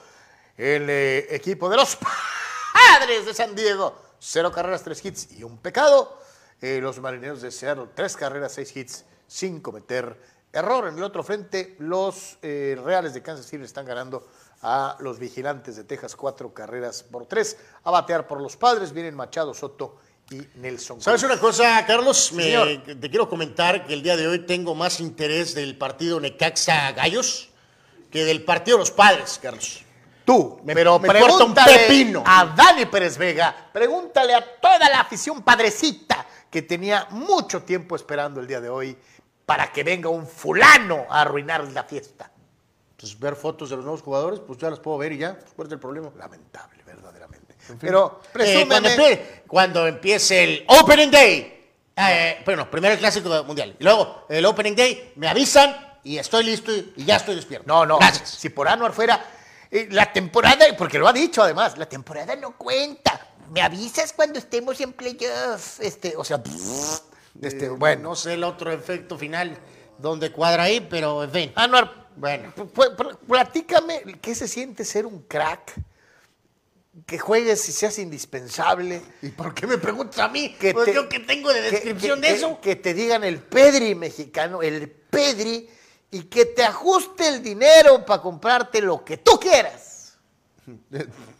[0.54, 1.96] El eh, equipo de los
[2.98, 6.18] padres de San Diego, cero carreras, tres hits y un pecado.
[6.60, 10.20] Eh, los marineros de Seattle, tres carreras, seis hits, sin cometer
[10.52, 10.86] error.
[10.86, 14.28] En el otro frente, los Reales de Kansas City están ganando
[14.60, 17.56] a los Vigilantes de Texas, cuatro carreras por tres.
[17.84, 19.96] A batear por los padres vienen Machado, Soto
[20.30, 21.00] y Nelson.
[21.00, 22.32] ¿Sabes una cosa, Carlos?
[22.32, 22.68] Me- Señor.
[22.84, 27.50] te quiero comentar que el día de hoy tengo más interés del partido Necaxa Gallos
[28.10, 29.82] que del partido Los Padres, Carlos.
[30.24, 32.24] Tú, Me- pero me importa un pepino.
[32.26, 38.40] a Dani Pérez Vega, pregúntale a toda la afición padrecita que tenía mucho tiempo esperando
[38.40, 38.96] el día de hoy
[39.44, 42.32] para que venga un fulano a arruinar la fiesta.
[42.96, 45.38] Pues ver fotos de los nuevos jugadores, pues ya las puedo ver y ya.
[45.38, 46.10] Pues, ¿Cuál es el problema?
[46.18, 47.45] Lamentable, verdaderamente.
[47.68, 47.78] En fin.
[47.80, 48.66] Pero Eh, presúmeme.
[48.68, 54.26] cuando, empie- cuando empiece el Opening Day, eh, bueno, primero el Clásico Mundial, y luego
[54.28, 57.66] el Opening Day, me avisan y estoy listo y, y ya estoy despierto.
[57.66, 57.98] No, no.
[57.98, 58.28] Gracias.
[58.30, 59.24] Si por Anuar fuera
[59.70, 63.28] eh, la temporada, porque lo ha dicho además, la temporada no cuenta.
[63.50, 65.80] Me avisas cuando estemos en playoff.
[65.80, 66.42] Este, o sea,
[67.40, 68.10] este, bueno.
[68.10, 69.56] No sé el otro efecto final
[69.98, 71.52] donde cuadra ahí, pero en fin.
[71.54, 75.74] Anuar, Bueno, pu- platícame qué se siente ser un crack,
[77.04, 79.02] que juegues y seas indispensable.
[79.22, 80.54] ¿y por qué me preguntas a mí?
[80.58, 82.60] Que Pues te- yo que tengo de que- descripción que- de que- eso.
[82.60, 85.68] Que te digan el Pedri mexicano, el Pedri,
[86.10, 90.16] y que te ajuste el dinero para comprarte lo que tú quieras.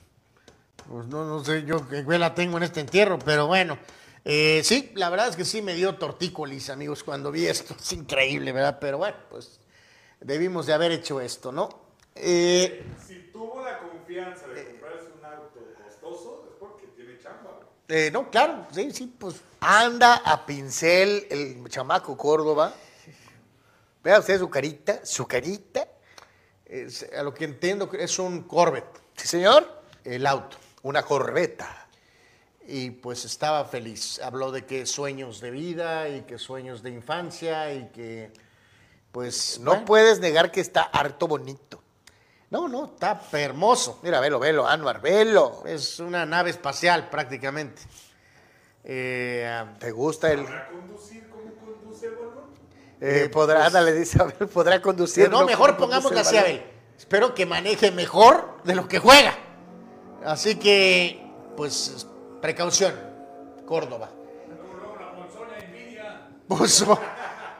[0.89, 3.77] Pues no, no sé yo qué la tengo en este entierro, pero bueno.
[4.24, 7.74] Eh, sí, la verdad es que sí me dio tortícolis, amigos, cuando vi esto.
[7.77, 8.78] Es increíble, ¿verdad?
[8.81, 9.59] Pero bueno, pues
[10.20, 11.69] debimos de haber hecho esto, ¿no?
[12.15, 17.59] Eh, Si tuvo la confianza de comprarse un auto costoso, es porque tiene chamba.
[17.89, 22.73] Eh, no, claro, sí, sí, pues Anda a pincel el chamaco Córdoba.
[24.05, 25.89] Vea usted su carita, su carita.
[26.65, 29.83] es- a lo que entiendo que es un Corvette, Sí, señor.
[30.05, 30.57] el auto.
[30.83, 31.87] Una corbeta.
[32.69, 34.21] Y pues estaba feliz.
[34.21, 38.33] Habló de que sueños de vida y que sueños de infancia y que,
[39.13, 41.81] pues, No bueno, puedes negar que está harto bonito.
[42.57, 43.99] No, no, está hermoso.
[44.03, 45.62] Mira, velo, velo, Anuar, velo.
[45.66, 47.83] Es una nave espacial prácticamente.
[48.83, 50.45] Eh, ¿Te gusta el...?
[50.45, 52.47] ¿Para conducir cómo conduce el balón?
[53.01, 55.28] eh, podrá, ándale, dice, a ver, podrá conducir.
[55.28, 56.51] no, mejor como pongámosla conduce así.
[56.51, 56.66] Abel.
[56.97, 59.37] Espero que maneje mejor de lo que juega.
[60.24, 62.07] Así que, pues,
[62.41, 62.95] precaución,
[63.66, 64.11] Córdoba.
[66.49, 66.85] Pues,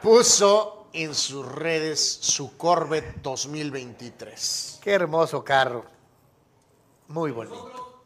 [0.01, 4.79] puso en sus redes su Corvette 2023.
[4.81, 5.85] Qué hermoso carro.
[7.07, 8.03] Muy bonito.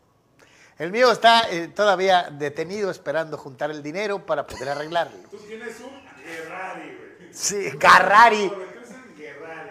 [0.78, 5.30] El mío está eh, todavía detenido esperando juntar el dinero para poder arreglarlo.
[5.30, 7.34] Tú tienes un Ferrari, güey.
[7.34, 8.52] Sí, Garrari.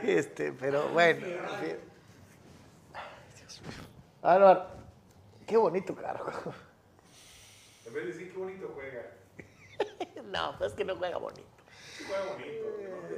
[0.02, 1.26] Este, pero bueno.
[4.22, 4.66] Álvaro,
[5.46, 6.32] qué bonito carro.
[7.86, 9.02] En vez de decir qué bonito juega.
[10.30, 11.49] No, pues es que no juega bonito.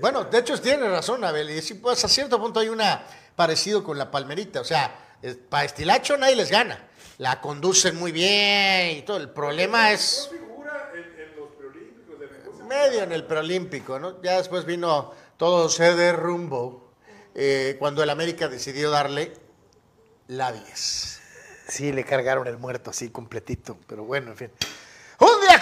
[0.00, 1.50] Bueno, de hecho tiene razón, Abel.
[1.50, 3.04] Y sí, pues a cierto punto hay una
[3.36, 4.60] parecido con la palmerita.
[4.60, 5.16] O sea,
[5.48, 6.88] para estilacho nadie les gana.
[7.18, 9.18] La conducen muy bien y todo.
[9.18, 14.20] El problema es Figura en, en los preolímpicos de medio en el preolímpico, ¿no?
[14.22, 16.92] Ya después vino todo se derrumbó
[17.34, 19.32] eh, cuando el América decidió darle
[20.28, 21.20] la 10.
[21.68, 24.50] Sí, le cargaron el muerto así completito, pero bueno, en fin.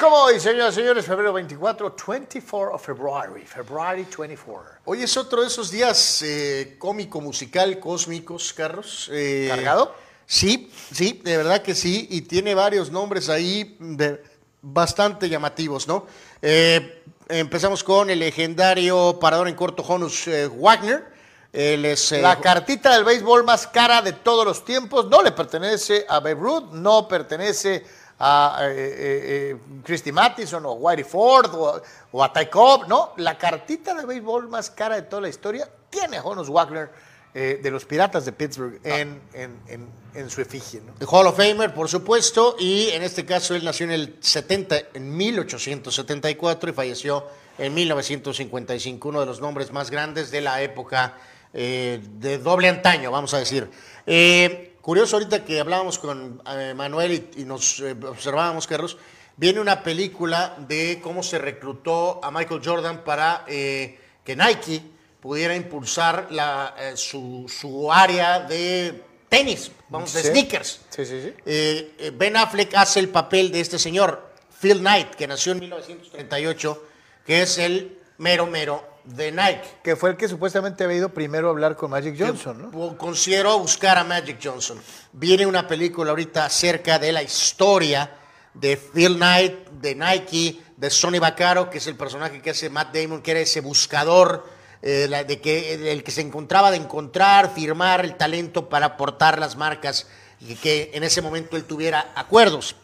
[0.01, 4.71] Como hoy, señoras y señores, febrero 24, 24 of February, February 24.
[4.87, 9.11] Hoy es otro de esos días eh, cómico, musical, cósmicos, Carlos.
[9.13, 9.95] eh, ¿Cargado?
[10.25, 14.23] Sí, sí, de verdad que sí, y tiene varios nombres ahí de-
[14.63, 16.07] bastante llamativos, ¿no?
[16.41, 21.11] Eh, empezamos con el legendario parador en corto Honus Wagner.
[21.53, 25.33] Él es, eh, La cartita del béisbol más cara de todos los tiempos no le
[25.33, 27.85] pertenece a Babe Ruth, no pertenece
[28.21, 31.81] a eh, eh, eh, Christy Mattison o Whitey Ford o,
[32.13, 33.13] o a Ty Cobb, no.
[33.17, 36.91] La cartita de béisbol más cara de toda la historia tiene a Honus Wagner
[37.33, 40.93] eh, de los Piratas de Pittsburgh en, en- en- en su efigie, ¿no?
[41.09, 45.17] Hall of Famer, por supuesto, y en este caso él nació en el 70, en
[45.17, 47.25] 1874 y falleció
[47.59, 51.15] en 1955, uno de los nombres más grandes de la época
[51.55, 53.71] eh, de doble antaño, vamos a decir.
[54.07, 58.97] Eh, curioso ahorita que hablábamos con eh, Manuel y, y nos eh, observábamos, Carlos,
[59.37, 64.83] viene una película de cómo se reclutó a Michael Jordan para eh, que Nike
[65.21, 70.29] pudiera impulsar la, su, su área de tenis, vamos, de Sí.
[70.29, 70.81] sneakers.
[70.91, 72.11] Sí, sí, sí.
[72.15, 74.31] Ben Affleck hace el papel de este señor,
[74.61, 76.85] Phil Knight, que nació en 1938,
[77.27, 78.85] que es el mero mero
[79.15, 79.63] de Nike.
[79.83, 82.79] Que fue el que supuestamente había ido primero a hablar con Magic Johnson, ¿no?
[82.79, 84.81] O Considero buscar a Magic Johnson.
[85.13, 88.11] Viene una película ahorita acerca de la historia
[88.55, 92.95] de Phil Knight, de Nike, de Sonny Vaccaro, que es el personaje que hace Matt
[92.95, 94.47] Damon, que era ese buscador,
[94.83, 99.39] eh, la- de que, el que se encontraba de encontrar, firmar el talento para aportar
[99.39, 100.07] las marcas
[100.41, 102.77] y que en ese momento él tuviera acuerdos.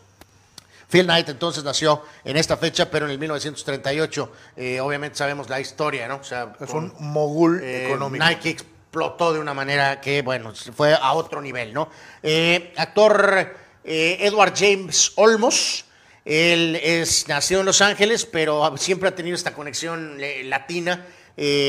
[0.89, 5.59] Phil Knight entonces nació en esta fecha, pero en el 1938, eh, obviamente sabemos la
[5.61, 6.17] historia, ¿no?
[6.17, 8.25] O sea, con- un mogul eh, económico.
[8.25, 11.89] Nike explotó de una manera que, bueno, fue a otro nivel, ¿no?
[12.23, 13.55] Eh, actor
[13.85, 15.85] Edward James Olmos,
[16.25, 21.07] él es, nació en Los Ángeles, pero siempre ha tenido esta conexión latina.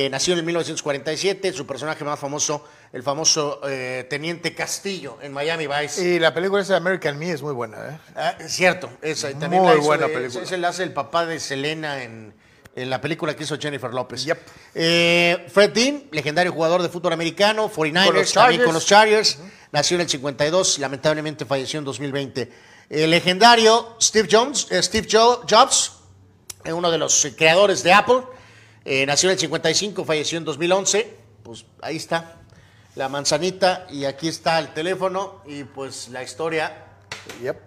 [0.09, 5.67] Nació en el 1947, su personaje más famoso, el famoso eh, Teniente Castillo en Miami
[5.67, 6.03] Vice.
[6.03, 7.99] Y la película esa de American Me es muy buena, ¿eh?
[8.15, 9.29] Ah, es cierto, esa.
[9.37, 10.43] También Muy la buena de- película.
[10.43, 12.33] Es el hace el papá de Selena en,
[12.75, 14.25] en la película que hizo Jennifer López.
[14.73, 18.65] Eh, Fred Dean, legendario jugador de fútbol americano, 49ers, Con los también Chargers.
[18.65, 19.37] con los Chargers.
[19.71, 22.49] Nació en el 52, lamentablemente falleció en 2020.
[22.89, 25.91] El legendario Steve, Jones, eh, Steve Jo- Jobs,
[26.65, 28.21] uno de los creadores de Apple.
[29.05, 31.13] nació en el 55, falleció en 2011.
[31.43, 32.36] Pues ahí está
[32.97, 36.83] la manzanita y aquí está el teléfono y pues la historia.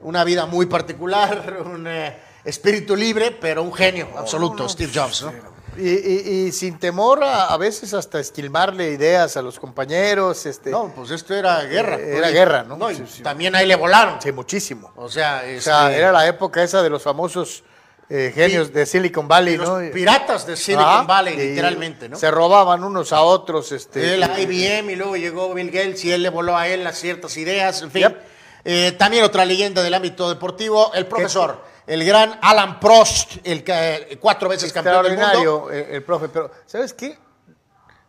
[0.02, 5.32] Una vida muy particular, un eh, espíritu libre, pero un genio absoluto, Steve Jobs, ¿no?
[5.78, 10.44] Y, y- y sin temor a, a veces hasta esquilmarle ideas a los compañeros.
[10.44, 11.97] Este, No, pues esto era guerra.
[11.97, 12.77] Eh, Era guerra, ¿no?
[12.77, 13.23] no, y Sí, sí.
[13.23, 14.20] También ahí le volaron.
[14.20, 14.93] Sí, muchísimo.
[14.97, 17.62] O sea, O sea, este, era la época esa de los famosos
[18.10, 19.82] eh, genios de Silicon Valley, los ¿no?
[19.84, 22.16] Y- piratas de Silicon Valley, literalmente, ¿no?
[22.16, 23.70] Se robaban unos a otros.
[23.72, 26.98] Este, el IBM y luego llegó Bill Gates y él le voló a él las
[26.98, 28.16] ciertas ideas, en fin.
[28.64, 33.72] Eh, también otra leyenda del ámbito deportivo, el profesor, el gran Alan Prost, el que,
[34.10, 35.70] eh, cuatro veces campeón del mundo.
[35.70, 37.16] el, el profe, pero ¿sabes qué?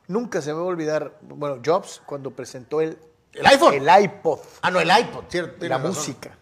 [0.08, 2.98] Nunca se me va a olvidar, bueno, Jobs cuando presentó el,
[3.34, 3.74] ¿El iPhone?
[3.76, 4.40] El iPod.
[4.62, 5.66] Ah, no, el iPod, cierto.
[5.66, 5.92] La razón.
[5.94, 6.38] música.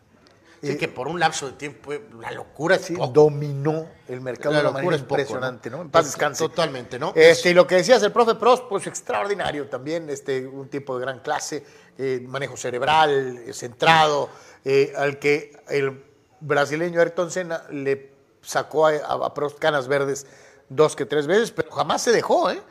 [0.61, 3.07] Sí, que por un lapso de tiempo, fue la locura poco.
[3.07, 5.77] Dominó el mercado La de una manera es poco, impresionante, ¿no?
[5.77, 5.83] ¿no?
[5.83, 6.43] En paz To- descanse.
[6.43, 7.13] totalmente, ¿no?
[7.15, 11.05] Este, y lo que decías, el profe Prost, pues extraordinario también, este, un tipo de
[11.05, 11.63] gran clase,
[11.97, 14.29] eh, manejo cerebral, eh, centrado,
[14.65, 16.03] eh, al que el
[16.41, 18.11] brasileño Ayrton Senna le
[18.41, 20.25] sacó a, Prost canas verdes
[20.67, 22.61] dos que tres veces, pero jamás se dejó, ¿eh?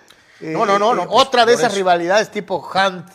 [0.41, 1.77] No, no, no, Eh, no, pues, Otra de esas eso.
[1.77, 3.09] rivalidades tipo Hunt,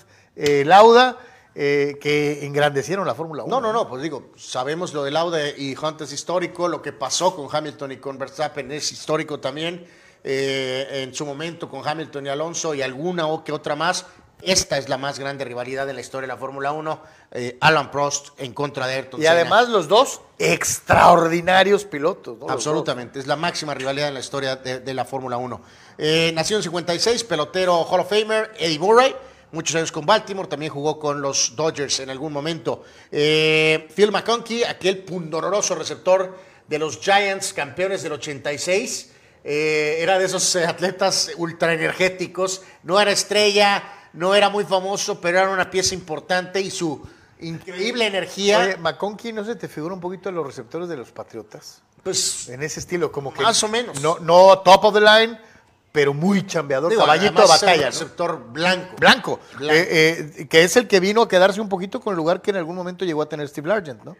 [1.55, 3.49] eh, que engrandecieron la Fórmula 1.
[3.53, 6.93] No, no, no, pues digo, sabemos lo de Lauda y Hunt es histórico, lo que
[6.93, 9.85] pasó con Hamilton y con Verstappen es histórico también,
[10.23, 14.05] eh, en su momento con Hamilton y Alonso y alguna o que otra más.
[14.41, 17.01] Esta es la más grande rivalidad en la historia de la Fórmula 1.
[17.31, 19.35] eh, Alan Prost en contra de Ayrton Y Senna.
[19.35, 22.38] además los dos extraordinarios pilotos.
[22.49, 25.61] Absolutamente, es la máxima rivalidad en la historia de, de la Fórmula 1.
[25.97, 29.15] Eh, nació en 56, pelotero Hall of Famer, Eddie Murray,
[29.53, 32.84] muchos años con Baltimore, también jugó con los Dodgers en algún momento.
[33.11, 39.11] Eh, Phil McConkey, aquel pundonoroso receptor de los Giants, campeones del 86,
[39.43, 45.21] eh, era de esos eh, atletas ultra energéticos, no era estrella, no era muy famoso,
[45.21, 47.05] pero era una pieza importante y su
[47.39, 48.59] increíble energía.
[48.59, 51.81] Oye, McConkey, ¿no se te figura un poquito los receptores de los Patriotas?
[52.01, 54.01] Pues en ese estilo, como que más o menos.
[54.01, 55.38] no, no top of the line,
[55.94, 57.74] pero muy chambeador, Digo, caballito de batalla.
[57.74, 57.86] el ¿no?
[57.88, 58.95] receptor blanco.
[58.98, 59.74] Blanco, Blanco.
[59.74, 62.49] eh, eh, que es el que vino a quedarse un poquito con el lugar que
[62.52, 64.18] en algún momento llegó a tener Steve Largent, ¿no?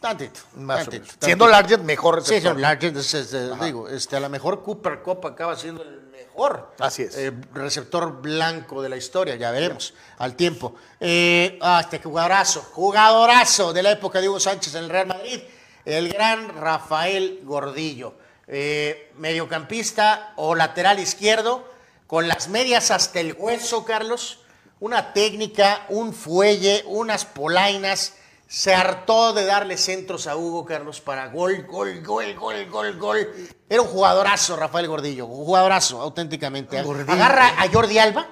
[0.00, 0.40] Tantito.
[0.56, 1.08] Más o tantito, menos.
[1.08, 1.24] tantito.
[1.24, 2.52] Siendo Largent mejor Sí, receptor.
[2.52, 6.02] son Largent, es- es, eh, digo, este, a lo mejor Cooper Cup acaba siendo el
[6.10, 7.16] mejor Así es.
[7.16, 10.74] eh, receptor blanco de la historia, ya veremos al tiempo.
[11.00, 15.40] Eh, ah, este jugadorazo, jugadorazo de la época de Hugo Sánchez en el Real Madrid,
[15.86, 18.14] el gran Rafael Gordillo,
[18.46, 21.68] eh, mediocampista o lateral izquierdo,
[22.06, 24.40] con las medias hasta el hueso, Carlos,
[24.80, 28.14] una técnica, un fuelle, unas polainas.
[28.46, 33.34] Se hartó de darle centros a Hugo Carlos para gol, gol, gol, gol, gol, gol.
[33.68, 36.80] Era un jugadorazo, Rafael Gordillo, un jugadorazo, auténticamente.
[36.82, 37.12] Gordillo.
[37.12, 38.28] Agarra a Jordi Alba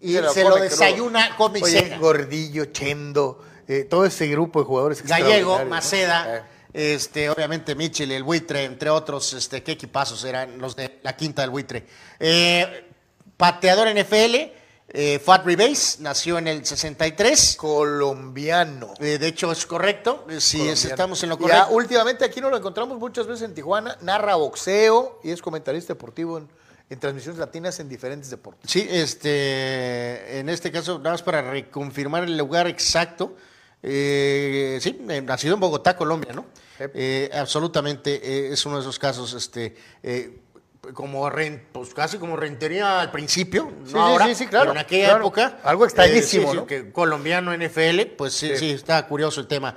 [0.00, 1.98] y se lo, desayuna, Oye, cena.
[1.98, 5.64] Gordillo, Chendo, eh, todo ese grupo de jugadores Gallego.
[5.66, 6.42] Maceda, Eh.
[6.72, 11.42] Este, obviamente Mitchell, el buitre, entre otros, este, qué equipazos eran los de la quinta
[11.42, 11.86] del buitre.
[12.18, 12.86] Eh,
[13.36, 14.52] pateador NFL,
[14.92, 17.56] eh, Fat Rebase, nació en el 63.
[17.58, 18.92] Colombiano.
[18.98, 20.26] Eh, de hecho, es correcto.
[20.28, 21.68] eh, Si es- estamos en lo Ya correcto.
[21.74, 26.38] últimamente aquí nos lo encontramos muchas veces en Tijuana, narra boxeo y es comentarista deportivo
[26.38, 26.48] en,
[26.90, 28.68] en transmisiones latinas en diferentes deportes.
[28.70, 33.36] Sí, este, en este caso, nada más para reconfirmar el lugar exacto.
[33.82, 36.46] Eh, sí, eh, nacido en Bogotá, Colombia, ¿no?
[36.78, 39.74] Eh, absolutamente, eh, es uno de esos casos, este,
[40.94, 44.72] como ren- pues casi como rentería al principio, Sí, no sí, ahora, sí, claro, pero
[44.72, 45.20] en aquella claro.
[45.24, 45.58] época.
[45.62, 49.76] Algo extrañísimo, que colombiano NFL, pues sí, sí, está curioso el tema.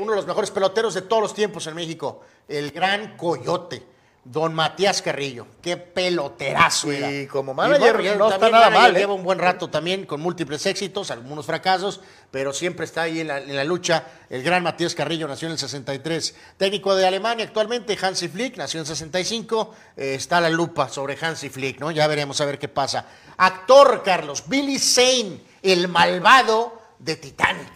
[0.00, 3.94] Uno de los mejores peloteros de todos los tiempos en México, el gran Coyote.
[4.26, 7.30] Don Matías Carrillo, qué peloterazo Y era.
[7.30, 9.00] como manager ya no está nada mal, ¿eh?
[9.00, 12.00] Lleva un buen rato también con múltiples éxitos, algunos fracasos,
[12.34, 14.08] pero siempre está ahí en la, en la lucha.
[14.28, 16.34] El gran Matías Carrillo nació en el 63.
[16.56, 19.72] Técnico de Alemania actualmente, Hansi Flick, nació en 65.
[19.96, 21.92] Eh, está la lupa sobre Hansi Flick, ¿no?
[21.92, 23.06] Ya veremos a ver qué pasa.
[23.36, 27.70] Actor, Carlos, Billy Zane, el malvado de Titanic.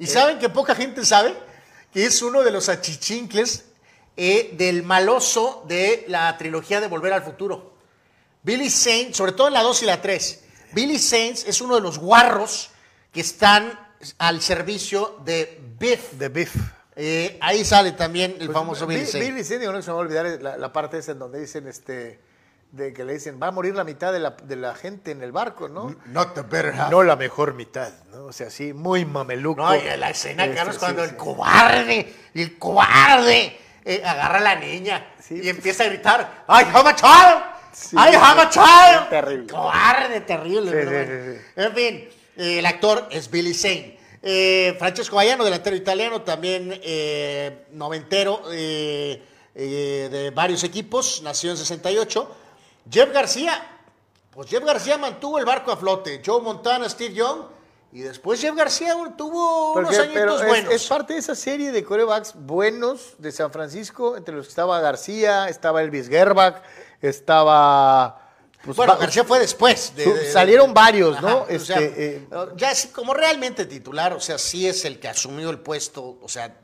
[0.00, 1.32] ¿Y saben que poca gente sabe?
[1.92, 3.66] Que es uno de los achichincles
[4.16, 7.74] eh, del maloso de la trilogía de Volver al Futuro.
[8.42, 10.40] Billy Sainz, sobre todo en la 2 y la 3,
[10.72, 12.69] Billy Sainz es uno de los guarros
[13.12, 13.78] que están
[14.18, 16.12] al servicio de Biff.
[16.12, 16.54] De Biff.
[16.96, 19.26] Eh, ahí sale también el Pues, famoso Billy Bi- Sainz.
[19.28, 21.40] Billy Zane, digo, no se me va a olvidar la, la parte esa en donde
[21.40, 22.20] dicen este
[22.72, 25.22] de que le dicen va a morir la mitad de la, de la gente en
[25.22, 25.96] el barco, ¿no?
[26.06, 26.90] Not the better half.
[26.90, 28.26] No la mejor mitad, ¿no?
[28.26, 29.60] O sea, sí, muy mameluco.
[29.62, 31.10] No, y la escena, Este, Carlos, cuando sí.
[31.10, 36.88] el cobarde, el cobarde, eh, agarra a la niña y empieza a gritar, ¡I have
[36.90, 37.98] a child!
[37.98, 39.08] ¡I have a child!
[39.10, 39.46] Terrible.
[39.52, 41.40] Cobarde, terrible.
[41.56, 42.08] En fin,
[42.40, 43.98] eh, el actor es Billy Zane.
[44.22, 49.22] Eh, Francesco Baiano, delantero italiano, también eh, noventero eh,
[49.54, 52.30] de varios equipos, nació en 68.
[52.90, 53.62] Jeff García,
[54.30, 56.22] pues Jeff García mantuvo el barco a flote.
[56.24, 57.42] Joe Montana, Steve Young.
[57.92, 60.72] Y después Jeff García tuvo unos añitos es, buenos.
[60.72, 64.80] es parte de esa serie de corebacks buenos de San Francisco, entre los que estaba
[64.80, 66.62] García, estaba Elvis Gerbach,
[67.02, 68.19] estaba...
[68.64, 69.94] pues, bueno, García fue después.
[69.96, 71.38] de- salieron varios, ¿no?
[71.42, 75.08] O Este, sea, eh, ya sí, como realmente titular, o sea, sí es el que
[75.08, 76.56] asumió el puesto, o sea,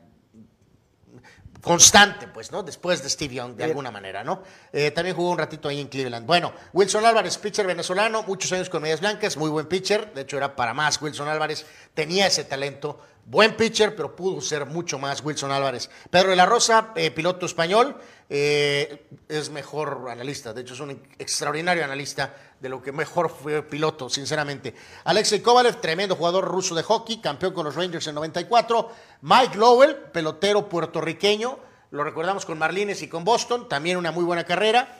[1.62, 2.62] constante, pues, ¿no?
[2.62, 3.70] Después de Steve Young, de Bien.
[3.70, 4.42] alguna manera, ¿no?
[4.72, 6.24] Eh, también jugó un ratito ahí en Cleveland.
[6.26, 10.36] Bueno, Wilson Álvarez, pitcher venezolano, muchos años con medias blancas, muy buen pitcher, de hecho
[10.36, 15.24] era para más Wilson Álvarez, tenía ese talento, buen pitcher, pero pudo ser mucho más
[15.24, 15.90] Wilson Álvarez.
[16.08, 17.96] Pedro de la Rosa, eh, piloto español,
[18.28, 23.62] eh, es mejor analista, de hecho es un extraordinario analista de lo que mejor fue
[23.62, 24.74] piloto, sinceramente.
[25.04, 28.90] Alexei Kovalev, tremendo jugador ruso de hockey, campeón con los Rangers en 94.
[29.22, 31.58] Mike Lowell, pelotero puertorriqueño,
[31.90, 34.98] lo recordamos con Marlines y con Boston, también una muy buena carrera.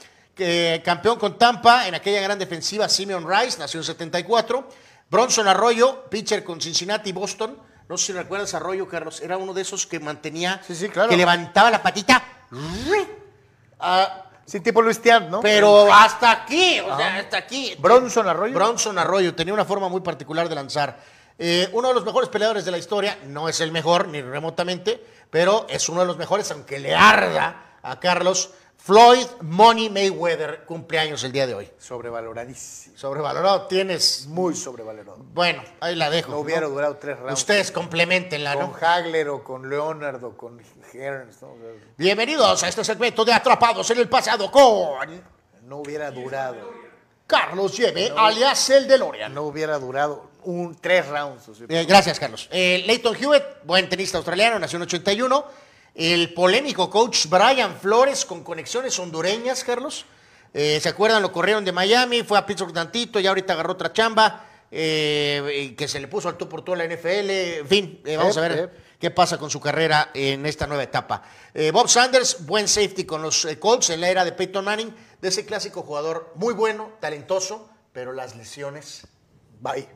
[0.85, 4.69] Campeón con Tampa en aquella gran defensiva, Simeon Rice, nació en 74.
[5.11, 7.57] Bronson Arroyo, pitcher con Cincinnati y Boston.
[7.89, 10.61] No sé si recuerdas Arroyo, Carlos, era uno de esos que mantenía,
[10.93, 11.09] claro.
[11.09, 12.36] que levantaba la patita.
[13.79, 15.41] Ah, Sí, tipo Luis Tiant, ¿no?
[15.41, 17.75] Pero hasta aquí, o sea, hasta aquí.
[17.81, 18.55] Bronson Arroyo.
[18.55, 21.01] Bronson Arroyo tenía una forma muy particular de lanzar.
[21.37, 25.05] Eh, uno de los mejores peleadores de la historia, no es el mejor ni remotamente,
[25.31, 28.51] pero es uno de los mejores, aunque le arda a Carlos.
[28.77, 31.69] Floyd Money Mayweather cumpleaños el día de hoy.
[31.77, 32.97] Sobrevaloradísimo.
[32.97, 34.27] Sobrevalorado, tienes.
[34.29, 35.17] Muy sobrevalorado.
[35.35, 36.31] Bueno, ahí la dejo.
[36.31, 37.41] No hubiera durado tres rounds.
[37.41, 38.77] Ustedes complementenla, Con ¿no?
[38.81, 40.61] Hagler o con Leonard o con
[40.97, 41.41] Hearns.
[41.43, 41.49] ¿no?
[41.49, 45.23] O sea, Bienvenidos a este segmento de Atrapados en el pasado con
[45.67, 46.73] no hubiera durado.
[47.27, 49.35] Carlos Lleve, alias el DeLorean.
[49.35, 51.49] No hubiera durado un tres rounds.
[51.49, 51.67] o sea.
[51.69, 52.49] Eh, gracias, Carlos.
[52.53, 55.45] Eh, Leighton Hewitt, buen tenista australiano, nació en 81.
[55.95, 60.05] El polémico coach Brian Flores con conexiones hondureñas, Carlos.
[60.55, 61.21] Eh, ¿Se acuerdan?
[61.21, 65.89] Lo corrieron de Miami, fue a Pittsburgh tantito y ahorita agarró otra chamba eh, que
[65.89, 67.31] se le puso al tú por tú a la NFL.
[67.31, 68.86] En fin, vamos a ver.
[68.99, 71.23] Qué pasa con su carrera en esta nueva etapa.
[71.53, 74.95] Eh, Bob Sanders, buen safety con los eh, Colts en la era de Peyton Manning,
[75.21, 79.07] de ese clásico jugador muy bueno, talentoso, pero las lesiones,
[79.61, 79.89] bye.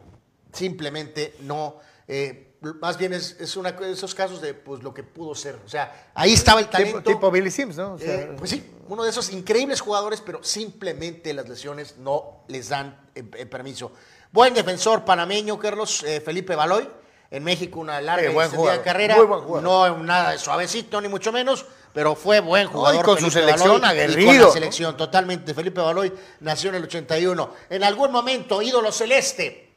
[0.53, 1.77] Simplemente no.
[2.09, 2.47] eh,
[2.81, 5.59] más bien es, es una de esos casos de pues lo que pudo ser.
[5.65, 6.99] O sea, ahí estaba el talento.
[6.99, 7.95] Tipo, tipo Billy Sims, ¿no?
[7.95, 12.45] O sea, Eh, pues sí, uno de esos increíbles jugadores, pero simplemente las lesiones no
[12.49, 13.93] les dan eh, permiso.
[14.31, 16.87] Buen defensor panameño, Carlos Felipe Baloy.
[17.31, 19.17] En México una larga extendida jugador, carrera.
[19.17, 19.63] muy buen jugador.
[19.63, 23.05] No nada de suavecito, ni mucho menos, pero fue buen jugador.
[23.05, 24.53] con su selección, Baloy, y aguerrido, con la ¿no?
[24.53, 25.55] selección, totalmente.
[25.55, 27.51] Felipe Baloy nació en el 81.
[27.71, 29.73] En algún momento, ídolo celeste.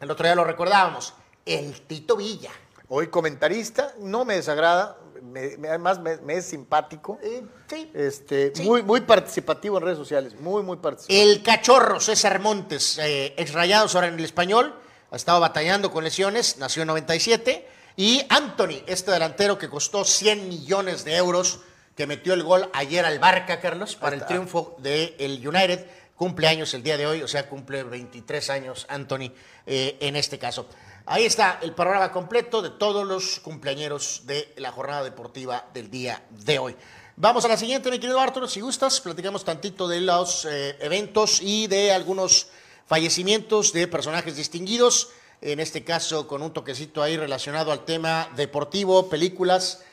[0.00, 1.12] El otro día lo recordábamos.
[1.44, 2.50] El Tito Villa.
[2.88, 7.18] Hoy comentarista, no me desagrada, me- me- además me, me es simpático.
[7.22, 7.90] Eh, sí.
[7.92, 11.30] Este, Muy, muy participativo en redes sociales, muy, muy participativo.
[11.32, 14.74] El cachorro César Montes, eh, ex Rayados ahora en el español,
[15.10, 17.66] ha estado batallando con lesiones, nació en 97.
[17.96, 21.60] Y Anthony, este delantero que costó 100 millones de euros,
[21.96, 26.72] que metió el gol ayer al Barca, Carlos, para el triunfo del United, cumple años
[26.74, 29.32] el día de hoy, o sea, cumple 23 años Anthony
[29.66, 30.66] eh, en este caso.
[31.06, 36.22] Ahí está el panorama completo de todos los cumpleañeros de la jornada deportiva del día
[36.30, 36.76] de hoy.
[37.16, 41.40] Vamos a la siguiente, mi querido Arturo, si gustas, platicamos tantito de los eh, eventos
[41.42, 42.48] y de algunos
[42.88, 45.10] fallecimientos de personajes distinguidos,
[45.42, 49.84] en este caso con un toquecito ahí relacionado al tema deportivo, películas.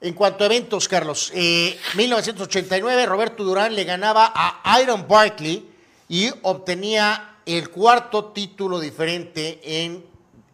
[0.00, 5.68] En cuanto a eventos, Carlos, eh, 1989 Roberto Durán le ganaba a Iron Barkley
[6.08, 10.04] y obtenía el cuarto título diferente en,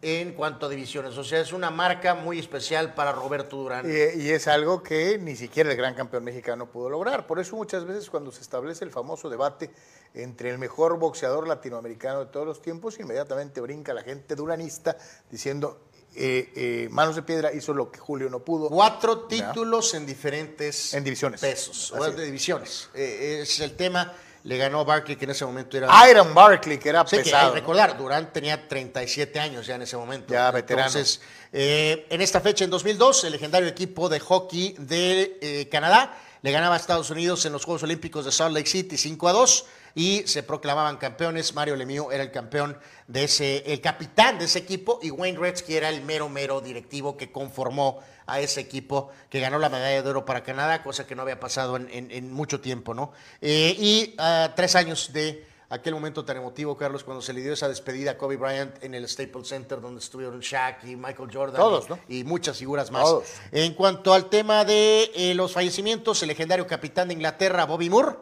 [0.07, 1.17] en cuanto a divisiones.
[1.17, 3.85] O sea, es una marca muy especial para Roberto Durán.
[3.89, 7.27] Y, y es algo que ni siquiera el gran campeón mexicano pudo lograr.
[7.27, 9.69] Por eso muchas veces cuando se establece el famoso debate
[10.13, 14.97] entre el mejor boxeador latinoamericano de todos los tiempos, inmediatamente brinca la gente duranista
[15.29, 15.81] diciendo,
[16.15, 18.69] eh, eh, Manos de Piedra hizo lo que Julio no pudo.
[18.69, 21.41] Cuatro títulos en diferentes En divisiones.
[21.41, 22.25] pesos, o de es.
[22.25, 22.89] divisiones.
[22.93, 24.13] Eh, es el tema.
[24.47, 25.89] Le ganó Barkley, que en ese momento era.
[26.09, 27.51] Iron Barkley, que era Sí, pesado.
[27.53, 30.33] que recordar, Durán tenía 37 años ya en ese momento.
[30.33, 30.87] Ya, veterano.
[30.87, 31.19] Entonces,
[31.51, 36.51] eh, en esta fecha, en 2002, el legendario equipo de hockey de eh, Canadá le
[36.51, 39.65] ganaba a Estados Unidos en los Juegos Olímpicos de Salt Lake City 5 a 2
[39.97, 41.55] y se proclamaban campeones.
[41.55, 45.75] Mario Lemieux era el campeón de ese, el capitán de ese equipo y Wayne Gretzky
[45.75, 50.07] era el mero, mero directivo que conformó a ese equipo que ganó la medalla de
[50.09, 53.11] oro para Canadá, cosa que no había pasado en, en- en mucho tiempo, ¿no?
[53.41, 57.53] Eh, y ah, tres años de aquel momento tan emotivo, Carlos, cuando se le dio
[57.53, 61.55] esa despedida a Kobe Bryant en el Staples Center, donde estuvieron Shaq y Michael Jordan
[61.59, 61.99] Todos, y, ¿no?
[62.07, 63.03] y muchas figuras más.
[63.03, 63.25] Todos.
[63.51, 68.15] En cuanto al tema de eh, los fallecimientos, el legendario capitán de Inglaterra, Bobby Moore,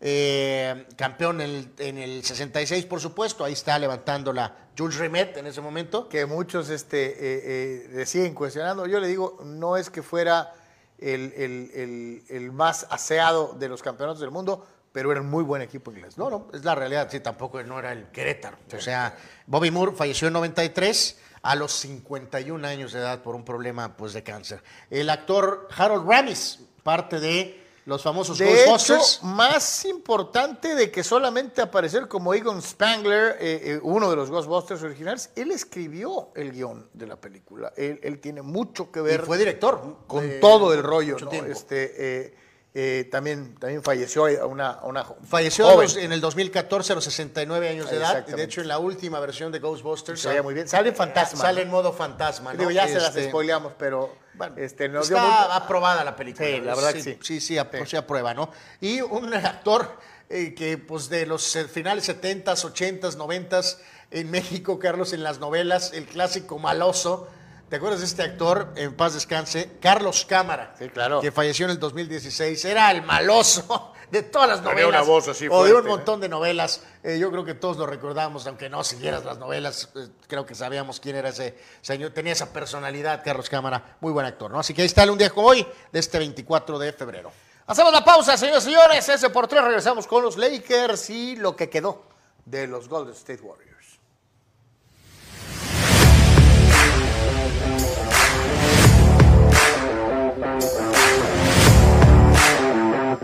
[0.00, 5.36] eh, campeón en el, en el 66, por supuesto, ahí está levantando la Jules Rimet
[5.36, 6.08] en ese momento.
[6.08, 7.14] que muchos este, eh,
[7.44, 8.86] eh, deciden cuestionando.
[8.86, 10.52] Yo le digo, no es que fuera
[10.98, 15.44] el, el- el- el más aseado de los campeonatos del mundo, pero era un muy
[15.44, 16.16] buen equipo inglés.
[16.16, 18.56] No, no, es la realidad, sí, tampoco no era el Querétaro.
[18.76, 19.16] O sea,
[19.46, 24.12] Bobby Moore falleció en 93 a los 51 años de edad por un problema pues,
[24.12, 24.62] de cáncer.
[24.90, 29.22] El actor Harold Ramis, parte de los famosos De hecho, Ghostbusters.
[29.22, 34.82] más importante de que solamente aparecer como Egon Spangler, eh, eh, uno de los Ghostbusters
[34.82, 37.72] originales, él escribió el guion de la película.
[37.78, 39.96] Él, él tiene mucho que ver Y fue director.
[40.06, 41.14] con eh, todo el rollo.
[41.14, 41.30] mucho ¿no?
[41.30, 41.50] tiempo.
[41.50, 42.36] Este,
[42.74, 45.88] eh, eh, también, también falleció a una, a una jo- Falleció joven.
[45.98, 48.10] en el 2014 a los 69 años de edad.
[48.10, 48.36] Exactamente.
[48.36, 50.24] De hecho, en la última versión de Ghostbusters.
[50.24, 50.68] Veía muy bien.
[50.68, 52.52] Sale en fantasma, Sale en modo fantasma.
[52.52, 52.58] ¿no?
[52.58, 54.14] Digo, ya se las Este, spoileamos, pero
[54.56, 56.46] este, nos dio Está aprobada la película.
[56.46, 57.18] Sí, la verdad que sí.
[57.22, 58.50] Sí, sí, se aprueba, ¿no?
[58.80, 59.96] Y un actor
[60.28, 63.78] eh, que, pues, de los eh, finales 70s, 80s, 90s,
[64.10, 67.28] en México, Carlos, en las novelas, el clásico maloso,
[67.68, 70.74] ¿Te acuerdas de este actor, en paz descanse, Carlos Cámara?
[70.78, 71.20] Sí, claro.
[71.20, 72.64] Que falleció en el 2016.
[72.64, 74.88] Era el maloso de todas las novelas.
[74.88, 76.82] una voz así O de un fuerte, montón de novelas.
[77.02, 79.90] Eh, yo creo que todos lo recordamos, aunque no siguieras las novelas.
[79.96, 82.12] eh, creo que sabíamos quién era ese señor.
[82.12, 83.98] Tenía esa personalidad, Carlos Cámara.
[84.00, 84.60] Muy buen actor, ¿no?
[84.60, 87.30] Así que ahí está el un día como hoy, de este 24 de febrero.
[87.66, 89.06] Hacemos la pausa, señores y señores.
[89.10, 89.62] Ese por tres.
[89.62, 92.04] Regresamos con los Lakers y lo que quedó
[92.46, 93.67] de los Golden State Warriors.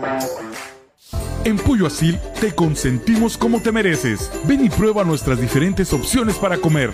[0.05, 0.44] Bye.
[1.45, 4.31] En Pollo Asil te consentimos como te mereces.
[4.45, 6.91] Ven y prueba nuestras diferentes opciones para comer.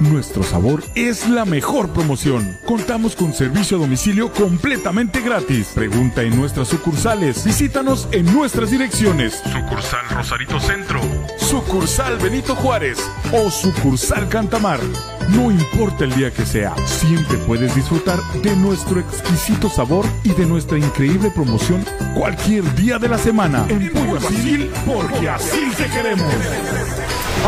[0.00, 2.58] Nuestro sabor es la mejor promoción.
[2.66, 5.68] Contamos con servicio a domicilio completamente gratis.
[5.72, 7.44] Pregunta en nuestras sucursales.
[7.44, 9.40] Visítanos en nuestras direcciones.
[9.44, 11.00] Sucursal Rosarito Centro.
[11.38, 12.98] Sucursal Benito Juárez.
[13.32, 14.80] O sucursal Cantamar.
[15.28, 20.44] No importa el día que sea, siempre puedes disfrutar de nuestro exquisito sabor y de
[20.46, 21.84] nuestra increíble promoción
[22.14, 23.64] cualquier día de la semana.
[23.92, 26.32] Pollo Asil, porque así te queremos.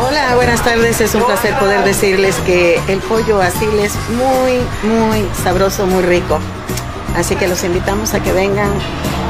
[0.01, 0.99] Hola, buenas tardes.
[1.01, 4.59] Es un placer poder decirles que el pollo asil es muy,
[4.89, 6.39] muy sabroso, muy rico.
[7.15, 8.69] Así que los invitamos a que vengan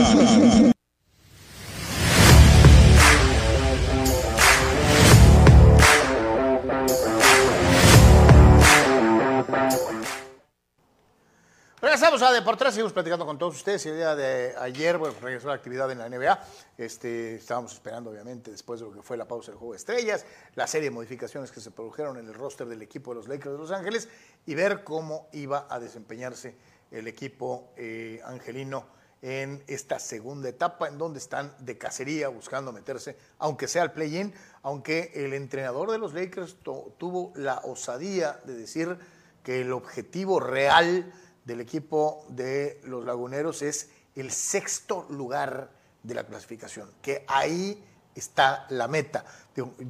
[12.18, 13.86] Regresamos a Deportes, seguimos platicando con todos ustedes.
[13.86, 16.40] El día de ayer bueno, regresó la actividad en la NBA.
[16.76, 20.26] Este, estábamos esperando, obviamente, después de lo que fue la pausa del Juego de Estrellas,
[20.56, 23.52] la serie de modificaciones que se produjeron en el roster del equipo de los Lakers
[23.52, 24.10] de Los Ángeles
[24.48, 26.56] y ver cómo iba a desempeñarse
[26.90, 28.88] el equipo eh, angelino
[29.22, 34.34] en esta segunda etapa, en donde están de cacería buscando meterse, aunque sea al play-in,
[34.64, 36.58] aunque el entrenador de los Lakers
[36.98, 38.98] tuvo la osadía de decir
[39.44, 41.14] que el objetivo real
[41.48, 45.72] del equipo de los laguneros es el sexto lugar
[46.04, 47.82] de la clasificación, que ahí
[48.16, 49.24] está la meta.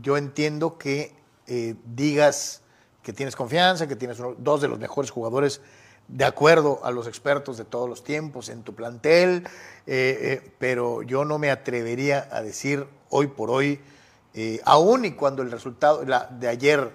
[0.02, 1.16] Yo entiendo que
[1.48, 2.62] eh, digas
[3.02, 5.62] que tienes confianza, que tienes dos de los mejores jugadores
[6.08, 9.48] de acuerdo a los expertos de todos los tiempos en tu plantel,
[9.88, 13.82] eh, eh, pero yo no me atrevería a decir hoy por hoy,
[14.66, 16.92] aún y cuando el resultado de ayer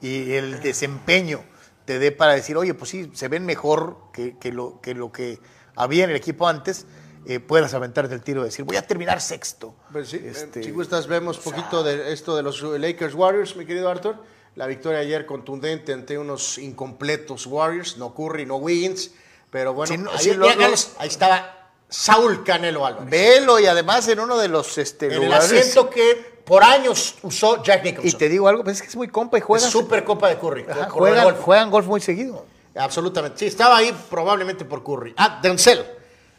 [0.00, 1.44] y el desempeño
[1.86, 5.10] te dé para decir, oye, pues sí, se ven mejor que, que lo, que lo
[5.12, 5.38] que
[5.74, 6.84] había en el equipo antes,
[7.26, 9.74] eh, puedas aventarte el tiro y decir, voy a terminar sexto.
[9.92, 13.88] Pues sí, Este, si gustas, vemos poquito de esto de los Lakers Warriors, mi querido
[13.88, 14.16] Arthur.
[14.54, 19.10] La victoria ayer contundente ante unos incompletos Warriors, no Curry, no Wiggins,
[19.50, 23.10] pero bueno, no, ahí, sí, lo- ya- lo- ahí estaba Saúl Canelo Álvarez.
[23.10, 27.16] Velo y además en uno de los este, en el lugares- asiento que por años
[27.22, 28.18] usó Jack Y Nicholson.
[28.18, 29.68] te digo algo, pues es que es muy compa y juega.
[29.68, 30.64] Super Copa de Curry.
[30.68, 31.40] Ajá, juegan, golf.
[31.40, 32.46] juegan golf muy seguido.
[32.74, 33.38] Absolutamente.
[33.38, 35.14] Sí, estaba ahí probablemente por Curry.
[35.16, 35.84] Ah, Denzel.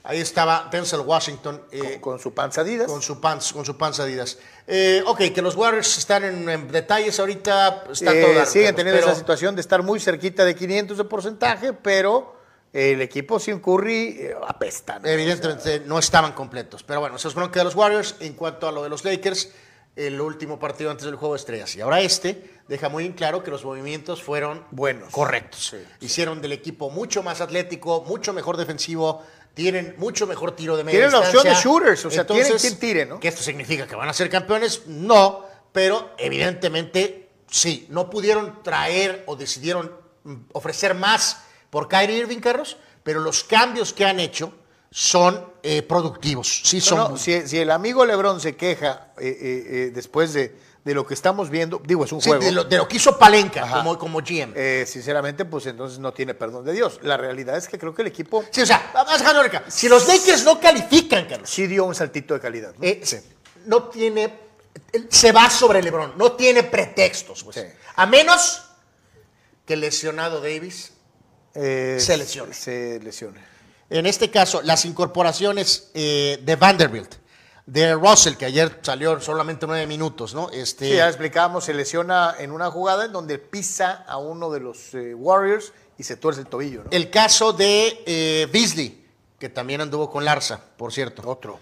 [0.03, 1.61] Ahí estaba Denzel Washington.
[1.71, 2.87] eh, Con su panza Adidas.
[2.87, 4.37] Con su pants, con su panza Adidas.
[4.65, 7.83] Eh, ok, que los Warriors están en, en detalles ahorita.
[7.91, 11.03] Está Eh, todo siguen teniendo pero esa situación de estar muy cerquita de 500 de
[11.03, 12.37] porcentaje, pero
[12.71, 15.01] el equipo sin Curry eh, apesta.
[15.03, 16.83] Evidentemente no estaban completos.
[16.83, 18.15] Pero bueno, eso es bronca de los Warriors.
[18.21, 19.49] En cuanto a lo de los Lakers,
[19.97, 21.75] el último partido antes del juego de estrellas.
[21.75, 25.11] Y ahora este deja muy en claro que los movimientos fueron Buenos.
[25.11, 25.75] correctos.
[25.99, 29.25] Hicieron del equipo mucho más atlético, mucho mejor defensivo.
[29.55, 31.71] Tienen mucho mejor tiro de media Tienen la opción de distancia.
[31.71, 33.19] shooters, o sea, tienen Entonces, quien tire, ¿no?
[33.19, 34.83] ¿Que esto significa que van a ser campeones?
[34.85, 37.87] No, pero evidentemente sí.
[37.89, 39.91] No pudieron traer o decidieron
[40.23, 41.41] mm, ofrecer más
[41.71, 44.53] por Kyrie Irving, Carlos, pero los cambios que han hecho
[44.91, 46.61] son eh, productivos.
[46.63, 46.97] Sí, son.
[46.97, 50.55] no, si, si el amigo Lebron se queja eh, eh, después de,
[50.85, 52.43] de lo que estamos viendo, digo, es un Sí, juego.
[52.43, 53.77] de, lo, de lo que hizo Palenca Ajá.
[53.79, 54.53] como, como GM.
[54.85, 56.99] Sinceramente, pues entonces no tiene perdón de Dios.
[57.03, 59.65] La realidad es que creo que el equipo Sí, o sea, vamos a dejarlo acá.
[59.67, 62.73] Si los Lakers no califican, Carlos, sí dio un saltito de calidad.
[62.77, 62.87] ¿no?
[63.65, 64.47] no tiene.
[65.09, 67.43] Se va sobre LeBron, no tiene pretextos.
[67.43, 67.55] pues.
[67.57, 67.61] Sí.
[67.95, 68.63] A menos
[69.65, 70.93] que el lesionado Davis.
[71.53, 72.53] Se lesione.
[72.53, 73.56] Se lesione.
[73.89, 77.15] En este caso, las incorporaciones eh, de Vanderbilt,
[77.65, 80.49] de Russell, que ayer salió solamente nueve minutos, ¿no?
[80.51, 84.59] Este, Sí, ya explicábamos, se lesiona en una jugada en donde pisa a uno de
[84.59, 86.91] los eh, Warriors y se tuerce el tobillo, ¿no?
[86.91, 89.05] El caso de eh, Beasley,
[89.37, 91.29] que también anduvo con Larsa, por cierto.
[91.29, 91.59] Otro.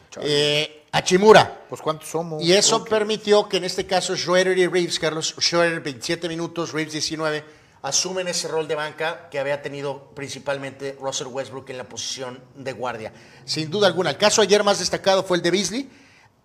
[0.95, 1.65] Achimura.
[1.67, 2.41] Pues cuántos somos.
[2.41, 6.93] Y eso permitió que en este caso Schroeder y Reeves, Carlos, Schroeder 27 minutos, Reeves
[6.93, 7.43] 19,
[7.85, 12.73] asumen ese rol de banca que había tenido principalmente Russell Westbrook en la posición de
[12.73, 13.13] guardia.
[13.45, 14.09] Sin duda alguna.
[14.09, 15.89] El caso ayer más destacado fue el de Beasley.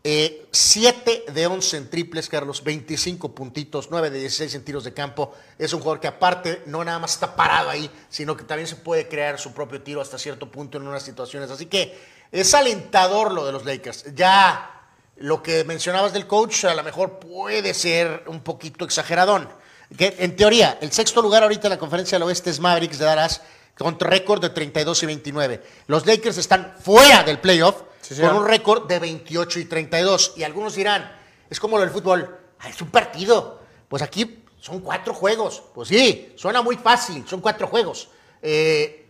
[0.02, 5.32] 7 de 11 en triples, Carlos, 25 puntitos, 9 de 16 en tiros de campo.
[5.58, 8.76] Es un jugador que aparte no nada más está parado ahí, sino que también se
[8.76, 11.50] puede crear su propio tiro hasta cierto punto en unas situaciones.
[11.50, 11.98] Así que
[12.30, 14.14] es alentador lo de los Lakers.
[14.14, 19.48] Ya lo que mencionabas del coach a lo mejor puede ser un poquito exageradón.
[19.96, 23.04] Que en teoría, el sexto lugar ahorita en la conferencia del oeste es Mavericks de
[23.04, 23.42] Dallas
[23.76, 25.62] con récord de 32 y 29.
[25.86, 30.34] Los Lakers están fuera del playoff Sí, con un récord de 28 y 32.
[30.36, 31.12] Y algunos dirán,
[31.48, 33.60] es como lo del fútbol, "Ah, es un partido.
[33.88, 35.62] Pues aquí son cuatro juegos.
[35.74, 38.08] Pues sí, suena muy fácil, son cuatro juegos.
[38.42, 39.06] Eh,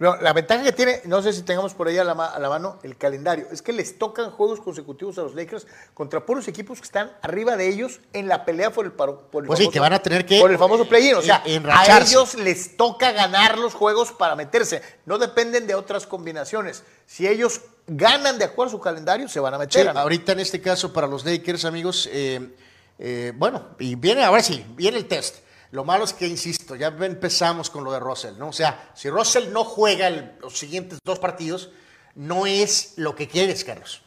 [0.00, 2.38] No, la ventaja que tiene, no sé si tengamos por ahí a la, ma- a
[2.38, 6.48] la mano el calendario, es que les tocan juegos consecutivos a los Lakers contra puros
[6.48, 9.58] equipos que están arriba de ellos en la pelea por el, paro- por el Pues
[9.58, 11.16] sí, que van a tener que- por el famoso play-in.
[11.16, 14.80] O sea, a ellos les toca ganar los juegos para meterse.
[15.04, 16.82] No dependen de otras combinaciones.
[17.06, 19.88] Si ellos ganan de acuerdo a su calendario, se van a Sí, meter.
[19.98, 22.56] ahorita en este caso para los Lakers, amigos, eh,
[22.98, 25.36] eh, bueno, y viene, ahora sí, viene el test.
[25.72, 28.48] Lo malo es que, insisto, ya empezamos con lo de Russell, ¿no?
[28.48, 31.70] O sea, si Russell no juega el- los siguientes dos partidos,
[32.16, 34.02] no es lo que quieres, Carlos.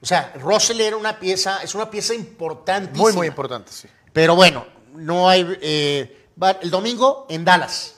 [0.00, 3.02] O sea, Russell era una pieza, es una pieza importantísima.
[3.02, 3.88] Muy, muy importante, sí.
[4.12, 4.64] Pero bueno,
[4.94, 5.58] no hay.
[5.60, 6.26] eh,
[6.60, 7.96] el domingo en Dallas.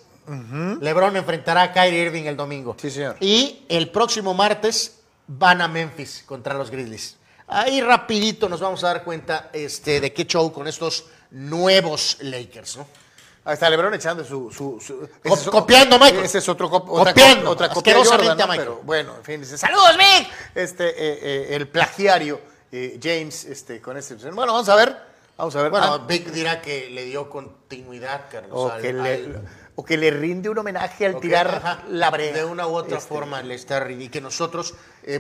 [0.81, 2.77] LeBron enfrentará a Kyrie Irving el domingo.
[2.81, 3.17] Sí, señor.
[3.21, 7.17] Y el próximo martes van a Memphis contra los Grizzlies.
[7.49, 12.77] Ahí rapidito nos vamos a dar cuenta este, de qué show con estos nuevos Lakers,
[12.77, 12.87] ¿no?
[13.53, 14.51] Está LeBron echando su...
[14.51, 16.25] su, su- Co- ese es- copiando Michael.
[16.25, 18.45] Ese es otro cop- otra, Copiando, cop- otra copia de Jordan, ¿no?
[18.45, 18.59] a Michael.
[18.69, 20.29] Pero bueno, en fin, dice, saludos, Mick.
[20.55, 22.41] Este, eh, eh, el plagiario,
[22.73, 24.15] eh, James, este, con este...
[24.31, 24.97] Bueno, vamos a ver,
[25.37, 25.71] vamos a ver.
[25.71, 28.51] Bueno, Ah, Vic dirá que le dio continuidad, Carlos.
[28.53, 29.43] o, al- que le, al-
[29.77, 32.33] o que le rinde un homenaje al tirar ajá, la brea.
[32.35, 34.75] De una u otra Este, forma le está ri- y que nosotros,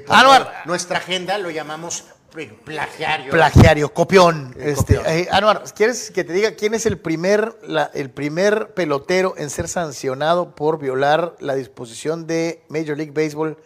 [0.06, 3.30] por Ah, no, nuestra agenda, lo llamamos plagiario.
[3.30, 4.54] Plagiario, copión.
[4.58, 5.14] Este, copión.
[5.14, 9.50] eh, Anuar, ¿quieres que te diga quién es el primer, la- el primer pelotero en
[9.50, 13.56] ser sancionado por violar la disposición de Major League Baseball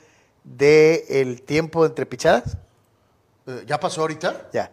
[0.45, 2.57] de el tiempo entre pichadas?
[3.47, 4.49] Eh, ¿Ya pasó ahorita?
[4.53, 4.70] Ya.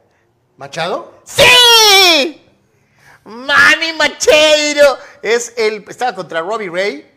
[0.57, 1.13] ¿Machado?
[1.23, 2.41] ¡Sí!
[3.23, 7.10] Manny Machado es el estaba contra Robbie Ray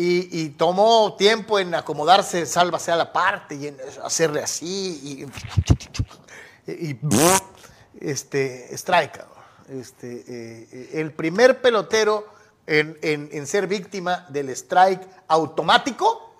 [0.00, 5.26] y, tomó tiempo en acomodarse, sálvase a la parte y en hacerle así
[6.66, 6.86] y,
[8.00, 9.24] este strike.
[9.68, 12.26] Este, eh, el primer pelotero
[12.66, 16.34] en, en- en ser víctima del strike automático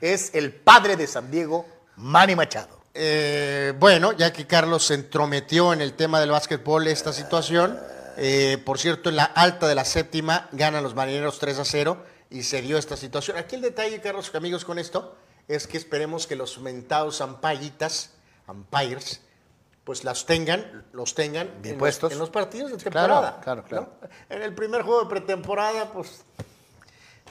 [0.00, 1.66] es el padre de San Diego,
[1.96, 2.80] Manny Machado.
[2.94, 7.78] Eh, bueno, ya que Carlos se entrometió en el tema del básquetbol esta situación,
[8.16, 12.04] eh, por cierto, en la alta de la séptima ganan los marineros 3 a 0
[12.30, 13.36] y se dio esta situación.
[13.36, 15.16] Aquí el detalle, Carlos, amigos, con esto,
[15.48, 18.12] es que esperemos que los mentados ampayitas,
[18.46, 19.20] umpires,
[19.84, 22.04] pues las tengan, los tengan Bien en, puestos.
[22.10, 23.40] Los, en los partidos de Claro, temporada.
[23.42, 23.92] claro, claro.
[24.00, 24.08] ¿no?
[24.36, 26.22] En el primer juego de pretemporada, pues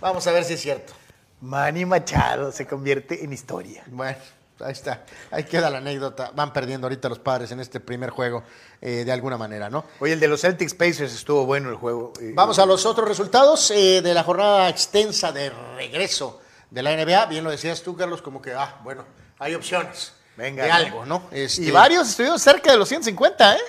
[0.01, 0.93] vamos a ver si es cierto.
[1.41, 3.83] Manny Machado se convierte en historia.
[3.87, 4.17] Bueno,
[4.61, 5.03] ahí está.
[5.31, 6.31] Ahí queda la anécdota.
[6.35, 8.43] Van perdiendo ahorita los padres en este primer juego
[8.81, 9.85] eh, de alguna manera, ¿no?
[9.99, 12.13] Oye, el de los Celtics Pacers estuvo bueno el juego.
[12.21, 16.95] Eh, Vamos a los otros resultados eh, de la jornada extensa de regreso de la
[16.95, 17.25] NBA.
[17.27, 19.05] Bien lo decías tú, Carlos, como que, ah, bueno,
[19.39, 21.23] hay opciones Venga, de algo, ¿no?
[21.31, 23.59] Este, Y varios estuvieron cerca de los 150, ¿eh?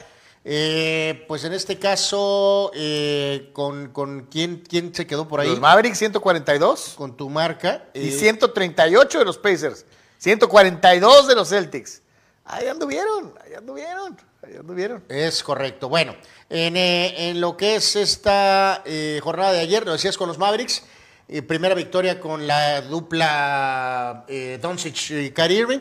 [0.45, 5.49] eh, pues en este caso, eh, con, con quién, quién se quedó por ahí?
[5.49, 7.85] Los Mavericks 142 Con tu marca.
[7.93, 9.85] y eh, 138 de los Pacers.
[10.21, 12.03] 142 de los Celtics.
[12.45, 15.03] Ahí anduvieron, ahí anduvieron, ahí anduvieron.
[15.09, 15.89] Es correcto.
[15.89, 16.15] Bueno,
[16.51, 20.37] en, eh, en lo que es esta eh, jornada de ayer, lo decías con los
[20.37, 20.83] Mavericks,
[21.27, 24.27] eh, primera victoria con la dupla
[24.61, 25.81] Doncic y Kyrie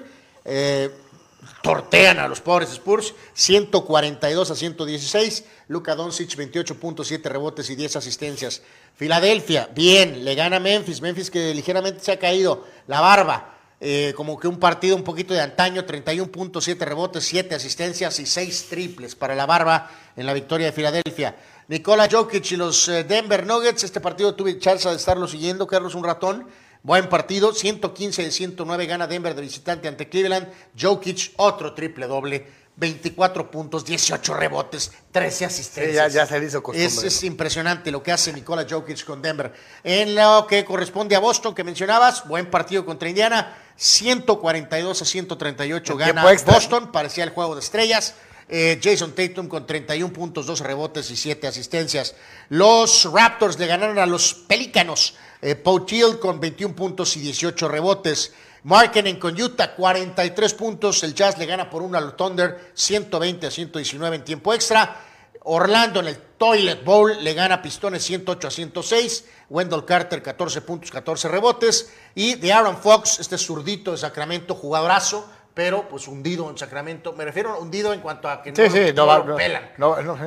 [1.62, 5.44] tortean a los pobres Spurs, 142 a 116.
[5.68, 8.62] Luka Doncic, 28.7 rebotes y 10 asistencias.
[8.96, 11.02] Filadelfia, bien, le gana Memphis.
[11.02, 13.59] Memphis que ligeramente se ha caído la barba.
[13.82, 18.68] Eh, como que un partido un poquito de antaño, 31.7 rebotes, 7 asistencias y 6
[18.70, 21.38] triples para la barba en la victoria de Filadelfia.
[21.70, 25.96] Nikola Jokic y los eh, Denver Nuggets, este partido tuve chance de estarlo siguiendo, Carlos,
[25.96, 26.48] un ratón.
[26.82, 30.48] Buen partido, 115 de 109 gana Denver de visitante ante Cleveland.
[30.80, 32.48] Jokic, otro triple doble,
[32.80, 36.12] 24 puntos, 18 rebotes, 13 asistencias.
[36.12, 36.86] Sí, ya- ya se hizo costumbre.
[36.88, 39.54] Es, es impresionante lo que hace Nikola Jokic con Denver.
[39.84, 45.94] En lo que corresponde a Boston, que mencionabas, buen partido contra Indiana, 142 a 138
[45.94, 46.24] En gana.
[46.46, 48.16] Boston, parecía el juego de estrellas.
[48.52, 52.16] Eh, Jason Tatum con 31 puntos, 2 rebotes y 7 asistencias.
[52.50, 55.16] Los Raptors le ganaron a los Pelícanos.
[55.42, 58.34] Eh, Pau Thiel con 21 puntos y 18 rebotes.
[58.64, 61.04] Markkinen con Utah, 43 puntos.
[61.04, 64.96] El Jazz le gana por uno al Thunder, 120 a 119 en tiempo extra.
[65.44, 69.26] Orlando en el Toilet Bowl le gana Pistones 108 a 106.
[69.50, 71.94] Wendell Carter 14 puntos, 14 rebotes.
[72.16, 77.14] Y de Aaron Fox, este zurdito de Sacramento, jugadorazo, pero pues hundido en Sacramento.
[77.14, 79.72] Me refiero a hundido en cuanto a que no, Sí, no no pelan.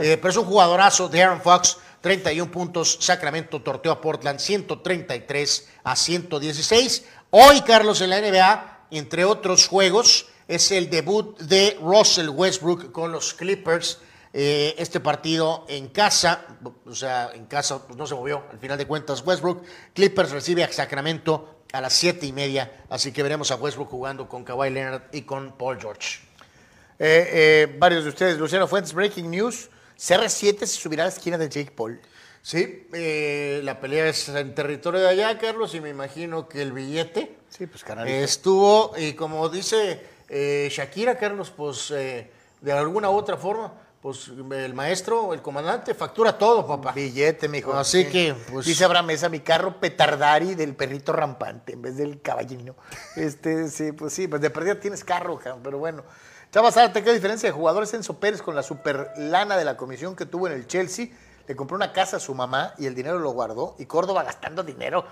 [0.00, 2.98] Eh, pero es un jugadorazo de Aaron Fox, 31 puntos.
[3.00, 7.04] Sacramento torteó a Portland 133 a 116.
[7.30, 13.10] Hoy, Carlos, en la NBA, entre otros juegos, es el debut de Russell Westbrook con
[13.10, 14.00] los Clippers.
[14.34, 16.46] Eh, este partido en casa,
[16.86, 19.62] o sea, en casa pues, no se movió, al final de cuentas Westbrook.
[19.94, 24.28] Clippers recibe a Sacramento a las siete y media, así que veremos a Westbrook jugando
[24.28, 26.20] con Kawhi Leonard y con Paul George.
[26.98, 29.68] Eh, eh, varios de ustedes, Luciano Fuentes, Breaking News.
[30.02, 32.00] CR7 se subirá a la esquina de Jake Paul.
[32.42, 36.72] Sí, eh, la pelea es en territorio de allá, Carlos, y me imagino que el
[36.72, 42.28] billete Sí, pues estuvo, y como dice eh, Shakira, Carlos, pues eh,
[42.60, 46.90] de alguna u otra forma, pues el maestro, el comandante, factura todo, papá.
[46.90, 47.72] Billete, mijo.
[47.72, 48.10] Así Sí.
[48.10, 48.66] que, pues...
[48.66, 52.74] Dice Abraham Mesa, mi carro petardari del perrito rampante en vez del caballino.
[53.16, 56.02] Este, sí, pues sí, pues de perdida tienes carro, pero bueno.
[56.52, 60.14] Chava Zárate, ¿qué diferencia de jugadores Enzo Pérez con la super lana de la comisión
[60.14, 61.06] que tuvo en el Chelsea?
[61.48, 63.74] Le compró una casa a su mamá y el dinero lo guardó.
[63.78, 65.06] Y Córdoba gastando dinero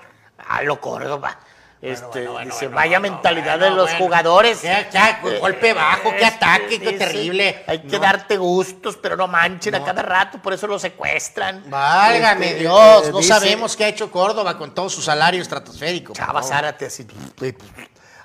[0.47, 1.39] a lo Córdoba.
[1.83, 4.59] Este, dice, vaya mentalidad de los jugadores.
[4.59, 7.65] Qué- qué golpe bajo, qué ataque, qué terrible.
[7.67, 8.01] Hay que No.
[8.01, 11.65] darte gustos, pero no manchen a cada rato, por eso lo secuestran.
[11.71, 15.41] Válgame Este, Dios, eh, no dice- sabemos qué ha hecho Córdoba con todo su salario
[15.41, 16.13] estratosférico.
[16.13, 16.43] Chava.
[16.43, 17.07] Zárate así.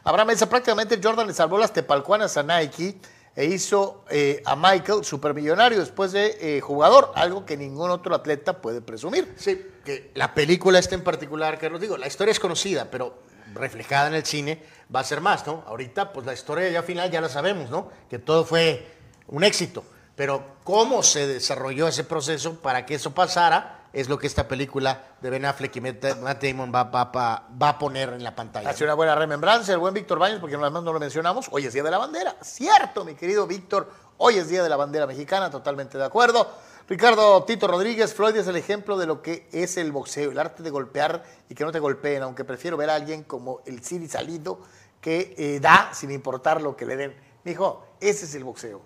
[0.05, 2.95] Abraham Mesa, prácticamente Jordan le salvó las tepalcuanas a Nike
[3.35, 8.61] e hizo eh, a Michael supermillonario después de eh, jugador, algo que ningún otro atleta
[8.61, 9.33] puede presumir.
[9.35, 13.17] Sí, que la película esta en particular, Carlos, digo, la historia es conocida, pero
[13.55, 14.61] reflejada en el cine
[14.95, 15.63] va a ser más, ¿no?
[15.65, 17.89] Ahorita, pues la historia ya final ya la sabemos, ¿no?
[18.07, 18.85] Que todo fue
[19.27, 19.83] un éxito.
[20.15, 25.15] Pero cómo se desarrolló ese proceso para que eso pasara es lo que esta película
[25.21, 28.69] de Ben Affleck y Matt Damon va, va- va- va a poner en la pantalla.
[28.69, 31.47] Hace una buena remembranza el buen Víctor Baños, porque además no lo mencionamos.
[31.51, 32.35] Hoy es Día de la Bandera.
[32.41, 33.89] Cierto, mi querido Víctor.
[34.17, 36.47] Hoy es Día de la Bandera Mexicana, totalmente de acuerdo.
[36.87, 40.61] Ricardo Tito Rodríguez, Floyd es el ejemplo de lo que es el boxeo, el arte
[40.61, 44.07] de golpear y que no te golpeen, aunque prefiero ver a alguien como el Siri
[44.07, 44.59] Salido
[45.01, 47.15] que eh, da sin importar lo que le den.
[47.43, 48.81] Mijo, ese es el boxeo.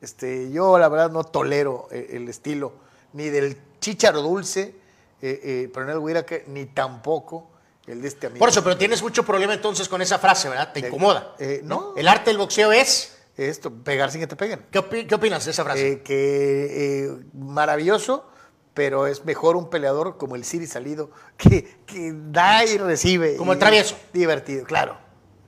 [0.00, 2.72] Este, yo la verdad no tolero eh, el estilo
[3.12, 4.74] ni del chícharo dulce,
[5.22, 7.50] eh, eh, Huiraque, ni tampoco
[7.86, 8.38] el de este amigo.
[8.40, 10.72] Por eso, pero tienes mucho problema entonces con esa frase, ¿verdad?
[10.72, 11.34] Te incomoda.
[11.38, 11.94] Eh, no.
[11.96, 13.14] El arte del boxeo es...
[13.38, 14.66] Esto, pegar sin que te peguen.
[14.68, 15.92] ¿Qué, opi- qué opinas de esa frase?
[15.92, 18.28] Eh, que eh, maravilloso,
[18.74, 23.36] pero es mejor un peleador como el Siri Salido, que, que da y recibe.
[23.36, 23.96] Como y- el travieso.
[24.12, 24.98] Divertido, claro,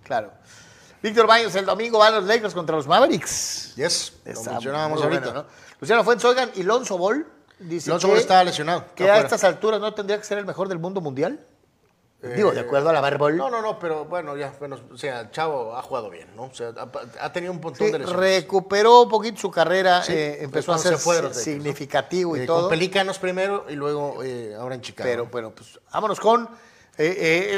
[0.05, 0.31] claro.
[1.03, 3.74] Víctor Baños, el domingo van los Lakers contra los Mavericks.
[3.74, 5.20] Yes, lo mencionábamos ahorita.
[5.24, 5.47] bueno, ¿no?
[5.81, 7.27] Luciano Fuentes, oigan, y Lonzo Ball
[7.61, 10.69] dice Lonzo que, está lesionado, Que a estas alturas no tendría que ser el mejor
[10.69, 11.41] del mundo mundial.
[12.23, 13.35] Digo, de acuerdo a la Ball.
[13.39, 16.43] No, no, no, pero bueno, ya, bueno, o sea, Chavo ha jugado bien, ¿no?
[16.43, 18.20] O sea, ha, ha tenido un montón Sí, de lesiones.
[18.43, 22.62] recuperó un poquito su carrera, Sí, eh, empezó a se ser significativo y Eh, todo.
[22.62, 25.09] Con Pelícanos primero y luego eh, ahora en Chicago.
[25.09, 26.43] Pero bueno, pues vámonos con
[26.99, 27.07] eh,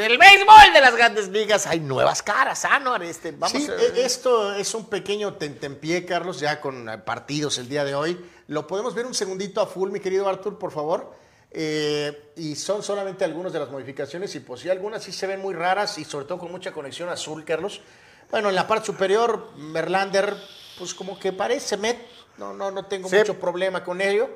[0.00, 1.66] eh, el béisbol de las grandes ligas.
[1.66, 3.02] Hay nuevas caras, Anuar.
[3.02, 7.68] Este, vamos Sí, a- esto es un pequeño tentempié, Carlos, ya con eh, partidos el
[7.68, 8.30] día de hoy.
[8.48, 11.12] Lo podemos ver un segundito a full, mi querido Artur, por favor.
[11.54, 15.40] Eh, y son solamente algunas de las modificaciones y pues sí, algunas sí se ven
[15.40, 17.82] muy raras y sobre todo con mucha conexión azul, Carlos.
[18.30, 20.34] Bueno, en la parte superior, Merlander,
[20.78, 21.98] pues como que parece Met,
[22.38, 23.16] no, no, no tengo Sí.
[23.16, 24.30] mucho problema con ello.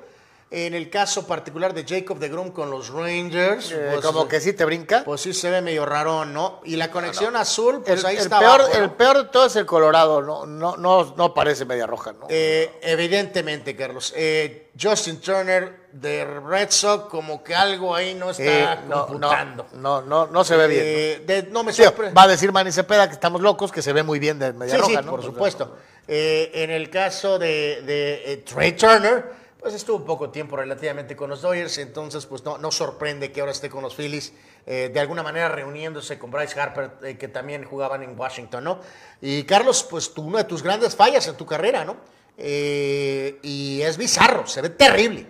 [0.48, 4.52] En el caso particular de Jacob de Groom con los Rangers, Eh, como que sí
[4.52, 5.02] te brinca.
[5.04, 6.60] Pues sí se ve medio raro, ¿no?
[6.64, 8.38] Y la conexión azul, pues el, ahí el está.
[8.38, 8.84] peor, abajo, ¿no?
[8.84, 12.26] el peor de todo es el Colorado, no, no, no, no parece media roja, ¿no?
[12.28, 14.12] Eh, evidentemente, Carlos.
[14.16, 19.66] Eh, Justin Turner de Red Sox, como que algo ahí no está no, computando.
[19.72, 21.26] no, no, no se ve bien.
[21.26, 22.14] De- no me Sí, sorprende.
[22.14, 24.74] va a decir Manny Cepeda que estamos locos, que se ve muy bien de media
[24.76, 25.10] Sí, roja, sí, ¿no?
[25.10, 25.76] por Pues, supuesto.
[26.06, 31.78] En el caso de, de, Trey Turner, pues estuvo poco tiempo relativamente con los Dodgers,
[31.78, 34.32] entonces pues no, no sorprende que ahora esté con los Phillies,
[34.66, 38.80] eh, de alguna manera reuniéndose con Bryce Harper, eh, que también jugaban en Washington, ¿no?
[39.20, 41.96] Y Carlos, pues tú, una de tus grandes fallas en tu carrera, ¿no?
[42.38, 45.26] Eh, y es bizarro, se ve terrible.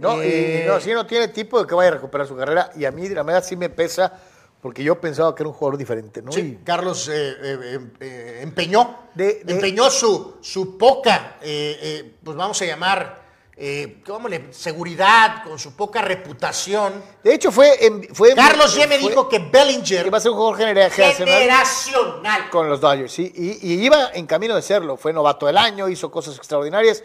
[0.00, 2.70] No, y- no, sí, no tiene tipo de que vaya a recuperar su carrera.
[2.76, 4.12] Y a mí, la verdad, sí me pesa
[4.60, 6.30] porque yo pensaba que era un jugador diferente, ¿no?
[6.32, 7.12] Sí, Carlos eh,
[7.42, 13.25] eh, eh, eh, empeñó, De- de- empeñó su, su poca, pues vamos a llamar,
[13.58, 14.52] eh, ¿cómo le?
[14.52, 16.92] Seguridad, con su poca reputación.
[17.24, 17.84] De hecho, fue.
[17.86, 20.90] en- fue Carlos ya me dijo que Bellinger que va a ser un jugador genera-
[20.90, 22.50] generacional generacional.
[22.50, 23.32] con los Dodgers, sí.
[23.34, 24.96] Y, y iba en camino de serlo.
[24.96, 27.02] Fue novato del año, hizo cosas extraordinarias.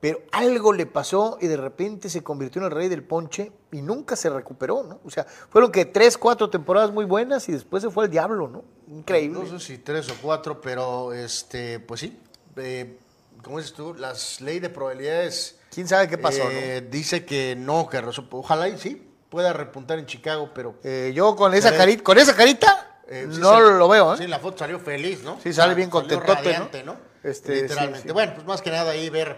[0.00, 3.82] Pero algo le pasó y de repente se convirtió en el rey del ponche y
[3.82, 4.98] nunca se recuperó, ¿no?
[5.04, 8.48] O sea, fueron que tres, cuatro temporadas muy buenas y después se fue al diablo,
[8.48, 8.64] ¿no?
[8.88, 9.40] Increíble.
[9.40, 12.18] No sé si tres o cuatro, pero este, pues sí.
[12.56, 12.96] Eh,
[13.42, 13.94] ¿Cómo dices tú?
[13.94, 15.58] Las leyes de probabilidades.
[15.72, 18.20] ¿Quién sabe qué pasó, eh, Dice que no, Carlos.
[18.30, 20.76] Ojalá y sí pueda repuntar en Chicago, pero.
[20.82, 24.18] Eh, yo con esa, carita, con esa carita Eh, sí no lo veo, ¿eh?
[24.18, 25.38] Sí, la foto salió feliz, ¿no?
[25.42, 26.94] Sí, sale bien Salió contentote, radiante, ¿no?
[26.94, 27.00] ¿no?
[27.22, 28.02] Este, Literalmente.
[28.02, 28.12] sí, sí.
[28.12, 29.36] Bueno, pues más que nada ahí ver,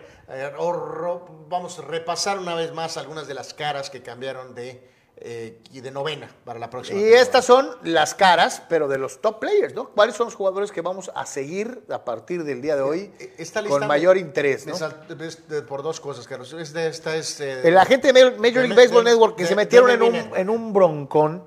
[0.58, 5.60] o vamos a repasar una vez más algunas de las caras que cambiaron de, eh,
[5.72, 6.98] y de novena para la próxima.
[6.98, 7.22] Y temporada.
[7.22, 9.88] estas son las caras, pero de los top players, ¿no?
[9.90, 13.34] ¿Cuáles son los jugadores que vamos a seguir a partir del día de hoy Eh,
[13.38, 14.74] Esta lista con mayor me- interés, ¿no?
[14.74, 16.52] es de- por dos cosas, Carlos.
[16.52, 17.40] Esta es.
[17.40, 20.14] eh, El agente de Major League Baseball de- Network que de- se metieron en un,
[20.16, 21.44] en un broncón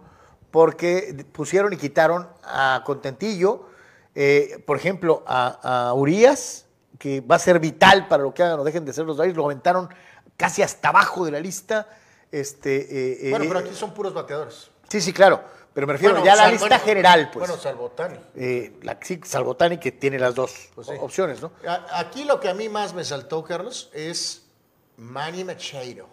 [0.52, 3.66] porque pusieron y quitaron a Contentillo,
[4.14, 6.66] eh, por ejemplo, a, a Urias,
[6.98, 9.36] que va a ser vital para lo que hagan o dejen de ser los Dodgers,
[9.36, 9.90] lo aventaron
[10.38, 11.90] casi hasta abajo de la lista.
[12.40, 14.70] Este, eh, Bueno, eh, pero aquí son puros bateadores.
[14.90, 15.42] Sí, sí, claro.
[15.74, 17.48] Pero me refiero Bueno, ya a la lista bueno, general, pues.
[17.48, 18.18] Bueno, salvo Tani.
[18.36, 20.94] Eh, la, sí, salvo Tani, que tiene las dos Pues sí.
[21.00, 21.52] opciones, ¿no?
[21.92, 24.46] Aquí lo que a mí más me saltó, Carlos, es
[24.98, 26.08] Manny Machado.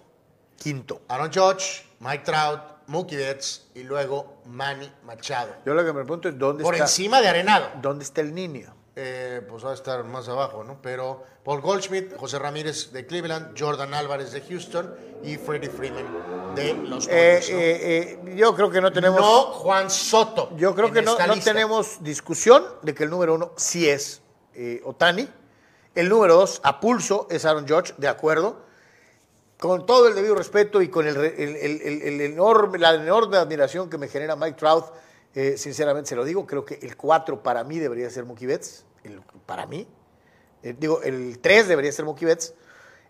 [0.56, 1.02] Quinto.
[1.08, 5.54] Aaron Judge, Mike Trout, Mookie Betts y luego Manny Machado.
[5.64, 6.84] Yo lo que me pregunto es dónde Por está.
[6.86, 7.68] encima de Arenado.
[7.80, 8.74] ¿Dónde está el niño?
[8.94, 10.76] Eh, pues va a estar más abajo, ¿no?
[10.82, 16.74] Pero Paul Goldschmidt, José Ramírez de Cleveland, Jordan Álvarez de Houston y Freddie Freeman de
[16.74, 17.10] los Eh,
[17.40, 17.56] Dodgers, ¿no?
[17.58, 19.18] eh, eh, yo creo que no tenemos.
[19.18, 20.50] No Juan Soto.
[20.56, 24.20] Yo creo que no, no tenemos discusión de que el número uno sí es
[24.84, 25.26] Otani.
[25.94, 28.60] El número dos, a pulso, es Aaron Judge, de acuerdo.
[29.58, 34.08] Con todo el debido respeto y con el- el enorme, la enorme admiración que me
[34.08, 34.84] genera Mike Trout,
[35.34, 38.84] eh, sinceramente se lo digo, creo que el 4 para mí debería ser Mookie Betts.
[39.04, 39.86] el- para mí.
[40.62, 42.54] Eh, digo, el 3 debería ser Mookie Betts.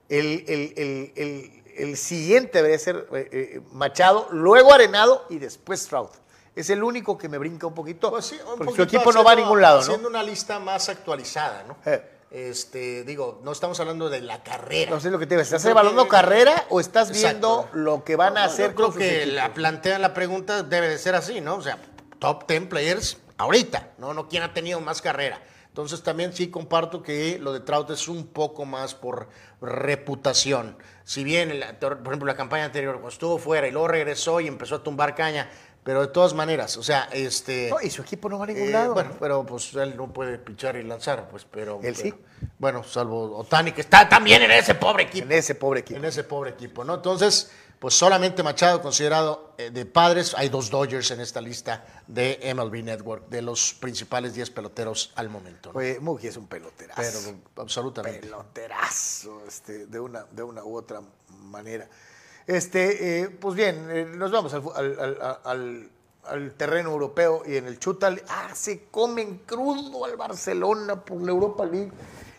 [0.09, 6.12] El, el- el- siguiente debería ser eh, Machado, luego Arenado y después Trout.
[6.55, 8.11] Es el único que me brinca un poquito.
[8.11, 9.82] Pues sí, un porque su poquito equipo no va a ningún lado, ¿no?
[9.82, 11.77] Haciendo una lista más actualizada, ¿no?
[12.31, 14.90] Este, digo, no estamos hablando de la carrera.
[14.90, 15.39] No sé lo que te.
[15.39, 17.69] ¿Estás evaluando que- carrera o estás Exacto.
[17.69, 19.35] viendo lo que van a No, hacer Yo creo con sus que equipos?
[19.35, 21.57] la plantean la pregunta debe de ser así, ¿no?
[21.57, 21.78] O sea,
[22.23, 24.15] top 10 players ahorita, ¿no?
[24.15, 25.43] No quien ha tenido más carrera.
[25.66, 29.28] Entonces también sí comparto que lo de Trout es un poco más por
[29.61, 30.77] reputación.
[31.03, 34.77] Si bien, por ejemplo, la campaña anterior, cuando estuvo fuera y luego regresó y empezó
[34.77, 35.51] a tumbar caña,
[35.82, 37.70] pero de todas maneras, o sea, este...
[37.70, 38.94] No, y su equipo no va a ningún eh, lado.
[38.94, 41.81] Bueno, pero pues él no puede pichar y lanzar, pues, pero...
[41.82, 42.12] Él sí.
[42.12, 45.24] pero- Bueno, salvo Otani, que está también en ese pobre equipo.
[45.24, 45.99] En ese pobre equipo.
[45.99, 46.94] En ese pobre equipo, ¿no?
[46.94, 47.51] Entonces,
[47.83, 50.35] pues solamente Machado considerado eh, de padres.
[50.39, 55.29] Hay dos Dodgers en esta lista de MLB Network, de los principales 10 peloteros al
[55.29, 55.73] momento.
[55.73, 55.81] ¿no?
[55.81, 57.01] Oye, Mookie es un peloterazo.
[57.25, 58.21] Pero absolutamente.
[58.21, 61.03] peloterazo, este, de, una, de una u otra
[61.41, 61.89] manera.
[62.47, 65.91] Este, eh, pues bien, eh, nos vamos al-
[66.25, 71.33] al terreno europeo y en el Chutal, ah, se comen crudo al Barcelona por la
[71.33, 71.91] Europa League.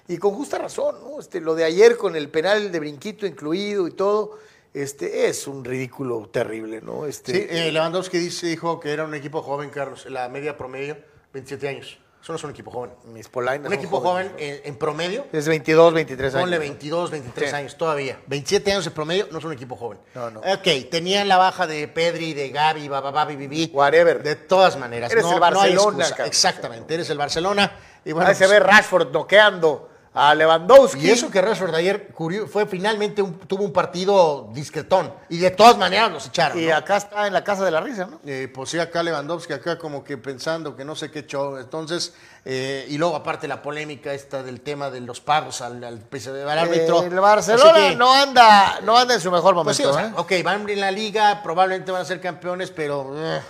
[0.07, 1.19] Y con justa razón, ¿no?
[1.19, 4.37] Este, lo de ayer con el penal de brinquito incluido y todo,
[4.73, 7.05] este, es un ridículo terrible, ¿no?
[7.05, 10.05] Este, Sí, eh, Lewandowski dice, dijo que era un equipo joven, Carlos.
[10.09, 10.97] La media promedio,
[11.33, 11.99] 27 años.
[12.21, 12.91] Eso no es un equipo joven.
[13.07, 16.43] mis polainas Un equipo jóvenes, joven en, en promedio, Es 22, 23 años.
[16.43, 16.61] ponle ¿no?
[16.61, 17.55] 22, 23 Sí.
[17.57, 18.17] años todavía.
[18.27, 19.99] 27 años de promedio no es un equipo joven.
[20.15, 20.39] No, no.
[20.39, 23.71] Ok, tenían la baja de Pedri, de Gaby, Babababi, Bibi.
[23.73, 24.23] Whatever.
[24.23, 25.11] De todas maneras.
[25.11, 26.27] Eres no, el no hay Barcelona, cabrón.
[26.27, 27.77] Exactamente, eres el Barcelona.
[28.05, 31.07] Y bueno, Ahí se pues, ve Rashford noqueando a Lewandowski.
[31.07, 32.13] Y eso que Rashford ayer
[32.51, 35.11] fue finalmente un- tuvo un partido discretón.
[35.27, 36.59] Y de todas maneras los echaron.
[36.59, 36.75] Y ¿no?
[36.75, 38.19] acá está en la casa de la risa, ¿no?
[38.25, 41.57] Eh, pues sí, acá Lewandowski, acá como que pensando que no sé qué show.
[41.57, 42.13] Entonces,
[42.45, 46.05] eh, y luego aparte la polémica esta del tema de los pagos al, al,
[46.47, 47.01] al árbitro.
[47.01, 49.65] Eh, el Barcelona que- no anda no anda en su mejor momento.
[49.65, 50.13] Pues sí, o sea, ¿eh?
[50.15, 53.41] ok, van en la liga, probablemente van a ser campeones, pero eh,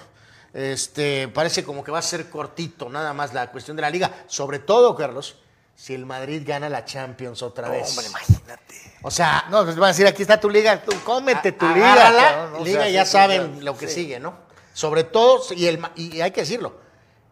[0.53, 4.11] este parece como que va a ser cortito nada más la cuestión de la liga.
[4.27, 5.35] Sobre todo, Carlos,
[5.75, 7.89] si el Madrid gana la Champions otra vez.
[7.89, 8.75] Hombre, imagínate.
[9.01, 12.49] O sea, No, pues van a decir, aquí está tu liga, tú cómete tu liga.
[12.57, 13.95] o liga, sea, ya sí, saben sí, lo que sí.
[13.95, 14.37] sigue, ¿no?
[14.73, 16.75] Sobre todo, y, el, Ma- y hay que decirlo,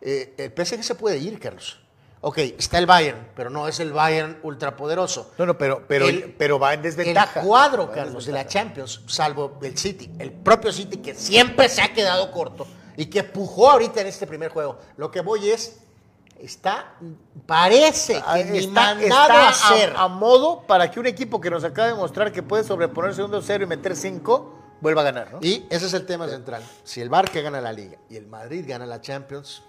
[0.01, 1.79] eh, el PSG se puede ir, Carlos.
[2.23, 5.31] Ok, está el Bayern, pero no es el Bayern ultrapoderoso.
[5.39, 7.39] No, no, pero, pero, El- pero va en desventaja.
[7.39, 11.81] El cuadro, Carlos, de la Champions, salvo el City, el propio City que siempre se
[11.81, 14.77] ha quedado corto y que pujó ahorita en este primer juego.
[14.97, 15.79] Lo que voy es,
[16.41, 16.93] está,
[17.45, 19.93] parece que Ah, ni está, mandado está a hacer.
[19.95, 23.21] a, a modo para que un equipo que nos acaba de mostrar que puede sobreponerse
[23.23, 25.39] 1-0 y meter 5 vuelva a ganar, ¿no?
[25.41, 26.63] Y ese es el tema central.
[26.83, 29.63] Si el Barça gana la Liga y el Madrid gana la Champions,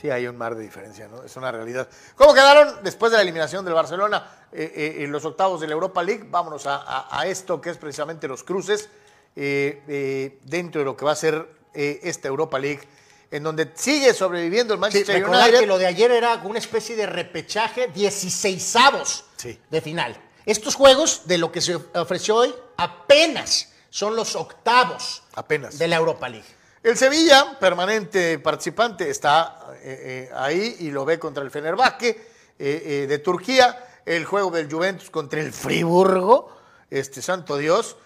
[0.00, 1.22] Sí, hay un mar de diferencia, ¿no?
[1.22, 1.88] Es una realidad.
[2.16, 5.74] ¿Cómo quedaron después de la eliminación del Barcelona eh, eh, en los octavos de la
[5.74, 6.26] Europa League?
[6.28, 8.90] Vámonos a, a- a esto que es precisamente los cruces
[9.36, 12.80] eh, dentro de lo que va a ser esta Europa League,
[13.30, 15.60] en donde sigue sobreviviendo el Sí, Manchester recordar United.
[15.60, 18.74] que lo de ayer era una especie de repechaje 16
[19.36, 19.58] Sí.
[19.70, 20.16] de final.
[20.46, 25.78] Estos juegos, de lo que se ofreció hoy, apenas son los octavos Apenas.
[25.78, 26.46] de la Europa League.
[26.82, 32.28] El Sevilla, permanente participante, está eh, eh, ahí y lo ve contra el Fenerbahce
[32.58, 33.88] eh, de Turquía.
[34.04, 36.54] El juego del Juventus contra el Friburgo,
[36.90, 37.96] este santo Dios.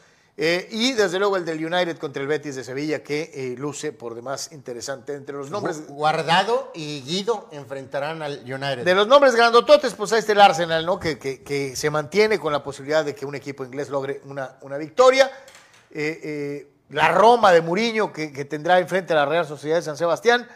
[0.41, 3.91] Eh, y desde luego el del United contra el Betis de Sevilla, que eh, luce
[3.93, 5.15] por demás interesante.
[5.15, 8.85] Entre los nombres Guardado y Guido enfrentarán al United.
[8.85, 11.01] de los nombres grandototes, pues ahí está el Arsenal, ¿no?
[11.01, 14.57] Que, que- que se mantiene con la posibilidad de que un equipo inglés logre una,
[14.63, 15.29] una victoria.
[15.91, 17.63] Eh, la Roma de
[18.15, 20.47] que, que tendrá enfrente a la Real Sociedad de San Sebastián.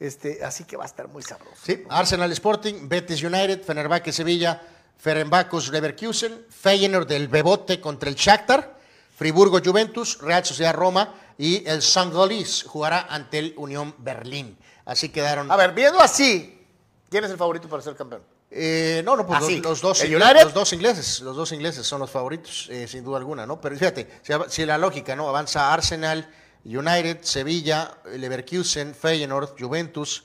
[0.00, 1.56] Este, así que va a estar muy sabroso.
[1.62, 4.60] Sí, Arsenal Sporting, Betis United, Fenerbahce Sevilla,
[4.98, 8.76] Ferenbacos Leverkusen, Feyenoord del Bebote contra el Shakhtar,
[9.16, 14.58] Friburgo Juventus, Real Sociedad Roma y el Sangolis jugará ante el Unión Berlín.
[14.84, 15.50] Así quedaron.
[15.50, 16.66] A ver, viendo así,
[17.08, 18.22] ¿quién es el favorito para ser campeón?
[18.50, 22.10] Eh, no, no, pues los, los dos los dos ingleses, los dos ingleses son los
[22.10, 23.60] favoritos, eh, sin duda alguna, ¿no?
[23.60, 25.28] Pero fíjate, si, si la lógica, ¿no?
[25.28, 26.28] Avanza Arsenal,
[26.64, 30.24] United, Sevilla, Leverkusen, Feyenoord, Juventus,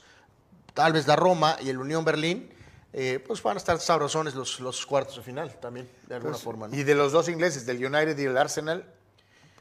[0.74, 2.54] tal vez la Roma y el Unión Berlín,
[2.92, 6.42] eh, pues van a estar sabrosones los, los cuartos de final también, de alguna Pues,
[6.42, 6.74] forma, ¿no?
[6.76, 8.84] Y de los dos ingleses, del United y el Arsenal,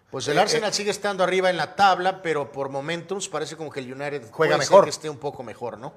[0.10, 3.70] Pues el Eh, Arsenal sigue estando arriba en la tabla, pero por momentos parece como
[3.72, 4.84] que el United Juega puede ser mejor.
[4.86, 5.94] que esté un poco mejor, ¿no?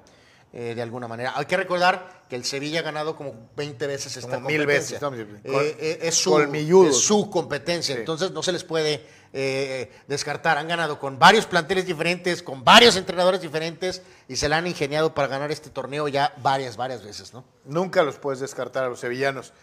[0.55, 1.33] Eh, de alguna manera.
[1.35, 5.01] Hay que recordar que el Sevilla ha ganado como 20 veces esta Como mil veces.
[5.01, 9.03] Eh, eh, es, su, es su competencia, entonces no se les puede
[9.33, 10.59] eh, descartar.
[10.59, 15.15] Han ganado con varios planteles diferentes, con varios entrenadores diferentes y se la han ingeniado
[15.15, 17.43] para ganar este torneo ya varias, varias veces, ¿no?
[17.65, 19.53] nunca los puedes descartar a los sevillanos.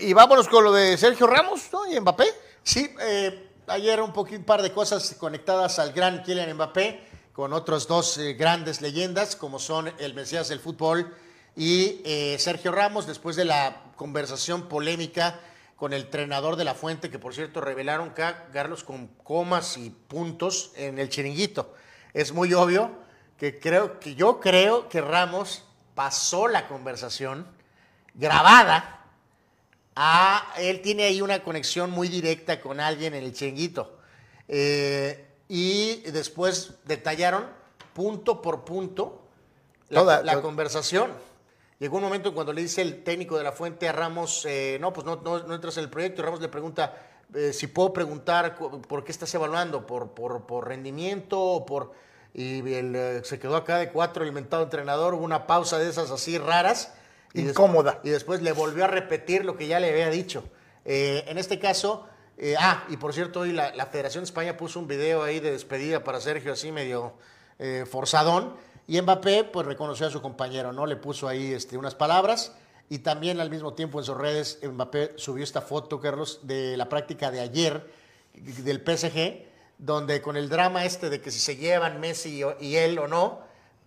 [0.00, 1.90] Y vámonos con lo de Sergio Ramos, ¿no?
[1.90, 2.26] Y Mbappé.
[2.64, 7.00] Sí, eh, ayer un poquito, un par de cosas conectadas al gran Kylian Mbappé,
[7.34, 11.14] con otros dos eh, grandes leyendas, como son el Mesías del fútbol
[11.54, 15.38] y eh, Sergio Ramos, después de la conversación polémica
[15.76, 20.72] con el entrenador de la Fuente, que por cierto revelaron Carlos, con comas y puntos
[20.76, 21.74] en el chiringuito.
[22.14, 22.90] Es muy obvio
[23.36, 27.46] que creo que yo creo que Ramos pasó la conversación
[28.14, 28.94] grabada
[29.96, 33.96] Ah, él tiene ahí una conexión muy directa con alguien en el chiringuito.
[34.48, 37.46] Eh, y después detallaron
[37.92, 39.20] punto por punto
[39.88, 41.12] la, Toda- la conversación.
[41.78, 44.92] Llegó un momento cuando le dice el técnico de la fuente a Ramos, eh, no,
[44.92, 46.22] pues no, no, no entras en el proyecto.
[46.22, 46.94] Y Ramos le pregunta
[47.34, 51.92] eh, si puedo preguntar por qué estás evaluando, por, por, por rendimiento o por...
[52.32, 56.10] Y el, eh, se quedó acá de cuatro el entrenador, hubo una pausa de esas
[56.10, 56.92] así raras.
[57.32, 58.00] Y Incómoda.
[58.04, 60.44] y después le volvió a repetir lo que ya le había dicho.
[60.84, 64.80] Eh, en este caso, eh, ah, y por cierto, hoy la, Federación de España puso
[64.80, 67.14] un video ahí de despedida para Sergio, así medio
[67.58, 68.56] eh, forzadón.
[68.86, 70.84] Y Mbappé, pues reconoció a su compañero, ¿no?
[70.86, 72.52] Le puso ahí este, unas palabras.
[72.90, 76.88] Y también al mismo tiempo en sus redes, Mbappé subió esta foto, Carlos, de la
[76.88, 77.88] práctica de ayer
[78.34, 79.46] del PSG,
[79.78, 83.40] donde con el drama este de que si se llevan Messi y- él o no,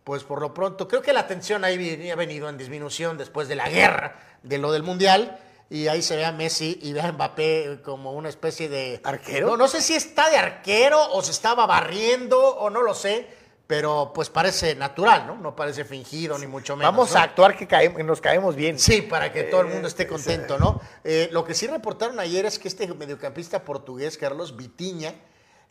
[0.03, 3.56] pues por lo pronto, creo que la tensión ahí ha venido en disminución después de
[3.56, 5.38] la guerra, de lo del Mundial,
[5.69, 9.02] y ahí se ve a Messi y ve a Mbappé como una especie de...
[9.03, 9.48] ¿Arquero?
[9.48, 13.27] No, no sé si está de arquero o se estaba barriendo o no lo sé,
[13.68, 15.35] pero pues parece natural, ¿no?
[15.35, 16.94] No parece fingido ni mucho menos.
[16.94, 17.19] Vamos ¿no?
[17.19, 18.80] a actuar que caemos, nos caemos bien.
[18.80, 20.80] Sí, para que todo el mundo Eh, esté contento, ¿no?
[21.03, 25.15] Eh, lo que sí reportaron ayer es que este mediocampista portugués, Carlos Vitiña,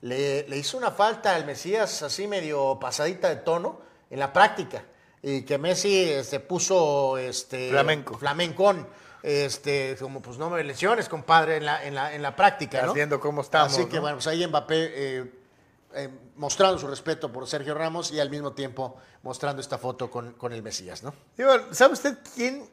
[0.03, 4.85] le, le hizo una falta al Mesías así medio pasadita de tono en la práctica.
[5.23, 8.19] Y que Messi se puso este, Flamenco.
[8.19, 8.87] flamencón.
[9.27, 13.19] Este, como pues no me lesiones, compadre, en la, en la, en la práctica, viendo
[13.19, 14.03] cómo estamos, Así que ¿no?
[14.03, 15.33] bueno, pues ahí Mbappé eh,
[15.95, 20.35] eh, mostrando su respeto por Sergio Ramos y al mismo tiempo mostrando esta foto con,
[20.35, 21.13] con el Mesías, ¿no?
[21.37, 22.71] Digo, ¿Sabe usted quién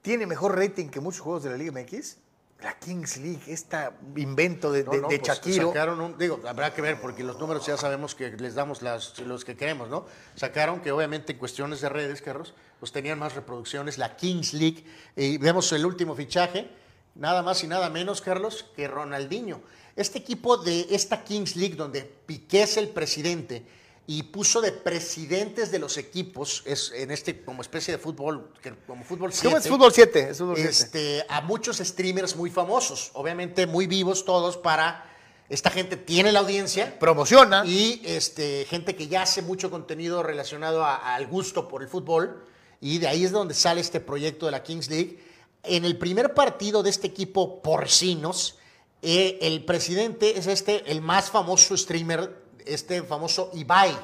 [0.00, 2.16] tiene mejor rating que muchos juegos de la Liga MX?
[2.62, 3.76] La Kings League, este
[4.16, 5.68] invento de, No, de, no, de pues, Shakiro.
[5.68, 9.18] Sacaron un, digo, habrá que ver, porque los números ya sabemos que les damos las,
[9.18, 10.06] los que queremos, ¿no?
[10.34, 14.84] Sacaron que obviamente en cuestiones de redes, Carlos, pues tenían más reproducciones, la Kings League,
[15.14, 16.68] y vemos el último fichaje,
[17.14, 19.60] nada más y nada menos, Carlos, que Ronaldinho.
[19.94, 23.64] Este equipo de esta Kings League, donde Piqué es el presidente,
[24.08, 28.74] y puso de presidentes de los equipos, es en este como especie de fútbol, que-
[28.84, 30.30] como fútbol ¿Cómo es 7, fútbol 7?
[30.30, 30.68] Es fútbol 7.
[30.68, 35.08] este, a muchos streamers muy famosos, obviamente muy vivos todos para
[35.48, 40.84] esta gente tiene la audiencia, promociona y este gente que ya hace mucho contenido relacionado
[40.84, 42.44] a- al gusto por el fútbol
[42.82, 45.16] y de ahí es donde sale este proyecto de la Kings League.
[45.62, 48.58] En el primer partido de este equipo porcinos,
[49.00, 53.96] eh, el presidente es este el más famoso streamer, este famoso Ibai.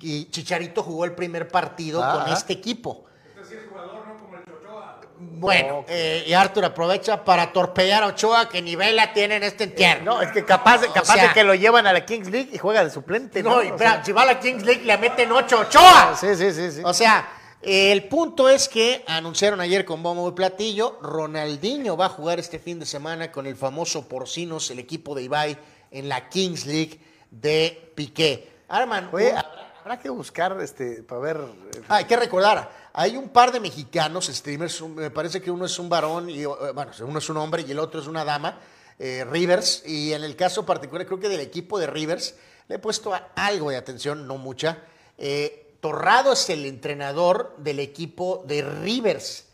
[0.00, 2.36] Y Chicharito jugó el primer partido Ah, con ah.
[2.36, 3.04] este equipo.
[3.36, 4.18] Este sí es jugador, ¿no?
[4.18, 5.00] Como el Chochoa.
[5.20, 9.62] Bueno, eh, y Arthur aprovecha para torpedear a Ochoa, que ni vela tiene en este
[9.62, 10.02] entierro.
[10.02, 12.50] No, es que capaz, O capaz sea, de que lo llevan a la Kings League
[12.52, 13.44] y juega de suplente.
[13.44, 16.16] No, y O espera, sea, si va a la Kings League le meten 8 Ochoa.
[16.18, 16.82] Sí, sí, sí, sí.
[16.84, 17.28] O sea,
[17.68, 22.60] el punto es que anunciaron ayer con bombo y platillo, Ronaldinho va a jugar este
[22.60, 25.58] fin de semana con el famoso Porcinos, el equipo de Ibai,
[25.90, 28.48] en la Kings League de Piqué.
[28.68, 29.38] Arman, Oye, un-
[29.80, 31.36] habrá, que buscar este, para ver.
[31.38, 35.64] eh, Ah, hay que recordar, hay un par de mexicanos streamers, me parece que uno
[35.66, 38.24] es un varón, y eh, bueno, uno es un hombre y el otro es una
[38.24, 38.60] dama,
[39.00, 42.36] eh, Rivers, y en el caso particular creo que del equipo de Rivers
[42.68, 44.78] le he puesto algo de atención, no mucha.
[45.18, 49.44] Eh, Torrado es el entrenador del equipo de Rivers,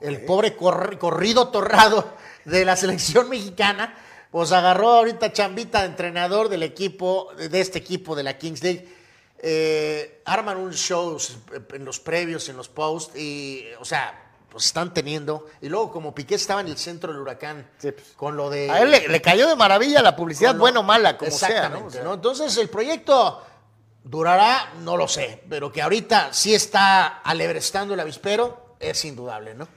[0.00, 2.14] el pobre corri- corrido Torrado
[2.46, 3.94] de la selección mexicana,
[4.30, 8.88] pues agarró ahorita chambita de entrenador del equipo, de este equipo de la Kings League.
[9.42, 11.18] Eh, arman un show
[11.74, 15.46] en los previos, en los posts, y, o sea, pues están teniendo.
[15.60, 17.68] Y luego, como Piqué estaba en el centro del huracán,
[18.16, 18.70] con lo de.
[18.70, 21.48] A él le, le cayó de maravilla la publicidad, lo- buena o mala, como sea.
[21.48, 21.54] ¿no?
[21.56, 22.14] Exactamente, O sea, ¿no?
[22.14, 23.42] Entonces, el proyecto
[24.02, 29.68] durará, no lo sé, pero que ahorita sí está alebrestando el avispero, es indudable, ¿no?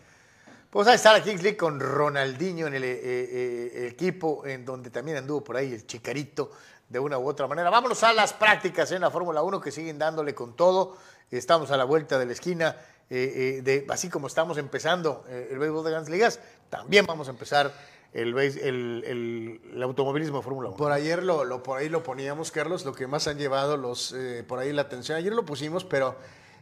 [0.69, 5.17] Pues ahí está la Kings con Ronaldinho en el eh, eh, equipo, en donde también
[5.17, 6.51] anduvo por ahí el Chicarito
[6.89, 7.69] de una u otra manera.
[7.69, 10.97] Vámonos a las prácticas en la Fórmula 1 que siguen dándole con todo.
[11.31, 12.77] Estamos a la vuelta de la esquina,
[13.09, 16.39] eh, eh, así como estamos empezando eh, el béisbol de grandes ligas,
[16.69, 17.73] también vamos a empezar
[18.13, 20.77] el, el, el- el automovilismo de Fórmula 1.
[20.77, 24.13] Por ayer lo, lo- por ahí lo poníamos, Carlos, lo que más han llevado los
[24.13, 25.17] eh, por ahí la atención.
[25.17, 26.15] Ayer lo pusimos, pero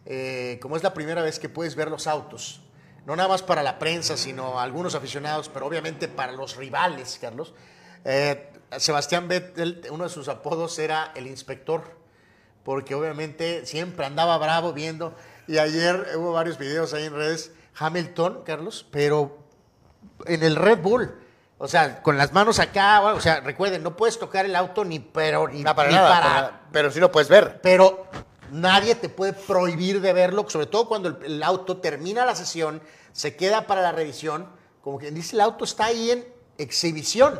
[0.06, 2.62] eh, como es la primera vez que puedes ver los autos,
[3.06, 7.54] no nada más para la prensa, sino algunos aficionados, pero obviamente para los rivales, Carlos.
[8.06, 8.48] eh,
[8.78, 11.82] Sebastián Vettel, uno de sus apodos era el inspector,
[12.64, 15.14] porque obviamente siempre andaba bravo viendo.
[15.48, 19.40] Y ayer hubo varios videos ahí en redes, Hamilton, Carlos, pero
[20.26, 21.14] en el Red Bull.
[21.64, 24.98] O sea, con las manos acá, o sea, recuerden, no puedes tocar el auto ni
[25.00, 27.60] pero ni, No, para ni nada, para- para nada, pero sí lo puedes ver.
[27.62, 28.08] Pero
[28.50, 32.82] nadie te puede prohibir de verlo, sobre todo cuando el, el auto termina la sesión,
[33.12, 34.48] se queda para la revisión,
[34.82, 36.26] como quien dice, el auto está ahí en
[36.58, 37.40] exhibición.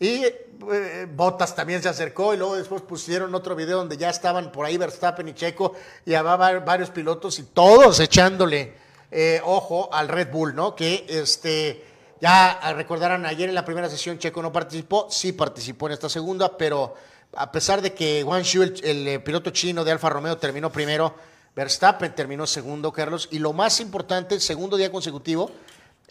[0.00, 4.50] Y eh, Bottas también se acercó y luego después pusieron otro video donde ya estaban
[4.50, 5.74] por ahí Verstappen y Checo
[6.04, 8.74] y había va- varios pilotos y todos echándole
[9.12, 10.74] eh, ojo al Red Bull, ¿no?
[10.74, 11.91] Que este
[12.22, 16.08] ya ah, recordarán ayer en la primera sesión Checo no participó, sí participó en esta
[16.08, 16.94] segunda, pero
[17.34, 21.16] a pesar de que Juan Xu, el, eh, piloto chino de Alfa Romeo, terminó primero,
[21.56, 25.50] Verstappen terminó segundo, Carlos, y lo más importante, segundo día consecutivo,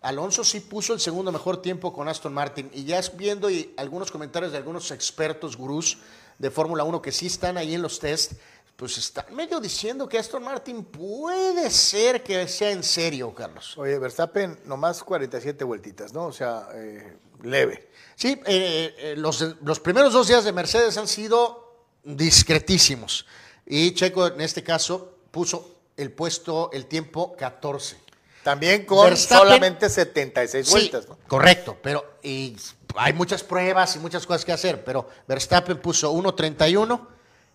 [0.02, 4.12] Alonso sí puso el segundo mejor tiempo con Aston Martin y ya viendo y algunos
[4.12, 6.00] comentarios de algunos expertos gurús
[6.40, 8.34] de Fórmula 1 que sí están ahí en los test,
[8.76, 13.78] pues están medio diciendo que Aston Martin puede ser que sea en serio, Carlos.
[13.78, 16.26] Oye, Verstappen, nomás 47 vueltitas, ¿no?
[16.26, 17.90] O sea, eh, leve.
[18.16, 23.26] Sí, eh, eh, los, los primeros dos días de Mercedes han sido discretísimos
[23.66, 27.98] y Checo en este caso puso el puesto, el tiempo 14.
[28.44, 31.18] También con Verstappen- solamente 76 Sí, vueltas, ¿no?
[31.28, 32.58] Correcto, pero y
[32.96, 37.08] hay muchas pruebas y muchas cosas que hacer, pero Verstappen puso 1.31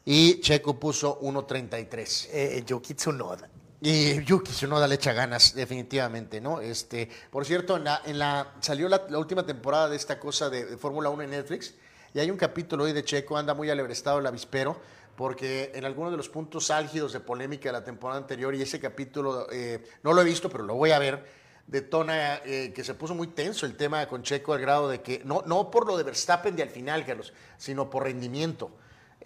[0.06, 2.28] y Checo puso 1.33.
[2.32, 3.50] Eh, Yuki Tsunoda.
[3.80, 6.60] Y Yuki Tsunoda le echa ganas, definitivamente, ¿no?
[6.60, 10.48] Este, por cierto, en la, en la salió la, la última temporada de esta cosa
[10.48, 11.74] de, de Fórmula 1 en Netflix
[12.14, 14.80] y hay un capítulo hoy de Checo, anda muy alebrestado el avispero,
[15.16, 18.80] porque en algunos de los puntos álgidos de polémica de la temporada anterior, y ese
[18.80, 21.26] capítulo eh, no lo he visto, pero lo voy a ver,
[21.66, 25.20] detona eh, que se puso muy tenso el tema con Checo al grado de que,
[25.26, 28.70] no, no por lo de Verstappen de al final, Carlos, sino por rendimiento.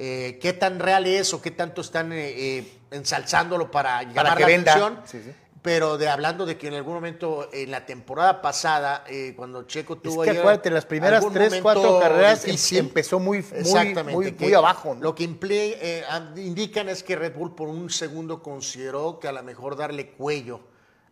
[0.02, 4.40] Eh, ¿Qué tan real es o qué tanto están eh, eh, ensalzándolo para llamar que
[4.40, 4.72] la venda.
[4.72, 4.98] atención?
[5.04, 5.30] Sí, sí.
[5.60, 9.96] Pero de hablando de que en algún momento en la temporada pasada, eh, cuando Checo
[9.96, 13.94] Es tuvo que ahí acuérdate, las primeras tres, cuatro carreras em- difícil, empezó muy, muy,
[14.04, 14.94] muy, que muy abajo.
[14.94, 15.02] ¿no?
[15.02, 19.76] Lo que indican es que Red Bull por un segundo consideró que a lo mejor
[19.76, 20.60] darle cuello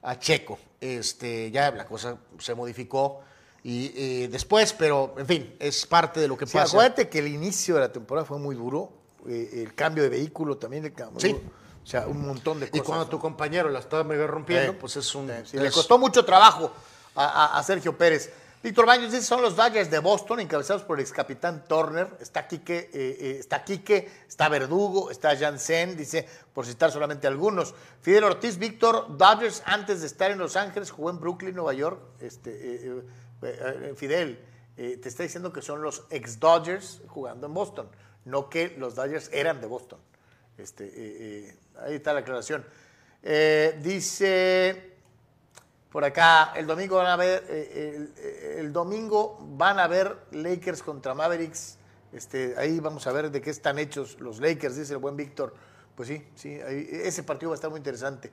[0.00, 0.58] a Checo.
[0.80, 3.20] Este, ya la cosa se modificó
[3.64, 6.76] y eh, después, pero en fin, es parte de lo que Sí, pasa.
[6.76, 8.92] acuérdate que el inicio de la temporada fue muy duro.
[9.28, 11.20] eh, el cambio de vehículo también le cambió.
[11.20, 11.36] Sí.
[11.84, 12.86] O sea, un montón de Y cosas.
[12.86, 15.30] cuando tu compañero la está medio rompiendo, pues es un.
[15.44, 16.70] Sí, le costó mucho trabajo
[17.14, 18.30] a, a- a Sergio Pérez.
[18.62, 22.08] Víctor Baños dice, son los Dodgers de Boston, encabezados por el ex capitán Turner.
[22.20, 27.72] Está Quique, eh, eh, está Quique, está Verdugo, está Jansen, dice, por citar solamente algunos.
[28.02, 32.00] Fidel Ortiz, Víctor, Dodgers antes de estar en Los Ángeles, jugó en Brooklyn, Nueva York.
[32.20, 33.02] Este,
[33.96, 34.44] Fidel,
[34.76, 37.88] eh, te está diciendo que son los ex Dodgers jugando en Boston,
[38.24, 39.98] no que los Dodgers eran de Boston.
[40.56, 40.90] Este, eh,
[41.48, 42.64] eh, ahí está la aclaración.
[43.22, 44.94] Eh, dice
[45.90, 50.82] por acá, el domingo van a ver, eh, el, el domingo van a ver Lakers
[50.82, 51.78] contra Mavericks.
[52.12, 55.54] Este, ahí vamos a ver de qué están hechos los Lakers, dice el buen Víctor.
[55.94, 58.30] Pues sí, sí, ahí- ese partido va a estar muy interesante.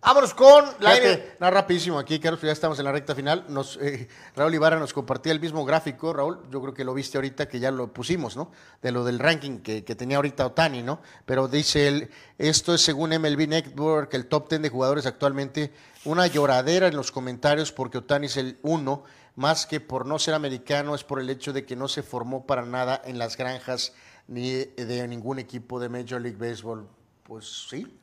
[0.00, 3.44] Vámonos con la Fíjate, nada rapidísimo aquí, Carlos, ya estamos en la recta final.
[3.48, 7.18] Nos, eh, Raúl Ibarra nos compartía el mismo gráfico, Raúl, yo creo que lo viste
[7.18, 8.52] ahorita, que ya lo pusimos, ¿no?
[8.80, 11.00] De lo del ranking que, que tenía ahorita Otani, ¿no?
[11.26, 15.72] Pero dice él, esto es según MLB Network, el top 10 de jugadores actualmente,
[16.04, 19.02] una lloradera en los comentarios porque Otani es el uno,
[19.34, 22.46] más que por no ser americano, es por el hecho de que no se formó
[22.46, 23.92] para nada en las granjas
[24.28, 26.86] ni de ningún equipo de Major League Baseball.
[27.24, 27.98] Pues sí,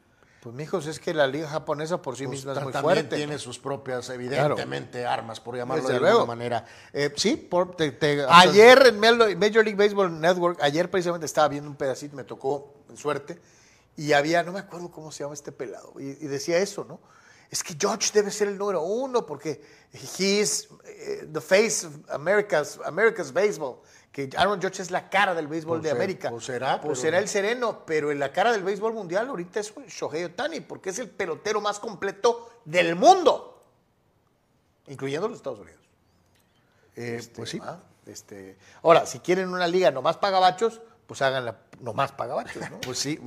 [0.46, 3.16] Pues mijos, es que la liga japonesa por sí pues, misma es muy también fuerte.
[3.16, 6.20] tiene sus propias, evidentemente, armas, por llamarlo Desde de luego.
[6.20, 6.66] alguna manera.
[6.94, 11.68] Eh, sí, por, te- te- Ayer en Major League Baseball Network, ayer precisamente estaba viendo
[11.68, 13.42] un pedacito, me tocó en suerte,
[13.98, 17.00] y había, no me acuerdo cómo se llama este pelado, y, y decía eso, ¿no?
[17.50, 19.64] Es que George debe ser el número uno porque
[19.94, 23.78] he is eh, the face of America's, America's baseball.
[24.16, 26.30] Que Aaron George es la cara del béisbol Pues de América.
[26.30, 29.60] pues será, Pues pero- será el sereno, pero en la cara del béisbol mundial ahorita
[29.60, 33.62] es un Shohei Otani, porque es el pelotero más completo del mundo,
[34.88, 35.82] incluyendo los Estados Unidos.
[36.96, 37.60] Este, pues sí.
[37.62, 42.80] ah, este, ahora, si quieren una liga nomás pagabachos, pues háganla nomás pagabachos, ¿no?
[42.80, 43.20] Pues sí,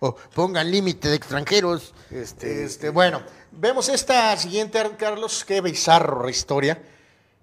[0.00, 1.92] o pongan límite de extranjeros.
[2.10, 3.22] Este, Este, bueno,
[3.52, 6.82] vemos esta siguiente, Carlos, qué bizarra historia.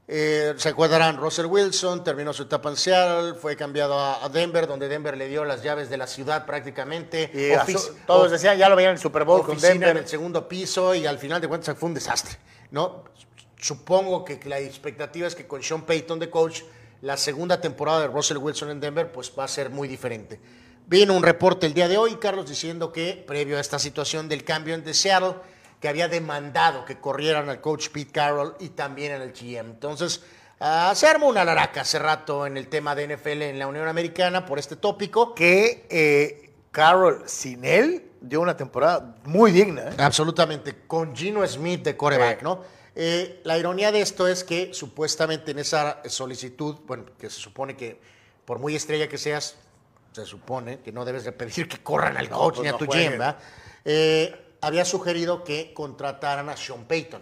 [0.09, 4.65] Eh, Se acuerdan, Russell Wilson terminó su etapa en Seattle, fue cambiado a a Denver,
[4.65, 7.29] donde Denver le dio las llaves de la ciudad prácticamente.
[7.33, 9.89] Y Ofici- asu- todos decían, ya lo veían en el Super Bowl con Denver.
[9.89, 12.37] en el segundo piso y al final de cuentas fue un desastre,
[12.71, 13.03] ¿no?
[13.59, 16.61] Supongo que la expectativa es que con Sean Payton de coach,
[17.01, 20.39] la segunda temporada de Russell Wilson en Denver pues va a ser muy diferente.
[20.85, 24.45] Vino un reporte el día de hoy, Carlos, diciendo que previo a esta situación del
[24.45, 25.33] cambio en Seattle,
[25.79, 29.71] que había demandado que corrieran al coach Pete Carroll y también el GM.
[29.71, 30.23] Entonces,
[30.59, 33.87] ah, se armó una laraca hace rato en el tema de NFL en la Unión
[33.87, 35.35] Americana por este tópico.
[35.35, 39.83] Que eh, Carroll, sin él, dio una temporada muy digna.
[39.89, 39.95] ¿eh?
[39.99, 42.61] Absolutamente, con Gino Smith de coreback, ¿no?
[42.95, 47.75] Eh, la ironía de esto es que supuestamente en esa solicitud, bueno, que se supone
[47.75, 47.99] que
[48.43, 49.55] por muy estrella que seas,
[50.13, 52.71] se supone que no debes de pedir que corran al No, coach pues ni a
[52.71, 52.85] no tu.
[52.85, 53.37] GM, ¿verdad?
[53.85, 57.21] Eh, había sugerido que contrataran a Sean Payton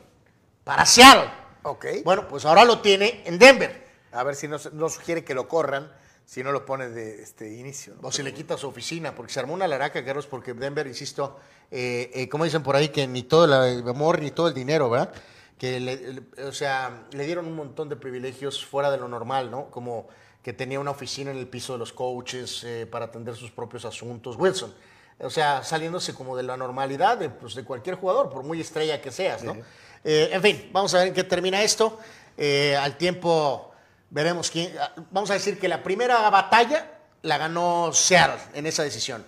[0.63, 1.29] para Seattle.
[1.63, 1.85] Ok.
[2.03, 3.85] Bueno, pues ahora lo tiene en Denver.
[4.11, 5.91] A ver si no, no sugiere que lo corran,
[6.25, 7.95] si no lo pone de este inicio.
[8.01, 8.07] ¿no?
[8.07, 11.39] O se le quita su oficina, porque se armó una laraca, Carlos, porque Denver, insisto,
[11.71, 14.89] eh, eh, como dicen por ahí, que ni todo el amor ni todo el dinero,
[14.89, 15.11] ¿verdad?
[15.57, 19.49] Que, le, le- o sea, le dieron un montón de privilegios fuera de lo normal,
[19.51, 19.69] ¿no?
[19.71, 20.07] Como
[20.43, 23.83] que tenía una oficina en el piso de los coaches eh, para atender sus propios
[23.85, 24.35] asuntos.
[24.37, 24.73] Wilson,
[25.19, 29.01] o sea, saliéndose como de la normalidad de, pues, de cualquier jugador, por muy estrella
[29.01, 29.55] que seas, ¿no?
[30.03, 31.97] Eh, en fin, vamos a ver en qué termina esto.
[32.37, 33.71] Eh, al tiempo
[34.09, 34.71] veremos quién.
[34.79, 36.91] ah, Vamos a decir que la primera batalla
[37.23, 39.25] la ganó Seattle en esa decisión.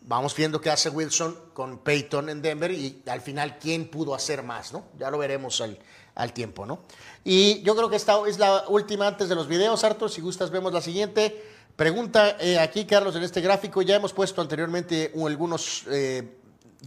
[0.00, 4.42] Vamos viendo qué hace Wilson con Peyton en Denver y al final quién pudo hacer
[4.42, 4.84] más, ¿no?
[4.98, 5.78] Ya lo veremos al,
[6.14, 6.80] al tiempo, ¿no?
[7.24, 10.10] Y yo creo que esta es la última antes de los videos, Arthur.
[10.10, 11.55] Si gustas, vemos la siguiente.
[11.76, 13.82] Pregunta eh, aquí, Carlos, en este gráfico.
[13.82, 16.36] Ya hemos puesto anteriormente algunos eh,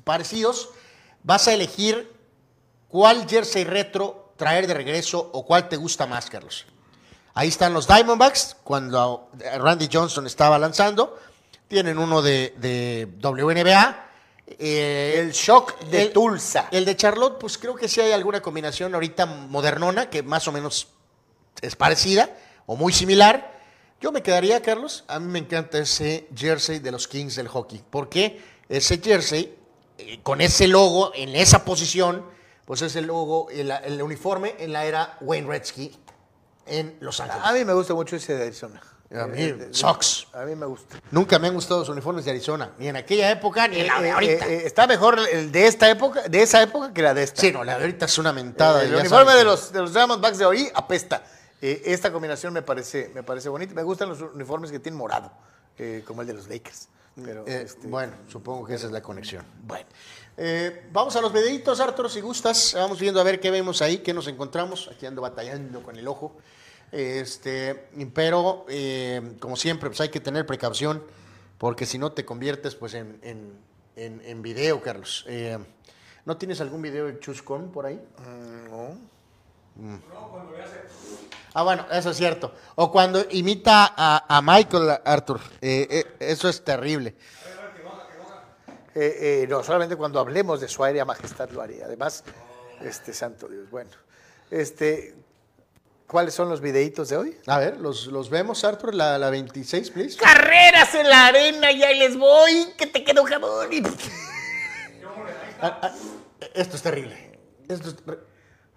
[0.04, 0.70] parecidos.
[1.24, 2.12] Vas a elegir
[2.88, 6.66] cuál jersey retro traer de regreso o cuál te gusta más, Carlos.
[7.36, 9.30] Ahí están los Diamondbacks, cuando
[9.60, 11.20] Randy Johnson estaba lanzando.
[11.68, 14.08] Tienen uno de, de WNBA.
[14.48, 16.68] Eh, El shock de el- Tulsa.
[16.72, 20.52] El de Charlotte, pues creo que sí hay alguna combinación ahorita modernona que más o
[20.52, 20.88] menos
[21.62, 22.28] es parecida
[22.66, 23.59] o muy similar.
[24.02, 27.84] Yo me quedaría, Carlos, a mí me encanta ese jersey de los Kings del hockey.
[27.90, 29.56] porque Ese jersey,
[29.98, 32.24] eh, con ese logo, en esa posición,
[32.66, 35.92] pues es el logo, el, el uniforme en la era Wayne Gretzky
[36.68, 37.42] en Los Ángeles.
[37.44, 38.82] A mí me gusta mucho ese de Arizona.
[39.12, 40.28] A mí, Eh, eh, Sox.
[40.34, 41.02] A mí me gusta.
[41.10, 44.00] Nunca me han gustado los uniformes de Arizona, ni en aquella época, ni en la
[44.02, 44.46] de Eh, ahorita.
[44.48, 47.42] eh, eh, está mejor el de esta época, de esa época que la de esta.
[47.42, 48.84] sí, no, la de ahorita es una mentada.
[48.84, 51.24] el uniforme sabes de los, de los Diamondbacks de hoy apesta.
[51.62, 53.74] Eh, esta combinación me parece, me parece bonita.
[53.74, 55.32] Me gustan los uniformes que tienen morado,
[55.78, 56.88] eh, como el de los Lakers.
[57.24, 59.44] Pero, Eh, este, Bueno, supongo que esa es la conexión.
[59.64, 59.86] Bueno,
[60.38, 62.74] eh, vamos a los videitos, Arturo, si gustas.
[62.76, 64.90] Vamos viendo a ver qué vemos ahí, qué nos encontramos.
[64.94, 66.38] Aquí ando batallando con el ojo.
[66.92, 71.04] Este, pero, eh, como siempre, pues hay que tener precaución,
[71.58, 73.54] porque si no te conviertes pues en, en,
[73.96, 75.26] en- en video, Carlos.
[75.28, 75.58] Eh,
[76.26, 78.00] ¿No tienes algún video de Chuscón por ahí?
[78.70, 79.19] no.
[79.80, 79.98] Mm.
[81.54, 82.54] Ah, bueno, eso es cierto.
[82.76, 85.40] O cuando imita a, a Michael, Arthur.
[85.62, 87.16] Eh, eh, eso es terrible.
[88.96, 91.86] Eh, eh, no, solamente cuando hablemos de su aérea majestad lo haría.
[91.86, 92.24] Además,
[92.82, 93.70] este santo Dios.
[93.70, 93.90] Bueno,
[94.52, 95.16] este,
[96.08, 97.38] ¿cuáles son los videitos de hoy?
[97.48, 100.18] A ver, los, los vemos, Arthur, la, la 26, please.
[100.18, 103.72] Carreras en la arena y ahí les voy, que te quedó jamón.
[103.72, 103.82] Y...
[105.62, 105.92] Ah, ah,
[106.54, 107.40] esto es terrible.
[107.68, 107.96] Esto es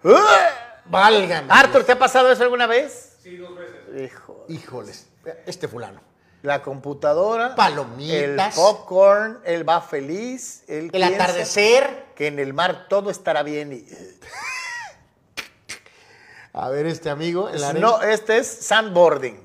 [0.05, 0.72] ¡Ah!
[0.93, 1.47] Válgame.
[1.51, 3.17] Arthur, ¿te ha pasado eso alguna vez?
[3.21, 4.01] Sí, dos veces.
[4.11, 4.45] Hijo.
[4.49, 5.07] Híjoles.
[5.45, 6.01] Este fulano.
[6.41, 8.17] La computadora, Palomitas.
[8.57, 12.07] el popcorn, él va feliz, él El atardecer.
[12.15, 13.71] que en el mar todo estará bien.
[13.71, 13.85] Y,
[16.53, 17.47] A ver, este amigo.
[17.47, 17.73] arena.
[17.73, 19.41] no, este es sandboarding.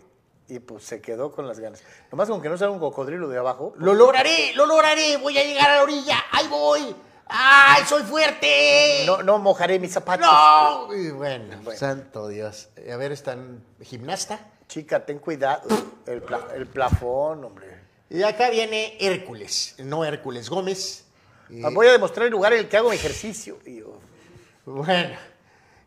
[0.49, 1.83] Y pues se quedó con las ganas.
[2.11, 3.75] Nomás con que no sea un cocodrilo de abajo.
[3.77, 5.19] Lo lograré, lo lograré.
[5.19, 6.17] Voy a llegar a la orilla.
[6.33, 6.97] Ahí voy.
[7.29, 9.03] ¡Ay, soy fuerte!
[9.07, 10.27] No, no mojaré mis zapatos.
[10.27, 10.95] No.
[10.95, 12.69] Y bueno, santo Dios.
[12.93, 14.41] A ver, están gimnasta.
[14.67, 15.69] Chica, ten cuidado.
[16.07, 17.67] El, pla- el plafón, hombre.
[18.11, 21.05] Y acá viene Hércules, no Hércules Gómez.
[21.51, 23.59] Y- Ah, Voy a demostrar el lugar en el que hago ejercicio.
[23.67, 23.99] Y yo,
[24.65, 25.17] Bueno,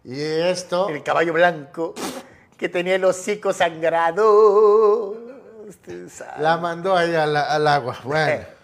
[0.03, 0.89] y esto.
[0.89, 1.93] el caballo blanco
[2.57, 5.17] que tenía el hocico sangrado.
[6.39, 7.97] La mandó ahí al, al agua.
[8.03, 8.45] Bueno.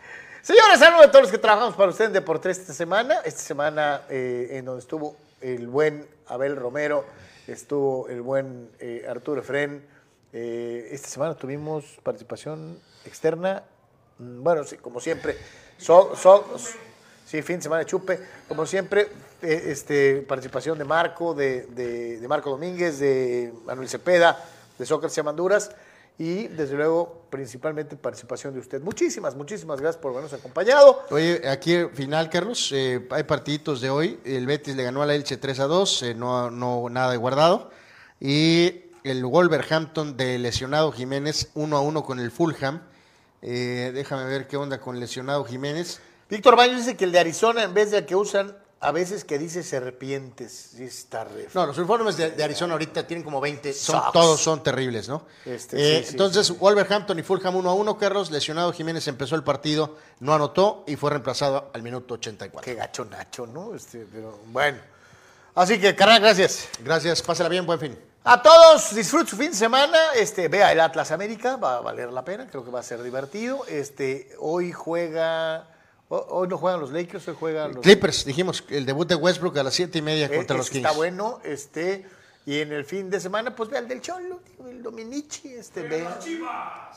[0.47, 3.15] Señores, saludos a todos los que trabajamos para ustedes en Deportes esta semana.
[3.25, 7.03] Esta semana eh, en donde estuvo el buen Abel Romero,
[7.47, 9.85] estuvo el buen eh, Arturo Efren.
[10.31, 13.61] Eh, esta semana tuvimos participación externa.
[14.19, 15.37] Mm, Bueno, sí, como siempre.
[15.77, 16.45] So- so-
[17.25, 18.17] sí, fin de semana de chupe.
[18.47, 19.09] Como siempre,
[19.41, 24.41] eh, este, participación de Marco, de, de- Marco Domínguez, de Manuel Cepeda,
[24.79, 25.71] de Sócrates Amanduras.
[26.19, 28.81] Y desde luego, principalmente participación de usted.
[28.81, 31.05] Muchísimas, muchísimas gracias por habernos acompañado.
[31.11, 34.19] Oye, aquí al final, Carlos, eh, hay partiditos de hoy.
[34.25, 37.17] El Betis le ganó a la Elche 3 a 2, eh, no, no nada de
[37.17, 37.69] guardado.
[38.19, 42.81] Y el Wolverhampton de lesionado Jiménez 1 a 1 con el Fulham.
[43.43, 46.01] Eh, déjame ver qué onda con lesionado Jiménez.
[46.29, 49.39] Víctor Baños dice que el de Arizona, en vez de que usan a veces que
[49.39, 53.95] dice serpientes, está re No, los uniformes de, de Arizona ahorita tienen como 20, son,
[53.99, 54.11] Sucks.
[54.13, 55.25] todos son terribles, ¿no?
[55.45, 59.35] Este, Eh, sí, sí, entonces, Wolverhampton y Fulham 1 a 1, Carlos, lesionado Jiménez empezó
[59.35, 62.61] el partido, no anotó y fue reemplazado al minuto 84.
[62.63, 63.73] Qué gacho Nacho, ¿no?
[63.73, 64.77] Este, pero bueno.
[65.55, 66.69] Así que, carnal, gracias.
[66.83, 67.97] Gracias, pásala bien, buen fin.
[68.23, 69.97] A todos, disfrute su fin de semana.
[70.15, 73.01] Este, vea el Atlas América, va a valer la pena, creo que va a ser
[73.01, 73.65] divertido.
[73.67, 75.65] Este, hoy juega,
[76.09, 79.63] hoy no juegan los Lakers, hoy juegan los Clippers, dijimos, el debut de Westbrook a
[79.63, 80.85] las 7 y media Eh, contra los ese Kings.
[80.85, 82.05] Está bueno, este,
[82.45, 84.39] y en el fin de semana, pues vea el del Cholo,
[84.69, 86.17] el Dominici, este, vea.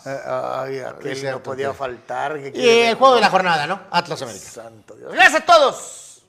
[0.04, 0.74] Ah, Ay,
[1.14, 1.74] cierto, no podía tío.
[1.74, 2.38] faltar.
[2.54, 3.80] Y el juego de la jornada, ¿no?
[3.90, 4.44] Atlas América.
[4.48, 5.12] Santo Dios.
[5.12, 6.22] Gracias a todos.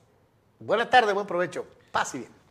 [0.58, 1.66] Buena tarde, buen provecho.
[1.90, 2.41] Paz y bien.